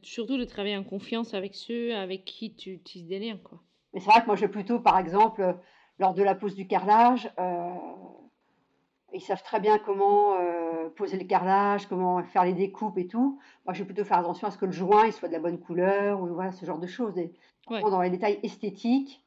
surtout 0.02 0.38
de 0.38 0.44
travailler 0.44 0.76
en 0.76 0.84
confiance 0.84 1.34
avec 1.34 1.54
ceux 1.54 1.94
avec 1.94 2.24
qui 2.24 2.54
tu 2.54 2.70
utilises 2.70 3.08
des 3.08 3.18
liens, 3.18 3.38
quoi. 3.38 3.60
Mais 3.92 4.00
c'est 4.00 4.10
vrai 4.10 4.20
que 4.20 4.26
moi, 4.26 4.36
je 4.36 4.46
plutôt, 4.46 4.78
par 4.78 4.98
exemple, 4.98 5.42
euh, 5.42 5.52
lors 5.98 6.14
de 6.14 6.22
la 6.22 6.34
pose 6.34 6.54
du 6.54 6.66
carrelage, 6.66 7.30
euh, 7.38 7.74
ils 9.16 9.20
savent 9.20 9.42
très 9.42 9.60
bien 9.60 9.78
comment 9.78 10.34
euh, 10.38 10.88
poser 10.90 11.18
le 11.18 11.24
carrelage, 11.24 11.86
comment 11.86 12.22
faire 12.22 12.44
les 12.44 12.52
découpes 12.52 12.98
et 12.98 13.06
tout. 13.06 13.40
Moi, 13.64 13.74
je 13.74 13.80
vais 13.80 13.86
plutôt 13.86 14.04
faire 14.04 14.18
attention 14.18 14.46
à 14.46 14.50
ce 14.50 14.58
que 14.58 14.66
le 14.66 14.72
joint 14.72 15.06
il 15.06 15.12
soit 15.12 15.28
de 15.28 15.32
la 15.32 15.40
bonne 15.40 15.58
couleur, 15.58 16.22
ou 16.22 16.26
voilà, 16.28 16.52
ce 16.52 16.64
genre 16.64 16.78
de 16.78 16.86
choses. 16.86 17.18
Et, 17.18 17.32
Dans 17.68 18.02
les 18.02 18.10
détails 18.10 18.38
esthétiques, 18.42 19.24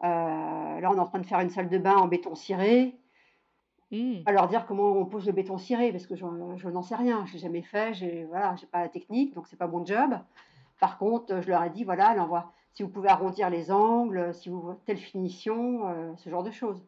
là, 0.00 0.88
on 0.90 0.94
est 0.94 1.00
en 1.00 1.06
train 1.06 1.18
de 1.18 1.26
faire 1.26 1.40
une 1.40 1.50
salle 1.50 1.68
de 1.68 1.78
bain 1.78 1.96
en 1.96 2.06
béton 2.06 2.34
ciré. 2.34 2.96
Mmh. 3.92 4.22
À 4.26 4.32
leur 4.32 4.48
dire 4.48 4.66
comment 4.66 4.92
on 4.92 5.04
pose 5.06 5.26
le 5.26 5.32
béton 5.32 5.58
ciré, 5.58 5.92
parce 5.92 6.06
que 6.06 6.16
je, 6.16 6.24
n'en 6.24 6.82
sais 6.82 6.96
rien, 6.96 7.24
je 7.26 7.34
l'ai 7.34 7.38
jamais 7.38 7.62
fait, 7.62 7.94
j'ai 7.94 8.24
voilà, 8.24 8.56
j'ai 8.56 8.66
pas 8.66 8.80
la 8.80 8.88
technique, 8.88 9.34
donc 9.34 9.46
c'est 9.46 9.56
pas 9.56 9.68
mon 9.68 9.84
job. 9.84 10.18
Par 10.80 10.98
contre, 10.98 11.40
je 11.40 11.48
leur 11.48 11.62
ai 11.62 11.70
dit 11.70 11.84
voilà, 11.84 12.14
là, 12.14 12.50
si 12.72 12.82
vous 12.82 12.88
pouvez 12.88 13.08
arrondir 13.08 13.48
les 13.48 13.70
angles, 13.70 14.34
si 14.34 14.48
vous 14.48 14.74
telle 14.84 14.98
finition, 14.98 15.88
euh, 15.88 16.12
ce 16.16 16.28
genre 16.28 16.42
de 16.42 16.50
choses. 16.50 16.84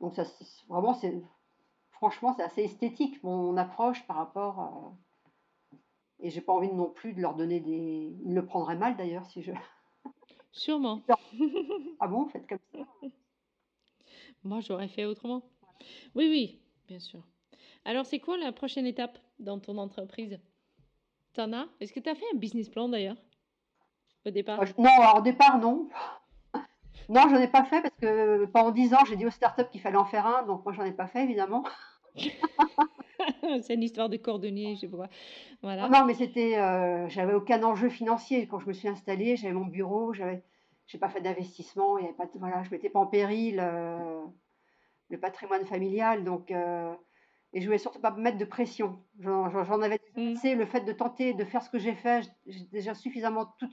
Donc 0.00 0.14
ça, 0.14 0.22
vraiment, 0.68 0.94
c'est 0.94 1.20
franchement, 1.96 2.34
c'est 2.36 2.42
assez 2.42 2.62
esthétique 2.62 3.22
mon 3.22 3.56
approche 3.56 4.06
par 4.06 4.16
rapport. 4.16 4.60
Euh, 5.72 5.76
et 6.20 6.30
j'ai 6.30 6.40
pas 6.40 6.52
envie 6.52 6.72
non 6.72 6.88
plus 6.90 7.12
de 7.12 7.20
leur 7.20 7.34
donner 7.34 7.60
des. 7.60 8.16
Ils 8.24 8.34
le 8.34 8.44
prendraient 8.46 8.76
mal 8.76 8.96
d'ailleurs 8.96 9.26
si 9.26 9.42
je. 9.42 9.52
Sûrement. 10.52 11.02
ah 12.00 12.08
bon, 12.08 12.26
faites 12.26 12.46
comme 12.46 12.58
ça. 12.72 12.78
Moi, 14.44 14.60
j'aurais 14.60 14.88
fait 14.88 15.04
autrement. 15.04 15.42
Oui, 16.14 16.28
oui, 16.30 16.60
bien 16.88 17.00
sûr. 17.00 17.22
Alors, 17.84 18.06
c'est 18.06 18.20
quoi 18.20 18.38
la 18.38 18.52
prochaine 18.52 18.86
étape 18.86 19.18
dans 19.38 19.58
ton 19.58 19.76
entreprise? 19.76 20.38
T'en 21.34 21.52
as? 21.52 21.66
Est-ce 21.80 21.92
que 21.92 22.00
tu 22.00 22.08
as 22.08 22.14
fait 22.14 22.24
un 22.32 22.38
business 22.38 22.68
plan 22.68 22.88
d'ailleurs? 22.88 23.16
Au 24.24 24.30
départ? 24.30 24.60
Euh, 24.60 24.66
Non, 24.78 25.18
au 25.18 25.20
départ, 25.20 25.58
non. 25.58 25.88
Non, 27.08 27.22
j'en 27.28 27.36
ai 27.36 27.48
pas 27.48 27.64
fait 27.64 27.82
parce 27.82 27.94
que 28.00 28.46
pendant 28.46 28.70
10 28.70 28.94
ans, 28.94 29.04
j'ai 29.08 29.16
dit 29.16 29.26
aux 29.26 29.30
startups 29.30 29.68
qu'il 29.70 29.80
fallait 29.80 29.96
en 29.96 30.04
faire 30.04 30.26
un, 30.26 30.42
donc 30.44 30.64
moi, 30.64 30.72
j'en 30.72 30.84
ai 30.84 30.92
pas 30.92 31.06
fait 31.06 31.22
évidemment. 31.22 31.64
c'est 33.62 33.74
une 33.74 33.82
histoire 33.82 34.08
de 34.08 34.16
cordonnier, 34.16 34.76
je. 34.76 34.86
Voilà. 35.62 35.88
Non, 35.88 36.04
mais 36.04 36.14
c'était, 36.14 36.58
euh, 36.58 37.08
j'avais 37.08 37.34
aucun 37.34 37.62
enjeu 37.62 37.88
financier 37.88 38.46
quand 38.46 38.58
je 38.58 38.66
me 38.66 38.72
suis 38.72 38.88
installée. 38.88 39.36
J'avais 39.36 39.54
mon 39.54 39.66
bureau, 39.66 40.12
j'avais, 40.12 40.42
j'ai 40.86 40.98
pas 40.98 41.08
fait 41.08 41.20
d'investissement, 41.20 41.98
il 41.98 42.02
y 42.02 42.06
avait 42.06 42.16
pas, 42.16 42.28
voilà, 42.34 42.62
je 42.62 42.70
mettais 42.70 42.90
pas 42.90 43.00
en 43.00 43.06
péril. 43.06 43.60
Euh, 43.60 44.24
le 45.08 45.18
patrimoine 45.18 45.64
familial. 45.66 46.24
Donc, 46.24 46.50
euh, 46.50 46.92
et 47.52 47.60
je 47.60 47.66
voulais 47.66 47.78
surtout 47.78 48.00
pas 48.00 48.10
me 48.10 48.20
mettre 48.20 48.38
de 48.38 48.44
pression. 48.44 49.02
J'en 49.20 49.80
avais 49.82 50.00
mm. 50.16 50.32
assez. 50.32 50.54
Le 50.54 50.66
fait 50.66 50.80
de 50.80 50.92
tenter 50.92 51.34
de 51.34 51.44
faire 51.44 51.62
ce 51.62 51.70
que 51.70 51.78
j'ai 51.78 51.94
fait, 51.94 52.28
j'ai 52.46 52.64
déjà 52.66 52.94
suffisamment 52.94 53.46
tout 53.58 53.70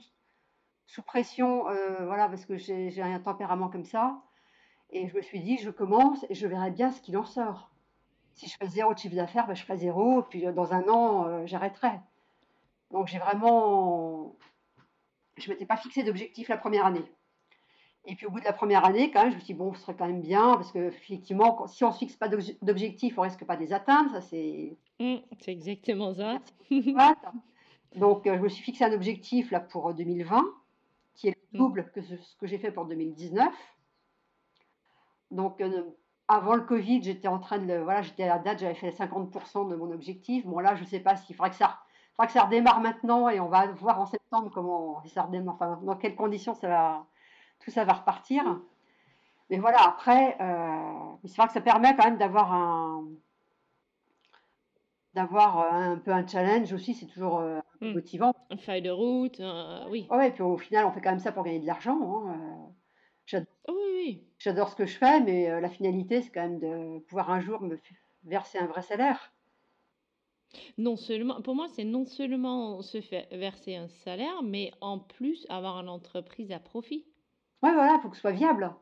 sous 0.86 1.02
pression, 1.02 1.68
euh, 1.68 2.04
voilà, 2.06 2.28
parce 2.28 2.44
que 2.46 2.56
j'ai 2.56 3.02
un 3.02 3.20
tempérament 3.20 3.68
comme 3.68 3.84
ça. 3.84 4.22
Et 4.90 5.08
je 5.08 5.16
me 5.16 5.22
suis 5.22 5.40
dit, 5.40 5.58
je 5.58 5.70
commence 5.70 6.24
et 6.28 6.34
je 6.34 6.46
verrai 6.46 6.70
bien 6.70 6.90
ce 6.90 7.00
qu'il 7.00 7.16
en 7.16 7.24
sort. 7.24 7.70
Si 8.34 8.48
je 8.48 8.56
fais 8.56 8.66
zéro 8.66 8.92
de 8.94 8.98
chiffre 8.98 9.16
d'affaires, 9.16 9.46
ben 9.46 9.54
je 9.54 9.62
ferai 9.62 9.78
zéro. 9.78 10.22
Puis 10.22 10.46
euh, 10.46 10.52
dans 10.52 10.72
un 10.72 10.88
an, 10.88 11.46
j'arrêterai. 11.46 12.00
Donc 12.90 13.08
j'ai 13.08 13.18
vraiment, 13.18 14.36
je 15.36 15.50
m'étais 15.50 15.66
pas 15.66 15.76
fixé 15.76 16.02
d'objectif 16.02 16.48
la 16.48 16.56
première 16.56 16.86
année. 16.86 17.04
Et 18.06 18.14
puis 18.16 18.26
au 18.26 18.30
bout 18.30 18.40
de 18.40 18.44
la 18.44 18.52
première 18.52 18.84
année, 18.84 19.10
quand 19.10 19.22
même, 19.22 19.30
je 19.30 19.36
me 19.36 19.40
suis 19.40 19.54
dit, 19.54 19.58
bon, 19.58 19.72
ce 19.74 19.80
serait 19.80 19.96
quand 19.96 20.06
même 20.06 20.20
bien, 20.20 20.54
parce 20.54 20.70
qu'effectivement, 20.72 21.66
si 21.66 21.84
on 21.84 21.88
ne 21.88 21.92
se 21.92 21.98
fixe 21.98 22.16
pas 22.16 22.28
d'objectifs, 22.28 23.16
on 23.16 23.22
ne 23.22 23.28
risque 23.28 23.44
pas 23.44 23.56
de 23.56 23.62
les 23.62 23.72
atteindre. 23.72 24.10
Ça, 24.10 24.20
c'est. 24.20 24.76
Mmh, 25.00 25.16
c'est 25.40 25.52
exactement 25.52 26.12
ça. 26.12 26.38
Donc, 27.96 28.26
euh, 28.26 28.36
je 28.36 28.42
me 28.42 28.48
suis 28.48 28.62
fixé 28.62 28.84
un 28.84 28.92
objectif 28.92 29.50
là 29.50 29.60
pour 29.60 29.94
2020, 29.94 30.38
euh, 30.38 30.42
qui 31.14 31.28
est 31.28 31.36
le 31.52 31.58
mmh. 31.58 31.62
double 31.62 31.90
que 31.94 32.02
ce, 32.02 32.14
que 32.38 32.46
j'ai 32.46 32.58
fait 32.58 32.72
pour 32.72 32.86
2019. 32.86 33.52
Donc, 35.30 35.60
euh, 35.60 35.82
avant 36.28 36.54
le 36.54 36.62
Covid, 36.62 37.02
j'étais 37.02 37.28
en 37.28 37.38
train 37.38 37.58
de. 37.58 37.74
Voilà, 37.78 38.02
j'étais 38.02 38.24
à 38.24 38.36
la 38.36 38.38
date, 38.38 38.58
j'avais 38.60 38.74
fait 38.74 38.90
50% 38.90 39.68
de 39.68 39.76
mon 39.76 39.90
objectif. 39.92 40.46
Bon, 40.46 40.58
là, 40.58 40.74
je 40.74 40.82
ne 40.82 40.88
sais 40.88 41.00
pas 41.00 41.16
s'il 41.16 41.36
faudra 41.36 41.50
que 41.50 41.56
ça. 41.56 41.80
que 42.18 42.32
ça 42.32 42.44
redémarre 42.44 42.80
maintenant 42.80 43.28
et 43.28 43.40
on 43.40 43.48
va 43.48 43.66
voir 43.72 44.00
en 44.00 44.06
septembre 44.06 44.50
comment 44.52 45.02
ça 45.06 45.22
redémarre, 45.22 45.54
enfin, 45.54 45.80
dans 45.82 45.96
quelles 45.96 46.16
conditions 46.16 46.54
ça 46.54 46.68
va, 46.68 47.06
tout 47.60 47.70
ça 47.70 47.84
va 47.84 47.94
repartir. 47.94 48.44
Mais 49.50 49.58
voilà, 49.58 49.82
après, 49.82 50.36
euh, 50.40 51.16
c'est 51.24 51.36
vrai 51.36 51.46
que 51.48 51.52
ça 51.52 51.60
permet 51.60 51.94
quand 51.96 52.04
même 52.04 52.16
d'avoir 52.16 52.52
un, 52.52 53.04
d'avoir 55.14 55.72
un 55.72 55.96
peu 55.98 56.10
un 56.10 56.26
challenge 56.26 56.72
aussi, 56.72 56.94
c'est 56.94 57.06
toujours 57.06 57.40
hmm. 57.80 57.92
motivant. 57.92 58.34
Un 58.50 58.56
feuille 58.56 58.82
de 58.82 58.90
route, 58.90 59.40
oui. 59.90 60.06
Ouais, 60.10 60.28
et 60.28 60.32
puis 60.32 60.42
au 60.42 60.56
final, 60.58 60.86
on 60.86 60.92
fait 60.92 61.00
quand 61.00 61.10
même 61.10 61.20
ça 61.20 61.32
pour 61.32 61.44
gagner 61.44 61.60
de 61.60 61.66
l'argent. 61.66 62.26
Hein, 62.28 62.72
oh 63.68 63.72
oui, 63.72 63.92
oui. 63.94 64.22
J'adore 64.38 64.68
ce 64.68 64.76
que 64.76 64.86
je 64.86 64.96
fais, 64.96 65.20
mais 65.20 65.60
la 65.60 65.68
finalité, 65.68 66.22
c'est 66.22 66.30
quand 66.30 66.42
même 66.42 66.58
de 66.58 66.98
pouvoir 67.00 67.30
un 67.30 67.40
jour 67.40 67.60
me 67.62 67.78
verser 68.24 68.58
un 68.58 68.66
vrai 68.66 68.82
salaire. 68.82 69.32
Non 70.78 70.96
seulement, 70.96 71.40
pour 71.42 71.54
moi, 71.54 71.68
c'est 71.68 71.84
non 71.84 72.04
seulement 72.04 72.82
se 72.82 73.00
faire 73.00 73.26
verser 73.32 73.76
un 73.76 73.88
salaire, 73.88 74.42
mais 74.42 74.70
en 74.80 74.98
plus 74.98 75.46
avoir 75.48 75.78
une 75.78 75.88
entreprise 75.88 76.52
à 76.52 76.58
profit. 76.58 77.04
Ouais, 77.62 77.72
voilà, 77.72 77.94
il 77.96 78.00
faut 78.02 78.08
que 78.08 78.16
ce 78.16 78.20
soit 78.20 78.32
viable. 78.32 78.74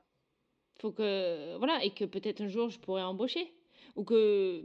Faut 0.81 0.93
que, 0.93 1.57
voilà, 1.59 1.83
et 1.85 1.91
que 1.91 2.05
peut-être 2.05 2.41
un 2.41 2.49
jour 2.49 2.69
je 2.69 2.79
pourrais 2.79 3.03
embaucher. 3.03 3.53
Ou 3.97 4.05
que, 4.05 4.63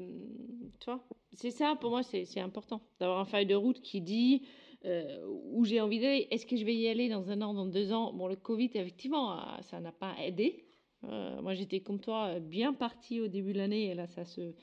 tu 0.80 0.86
vois, 0.86 1.04
c'est 1.34 1.52
ça, 1.52 1.76
pour 1.80 1.90
moi, 1.90 2.04
c'est 2.04 2.40
important. 2.40 2.82
D'avoir 3.00 3.20
un 3.20 3.26
feuille 3.26 3.46
de 3.46 3.56
route 3.56 3.82
qui 3.82 4.02
dit 4.02 4.44
euh, 4.86 5.26
où 5.52 5.66
j'ai 5.66 5.82
envie 5.82 6.00
d'aller. 6.00 6.28
Est-ce 6.32 6.46
que 6.46 6.56
je 6.56 6.66
vais 6.66 6.76
y 6.76 6.88
aller 6.88 7.10
dans 7.10 7.30
un 7.30 7.42
an, 7.42 7.54
dans 7.54 7.66
deux 7.66 7.92
ans? 7.92 8.14
Bon, 8.14 8.28
le 8.28 8.36
Covid, 8.36 8.72
effectivement, 8.74 9.32
ah, 9.32 9.60
ça 9.64 9.80
n'a 9.80 9.92
pas 9.92 10.16
aidé. 10.24 10.66
Euh, 11.04 11.42
moi, 11.42 11.54
j'étais 11.54 11.82
comme 11.82 12.00
toi, 12.00 12.40
bien 12.40 12.74
partie 12.74 13.20
au 13.20 13.28
début 13.28 13.54
de 13.54 13.58
l'année, 13.58 13.88
et 13.88 13.96
là, 13.96 14.08
ça 14.08 14.26
se 14.26 14.54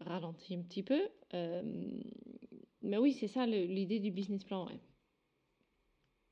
ralentit 0.00 0.54
un 0.54 0.62
petit 0.62 0.82
peu. 0.82 1.00
Euh, 1.34 1.62
mais 2.82 2.98
oui, 2.98 3.12
c'est 3.12 3.28
ça 3.28 3.46
l'idée 3.46 3.98
du 3.98 4.10
business 4.10 4.44
plan. 4.44 4.68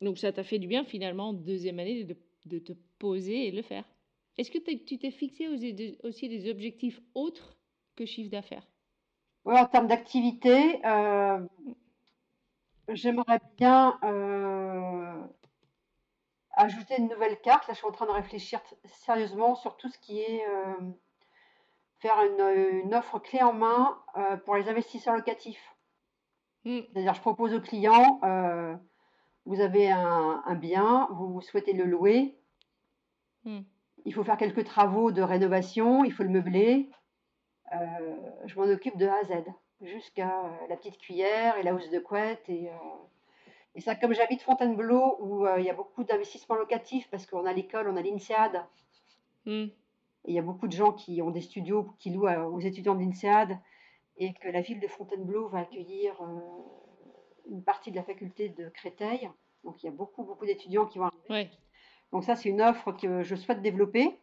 Donc 0.01 0.19
ça 0.19 0.33
t'a 0.33 0.45
fait 0.45 0.59
du 0.59 0.67
bien 0.67 0.85
finalement, 0.85 1.33
deuxième 1.33 1.79
année, 1.79 2.05
de, 2.05 2.17
de 2.47 2.59
te 2.59 2.73
poser 2.99 3.49
et 3.49 3.51
le 3.51 3.63
faire. 3.63 3.85
Est-ce 4.37 4.51
que 4.51 4.59
tu 4.59 4.99
t'es 4.99 5.11
fixé 5.11 5.49
aussi 6.03 6.29
des 6.29 6.51
objectifs 6.51 7.01
autres 7.15 7.57
que 7.97 8.05
chiffre 8.05 8.31
d'affaires? 8.31 8.67
Oui, 9.45 9.57
en 9.57 9.67
termes 9.67 9.87
d'activité, 9.87 10.85
euh, 10.87 11.47
j'aimerais 12.89 13.41
bien 13.57 13.99
euh, 14.03 15.23
ajouter 16.53 16.97
une 16.99 17.09
nouvelle 17.09 17.41
carte. 17.41 17.69
Là, 17.69 17.75
je 17.75 17.79
suis 17.79 17.87
en 17.87 17.93
train 17.93 18.07
de 18.07 18.11
réfléchir 18.11 18.61
sérieusement 18.87 19.55
sur 19.55 19.77
tout 19.77 19.89
ce 19.89 19.99
qui 19.99 20.21
est 20.21 20.43
faire 22.05 22.23
une, 22.23 22.95
offre 22.95 23.19
clé 23.19 23.43
en 23.43 23.55
main 23.55 23.99
euh, 24.17 24.37
pour 24.37 24.57
les 24.57 24.69
investisseurs 24.69 25.15
locatifs. 25.15 25.75
Hmm. 26.67 26.81
C'est-à-dire, 26.93 27.15
je 27.15 27.21
propose 27.23 27.55
aux 27.55 27.63
clients, 27.63 28.21
euh, 28.25 28.77
vous 29.47 29.61
avez 29.61 29.91
un, 29.91 30.55
bien, 30.55 31.09
vous 31.13 31.41
souhaitez 31.41 31.73
le 31.73 31.85
louer, 31.85 32.39
hmm. 33.45 33.61
Il 34.05 34.15
faut 34.15 34.25
faire 34.25 34.37
quelques 34.37 34.65
travaux 34.65 35.13
de 35.13 35.23
rénovation, 35.23 36.05
il 36.05 36.13
faut 36.13 36.23
le 36.23 36.29
meubler. 36.29 36.91
Euh, 37.73 38.17
je 38.47 38.59
m'en 38.59 38.67
occupe 38.67 38.97
de 38.97 39.07
A 39.07 39.15
à 39.15 39.25
Z, 39.25 39.45
jusqu'à 39.81 40.33
la 40.69 40.77
petite 40.77 40.99
cuillère 40.99 41.57
et 41.57 41.63
la 41.63 41.75
housse 41.75 41.91
de 41.91 41.99
couette. 41.99 42.49
Et, 42.49 42.69
et 43.75 43.81
ça, 43.81 43.95
comme 43.95 44.15
j'habite 44.15 44.43
Fontainebleau, 44.43 45.17
où 45.21 45.47
il 45.59 45.65
y 45.65 45.71
a 45.71 45.75
beaucoup 45.75 46.05
d'investissements 46.05 46.57
locatifs, 46.57 47.09
parce 47.11 47.27
qu'on 47.27 47.47
a 47.47 47.53
l'école, 47.53 47.89
on 47.89 47.97
a 47.97 48.03
l'INSEAD, 48.03 48.65
hmm 49.47 49.67
il 50.27 50.35
y 50.35 50.39
a 50.39 50.43
beaucoup 50.43 50.67
de 50.67 50.73
gens 50.73 50.93
qui 50.93 51.21
ont 51.23 51.31
des 51.31 51.41
studios 51.41 51.95
qui 51.99 52.11
louent 52.11 52.29
aux 52.29 52.61
étudiants 52.61 52.95
de 52.95 53.01
l'INSEAD 53.01 53.59
et 54.17 54.33
que 54.35 54.49
la 54.49 54.61
ville 54.61 54.81
de 54.81 54.87
Fontainebleau 54.87 55.49
va 55.49 55.61
accueillir 55.61 56.15
euh, 56.23 56.27
une 57.51 57.63
partie 57.63 57.91
de 57.91 57.97
la 57.97 58.03
faculté 58.03 58.49
de 58.49 58.69
Créteil. 58.71 59.31
Donc 59.65 59.83
il 59.83 59.87
y 59.87 59.89
a 59.89 59.93
beaucoup, 59.93 60.25
beaucoup 60.25 60.47
d'étudiants 60.47 60.87
qui 60.87 60.99
vont 60.99 61.07
arriver. 61.07 61.51
Donc 62.15 62.23
ça, 62.23 62.37
c'est 62.37 62.49
une 62.49 62.63
offre 62.63 62.93
que 62.93 63.25
je 63.25 63.35
souhaite 63.35 63.61
développer. 63.61 64.17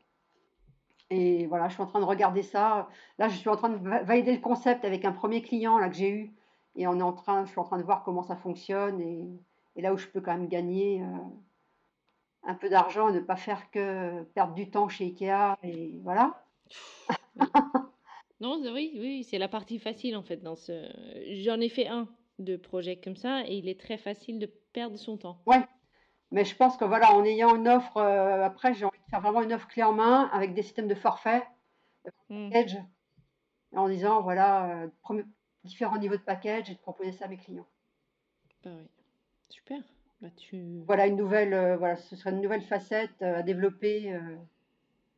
Et 1.10 1.46
voilà, 1.48 1.68
je 1.68 1.74
suis 1.74 1.84
en 1.84 1.88
train 1.88 2.00
de 2.00 2.06
regarder 2.06 2.42
ça. 2.42 2.88
Là, 3.20 3.28
je 3.28 3.36
suis 3.36 3.50
en 3.50 3.58
train 3.58 3.68
de 3.68 4.06
valider 4.06 4.32
le 4.32 4.40
concept 4.40 4.86
avec 4.86 5.04
un 5.04 5.12
premier 5.12 5.42
client 5.42 5.78
là, 5.78 5.90
que 5.90 5.96
j'ai 5.96 6.10
eu. 6.10 6.34
Et 6.78 6.88
on 6.88 6.98
est 6.98 7.04
en 7.04 7.12
train, 7.12 7.44
je 7.44 7.52
suis 7.52 7.60
en 7.60 7.66
train 7.66 7.78
de 7.78 7.84
voir 7.84 8.04
comment 8.04 8.24
ça 8.24 8.38
fonctionne 8.38 9.02
et, 9.02 9.82
là 9.82 9.94
où 9.94 9.98
je 9.98 10.08
peux 10.08 10.22
quand 10.22 10.32
même 10.32 10.48
gagner. 10.48 11.02
Euh, 11.02 11.06
un 12.44 12.56
peu 12.56 12.70
d'argent 12.70 13.10
et 13.10 13.12
ne 13.12 13.20
pas 13.20 13.36
faire 13.36 13.70
que 13.72 14.24
perdre 14.24 14.54
du 14.54 14.70
temps 14.72 14.88
chez 14.88 15.06
Ikea 15.08 15.58
et 15.62 16.00
voilà. 16.02 16.46
non, 18.40 18.62
oui, 18.74 18.94
oui, 18.96 19.26
c'est 19.30 19.38
la 19.38 19.50
partie 19.50 19.80
facile 19.80 20.16
en 20.16 20.24
fait 20.24 20.38
dans 20.38 20.56
ce. 20.56 20.90
J'en 21.44 21.60
ai 21.60 21.68
fait 21.68 21.88
un 21.88 22.08
de 22.40 22.56
projet 22.56 22.96
comme 22.96 23.18
ça 23.18 23.46
et 23.46 23.58
il 23.58 23.68
est 23.68 23.80
très 23.80 23.98
facile 23.98 24.40
de 24.40 24.50
perdre 24.72 24.98
son 24.98 25.18
temps. 25.18 25.42
Ouais, 25.46 25.62
mais 26.32 26.46
je 26.46 26.56
pense 26.56 26.78
que 26.78 26.86
voilà, 26.86 27.14
en 27.14 27.24
ayant 27.26 27.56
une 27.56 27.68
offre, 27.68 27.98
euh, 27.98 28.44
après 28.44 28.74
j'ai 28.74 28.86
envie 28.86 29.00
de 29.00 29.10
faire 29.10 29.22
vraiment 29.22 29.42
une 29.42 29.54
offre 29.54 29.68
clé 29.68 29.84
en 29.84 29.94
main 29.94 30.30
avec 30.32 30.54
des 30.54 30.64
systèmes 30.64 30.88
de 30.88 30.96
forfait, 30.96 31.44
de 32.06 32.12
hmm. 32.30 32.50
package, 32.50 32.78
en 33.76 33.90
disant 33.90 34.22
voilà 34.22 34.84
euh, 35.10 35.24
différents 35.64 35.98
niveaux 35.98 36.16
de 36.16 36.22
package 36.22 36.70
et 36.70 36.74
de 36.74 36.80
proposer 36.80 37.12
ça 37.12 37.26
à 37.26 37.28
mes 37.28 37.38
clients. 37.38 37.68
Bah 38.64 38.72
oui, 38.76 38.88
super. 39.50 39.82
Bah, 40.22 40.30
voilà 40.86 41.08
une 41.08 41.16
nouvelle, 41.16 41.54
euh, 41.54 41.78
voilà, 41.78 41.98
ce 41.98 42.16
serait 42.16 42.32
une 42.32 42.42
nouvelle 42.42 42.62
facette 42.62 43.22
à 43.22 43.42
développer 43.42 44.18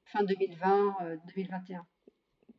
fin 0.06 0.24
2020, 0.24 0.96
2021. 1.28 1.86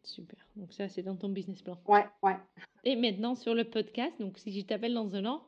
Super. 0.02 0.38
Donc 0.57 0.72
ça, 0.74 0.88
c'est 0.88 1.02
dans 1.02 1.16
ton 1.16 1.30
business 1.30 1.62
plan. 1.62 1.78
Ouais, 1.88 2.05
ouais. 2.22 2.36
Et 2.84 2.96
maintenant 2.96 3.34
sur 3.34 3.55
le 3.55 3.64
podcast, 3.64 4.12
donc 4.20 4.38
si 4.38 4.52
je 4.52 4.66
t'appelle 4.66 4.92
dans 4.92 5.16
un 5.16 5.24
an, 5.24 5.42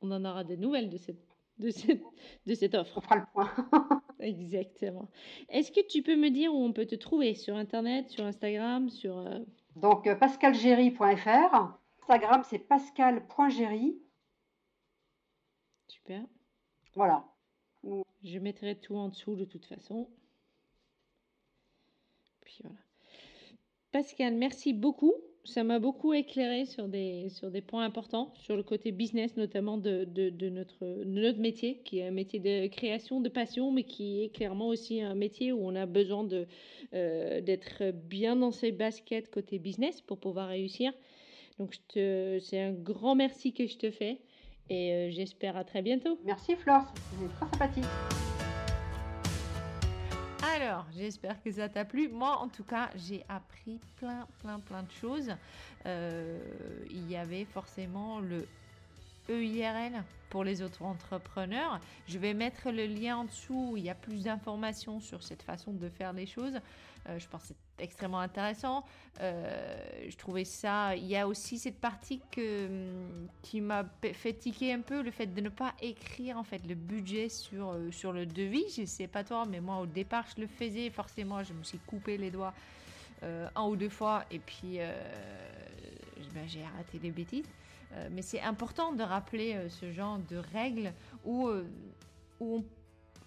on 0.00 0.10
en 0.10 0.24
aura 0.24 0.44
des 0.44 0.56
nouvelles 0.56 0.88
de 0.88 0.96
cette, 0.96 1.29
de 1.60 1.70
cette, 1.70 2.02
de 2.46 2.54
cette 2.54 2.74
offre. 2.74 2.98
On 2.98 3.00
fera 3.00 3.16
le 3.16 3.26
point. 3.32 3.50
Exactement. 4.20 5.08
Est-ce 5.48 5.70
que 5.70 5.86
tu 5.86 6.02
peux 6.02 6.16
me 6.16 6.30
dire 6.30 6.52
où 6.54 6.64
on 6.64 6.72
peut 6.72 6.86
te 6.86 6.96
trouver? 6.96 7.34
Sur 7.34 7.56
Internet, 7.56 8.10
sur 8.10 8.24
Instagram, 8.24 8.90
sur... 8.90 9.24
Donc 9.76 10.12
pascalgéry.fr. 10.18 11.78
Instagram, 12.02 12.42
c'est 12.44 12.58
pascal.géry. 12.58 13.96
Super. 15.86 16.22
Voilà. 16.94 17.24
Je 18.22 18.38
mettrai 18.38 18.78
tout 18.78 18.96
en 18.96 19.08
dessous 19.08 19.36
de 19.36 19.44
toute 19.44 19.66
façon. 19.66 20.08
Puis 22.40 22.58
voilà. 22.62 22.78
Pascal, 23.92 24.34
merci 24.34 24.72
beaucoup. 24.72 25.14
Ça 25.44 25.64
m'a 25.64 25.78
beaucoup 25.78 26.12
éclairé 26.12 26.66
sur 26.66 26.86
des, 26.86 27.28
sur 27.30 27.50
des 27.50 27.62
points 27.62 27.84
importants, 27.84 28.32
sur 28.36 28.56
le 28.56 28.62
côté 28.62 28.92
business 28.92 29.36
notamment 29.36 29.78
de, 29.78 30.04
de, 30.04 30.48
notre, 30.48 31.04
notre 31.04 31.38
métier, 31.38 31.80
qui 31.84 31.98
est 31.98 32.06
un 32.06 32.10
métier 32.10 32.38
de 32.38 32.66
création, 32.66 33.20
de 33.20 33.28
passion, 33.28 33.72
mais 33.72 33.84
qui 33.84 34.22
est 34.22 34.28
clairement 34.28 34.68
aussi 34.68 35.00
un 35.00 35.14
métier 35.14 35.52
où 35.52 35.60
on 35.62 35.74
a 35.74 35.86
besoin 35.86 36.24
de, 36.24 36.46
euh, 36.94 37.40
d'être 37.40 37.90
bien 37.92 38.36
dans 38.36 38.50
ses 38.52 38.70
baskets 38.70 39.30
côté 39.30 39.58
business 39.58 40.00
pour 40.02 40.18
pouvoir 40.18 40.48
réussir. 40.48 40.92
Donc 41.58 41.74
c'est 41.94 42.60
un 42.60 42.72
grand 42.72 43.14
merci 43.14 43.52
que 43.52 43.66
je 43.66 43.76
te 43.76 43.90
fais. 43.90 44.20
Et 44.70 44.92
euh, 44.92 45.10
j'espère 45.10 45.56
à 45.56 45.64
très 45.64 45.82
bientôt. 45.82 46.18
Merci 46.24 46.54
Flore, 46.54 46.84
c'était 47.12 47.32
très 47.34 47.46
sympathique. 47.46 48.29
Alors, 50.60 50.86
j'espère 50.90 51.40
que 51.42 51.50
ça 51.50 51.70
t'a 51.70 51.86
plu. 51.86 52.08
Moi, 52.10 52.36
en 52.36 52.50
tout 52.50 52.64
cas, 52.64 52.90
j'ai 52.94 53.24
appris 53.30 53.80
plein, 53.96 54.28
plein, 54.38 54.60
plein 54.60 54.82
de 54.82 54.90
choses. 54.90 55.30
Euh, 55.86 56.84
il 56.90 57.06
y 57.08 57.16
avait 57.16 57.46
forcément 57.46 58.20
le 58.20 58.46
EIRL 59.28 60.02
pour 60.30 60.44
les 60.44 60.62
autres 60.62 60.82
entrepreneurs. 60.82 61.80
Je 62.06 62.18
vais 62.18 62.34
mettre 62.34 62.70
le 62.70 62.86
lien 62.86 63.18
en 63.18 63.24
dessous. 63.24 63.74
Il 63.76 63.84
y 63.84 63.90
a 63.90 63.94
plus 63.94 64.24
d'informations 64.24 65.00
sur 65.00 65.22
cette 65.22 65.42
façon 65.42 65.72
de 65.72 65.88
faire 65.88 66.12
les 66.12 66.26
choses. 66.26 66.60
Euh, 67.08 67.18
je 67.18 67.28
pense 67.28 67.42
que 67.42 67.48
c'est 67.48 67.84
extrêmement 67.84 68.20
intéressant. 68.20 68.84
Euh, 69.20 69.80
je 70.08 70.16
trouvais 70.16 70.44
ça. 70.44 70.94
Il 70.96 71.06
y 71.06 71.16
a 71.16 71.26
aussi 71.26 71.58
cette 71.58 71.78
partie 71.78 72.20
hum, 72.36 73.28
qui 73.42 73.60
m'a 73.60 73.84
fait 74.12 74.34
tiquer 74.34 74.72
un 74.72 74.80
peu, 74.80 75.02
le 75.02 75.10
fait 75.10 75.26
de 75.26 75.40
ne 75.40 75.48
pas 75.48 75.74
écrire 75.80 76.36
en 76.38 76.44
fait 76.44 76.64
le 76.66 76.74
budget 76.74 77.28
sur, 77.28 77.72
euh, 77.72 77.90
sur 77.90 78.12
le 78.12 78.26
devis. 78.26 78.64
Je 78.76 78.84
sais 78.84 79.08
pas 79.08 79.24
toi, 79.24 79.44
mais 79.48 79.60
moi 79.60 79.78
au 79.78 79.86
départ 79.86 80.24
je 80.34 80.40
le 80.40 80.46
faisais. 80.46 80.90
Forcément, 80.90 81.42
je 81.42 81.52
me 81.52 81.64
suis 81.64 81.78
coupé 81.78 82.16
les 82.16 82.30
doigts 82.30 82.54
un 83.22 83.64
ou 83.64 83.76
deux 83.76 83.90
fois 83.90 84.24
et 84.30 84.38
puis 84.38 84.78
ben, 86.32 86.48
j'ai 86.48 86.64
arrêté 86.64 86.98
les 87.02 87.10
bêtises. 87.10 87.44
Mais 88.10 88.22
c'est 88.22 88.40
important 88.40 88.92
de 88.92 89.02
rappeler 89.02 89.68
ce 89.68 89.90
genre 89.92 90.18
de 90.18 90.36
règles 90.36 90.92
où, 91.24 91.48
où 92.40 92.56
on 92.56 92.64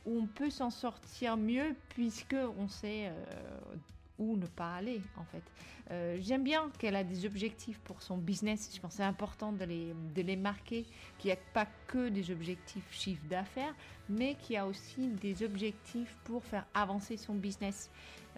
on 0.06 0.26
peut 0.26 0.50
s'en 0.50 0.70
sortir 0.70 1.38
mieux 1.38 1.76
puisque 1.90 2.36
on 2.58 2.68
sait 2.68 3.08
euh, 3.08 3.76
où 4.20 4.38
ne 4.38 4.46
pas 4.46 4.76
aller 4.76 5.02
en 5.18 5.24
fait. 5.26 5.44
Euh, 5.92 6.18
j'aime 6.22 6.44
bien 6.44 6.70
qu'elle 6.80 6.96
a 6.96 7.04
des 7.04 7.26
objectifs 7.26 7.80
pour 7.80 8.02
son 8.02 8.18
business. 8.18 8.72
Je 8.74 8.80
pense 8.80 8.92
que 8.92 8.98
c'est 8.98 9.04
important 9.04 9.52
de 9.52 9.66
les, 9.66 9.94
de 10.16 10.22
les 10.22 10.36
marquer, 10.36 10.86
qu'il 11.18 11.30
n'y 11.30 11.34
a 11.34 11.40
pas 11.54 11.68
que 11.88 12.10
des 12.10 12.32
objectifs 12.32 12.86
chiffre 12.92 13.24
d'affaires, 13.30 13.74
mais 14.10 14.36
qu'il 14.36 14.56
y 14.56 14.58
a 14.58 14.66
aussi 14.66 15.08
des 15.08 15.44
objectifs 15.44 16.16
pour 16.24 16.44
faire 16.44 16.66
avancer 16.74 17.18
son 17.18 17.34
business. 17.34 17.90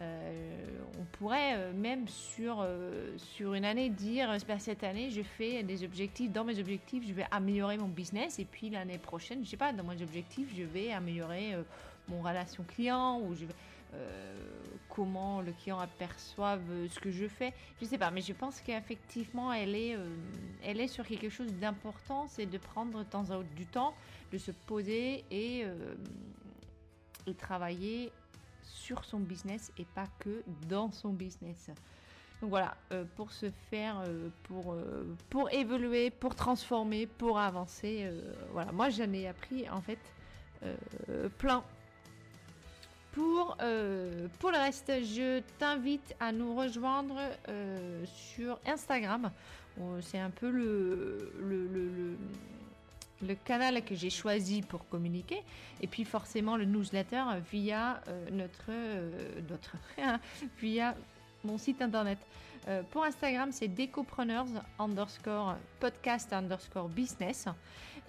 Euh, 0.01 0.79
on 0.99 1.05
pourrait 1.17 1.53
euh, 1.55 1.73
même 1.73 2.07
sur, 2.07 2.67
sur 3.17 3.53
une 3.53 3.63
année 3.63 3.89
dire 3.89 4.29
cette 4.59 4.83
année 4.83 5.09
je 5.09 5.21
fais 5.21 5.63
des 5.63 5.85
objectifs 5.85 6.29
dans 6.29 6.43
mes 6.43 6.59
objectifs 6.59 7.07
je 7.07 7.13
vais 7.13 7.25
améliorer 7.31 7.77
mon 7.77 7.87
business 7.87 8.37
et 8.37 8.43
puis 8.43 8.69
l'année 8.69 8.97
prochaine 8.97 9.45
je 9.45 9.51
sais 9.51 9.55
pas 9.55 9.71
dans 9.71 9.85
mes 9.85 10.01
objectifs 10.01 10.49
je 10.53 10.63
vais 10.63 10.91
améliorer 10.91 11.55
mon 12.09 12.21
relation 12.21 12.65
client 12.65 13.21
ou 13.21 13.35
je 13.35 13.45
comment 14.89 15.41
le 15.41 15.51
client 15.51 15.79
aperçoive 15.79 16.61
ce 16.89 16.99
que 16.99 17.11
je 17.11 17.27
fais. 17.27 17.53
Je 17.81 17.85
sais 17.85 17.97
pas, 17.97 18.11
mais 18.11 18.21
je 18.21 18.33
pense 18.33 18.61
qu'effectivement, 18.61 19.51
elle 19.51 19.75
est, 19.75 19.97
elle 20.63 20.79
est 20.79 20.87
sur 20.87 21.05
quelque 21.05 21.29
chose 21.29 21.53
d'important, 21.53 22.27
c'est 22.29 22.45
de 22.45 22.57
prendre 22.57 22.99
de 22.99 23.03
temps 23.03 23.29
à 23.29 23.37
autre 23.37 23.53
du 23.55 23.65
temps, 23.65 23.93
de 24.31 24.37
se 24.37 24.51
poser 24.51 25.25
et, 25.29 25.65
et 27.27 27.33
travailler 27.33 28.11
sur 28.63 29.03
son 29.03 29.19
business 29.19 29.71
et 29.77 29.85
pas 29.85 30.07
que 30.19 30.43
dans 30.69 30.91
son 30.91 31.09
business. 31.09 31.71
Donc 32.41 32.49
voilà, 32.49 32.75
euh, 32.91 33.05
pour 33.15 33.31
se 33.31 33.49
faire, 33.69 34.03
euh, 34.05 34.29
pour, 34.43 34.73
euh, 34.73 35.03
pour 35.29 35.51
évoluer, 35.51 36.09
pour 36.09 36.35
transformer, 36.35 37.07
pour 37.07 37.39
avancer. 37.39 38.09
voilà, 38.51 38.71
moi 38.71 38.89
j'en 38.89 39.11
ai 39.13 39.27
appris 39.27 39.69
en 39.69 39.81
fait 39.81 39.99
plein. 41.37 41.63
Pour, 43.15 43.57
pour 44.39 44.51
le 44.51 44.57
reste, 44.57 44.91
je 45.03 45.41
t'invite 45.57 46.13
à 46.19 46.31
nous 46.31 46.53
rejoindre 46.53 47.15
sur 48.05 48.59
Instagram. 48.67 49.31
C'est 50.01 50.19
un 50.19 50.29
peu 50.29 50.49
le, 50.49 52.17
canal 53.45 53.83
que 53.85 53.95
j'ai 53.95 54.09
choisi 54.09 54.61
pour 54.61 54.87
communiquer 54.89 55.41
et 55.81 55.87
puis 55.87 56.03
forcément 56.03 56.57
le 56.57 56.65
newsletter 56.65 57.23
via 57.51 58.01
notre 58.31 58.69
notre 59.49 59.77
via 60.59 60.93
mon 61.45 61.57
site 61.57 61.81
internet. 61.81 62.17
Euh, 62.67 62.81
pour 62.89 63.03
Instagram, 63.03 63.51
c'est 63.51 63.67
decopreneurs 63.67 64.47
underscore 64.79 65.55
podcast 65.79 66.33
underscore 66.33 66.89
business. 66.89 67.45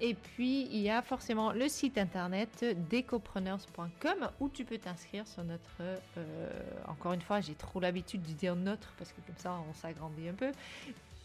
Et 0.01 0.15
puis, 0.15 0.69
il 0.71 0.81
y 0.81 0.91
a 0.91 1.01
forcément 1.01 1.53
le 1.53 1.69
site 1.69 1.97
internet 1.97 2.65
decopreneurs.com 2.91 4.31
où 4.41 4.49
tu 4.49 4.65
peux 4.65 4.79
t'inscrire 4.79 5.27
sur 5.27 5.43
notre... 5.45 5.83
Euh, 6.19 6.51
encore 6.87 7.15
une 7.15 7.23
fois, 7.23 7.41
j'ai 7.41 7.55
trop 7.55 7.81
l'habitude 7.81 8.23
de 8.23 8.33
dire 8.33 8.57
notre 8.57 8.93
parce 8.99 9.13
que 9.13 9.21
comme 9.23 9.39
ça, 9.39 9.59
on 9.69 9.73
s'agrandit 9.75 10.29
un 10.29 10.35
peu. 10.35 10.53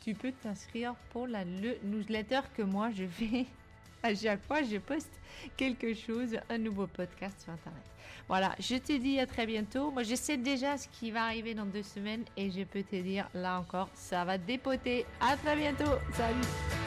Tu 0.04 0.14
peux 0.14 0.32
t'inscrire 0.32 0.96
pour 1.12 1.28
la, 1.28 1.44
le 1.44 1.78
newsletter 1.84 2.42
que 2.56 2.62
moi, 2.62 2.92
je 2.92 3.04
vais 3.04 3.46
à 4.04 4.16
chaque 4.16 4.44
fois 4.46 4.64
je 4.64 4.78
poste 4.78 5.20
quelque 5.58 5.94
chose, 5.94 6.38
un 6.50 6.58
nouveau 6.58 6.88
podcast 6.88 7.40
sur 7.42 7.54
Internet. 7.54 7.84
Voilà, 8.28 8.56
je 8.60 8.76
te 8.78 8.98
dis 8.98 9.20
à 9.20 9.28
très 9.28 9.46
bientôt. 9.46 9.92
Moi, 9.92 10.04
je 10.04 10.16
sais 10.16 10.38
déjà 10.38 10.78
ce 10.78 10.88
qui 10.88 11.12
va 11.12 11.26
arriver 11.26 11.54
dans 11.54 11.66
deux 11.66 11.84
semaines 11.84 12.24
et 12.38 12.50
je 12.50 12.64
peux 12.64 12.84
te 12.84 12.96
dire, 12.96 13.28
là 13.34 13.60
encore, 13.60 13.90
ça 13.94 14.24
va 14.24 14.38
dépoter. 14.38 15.06
À 15.20 15.36
très 15.36 15.56
bientôt. 15.56 15.92
Salut 16.14 16.81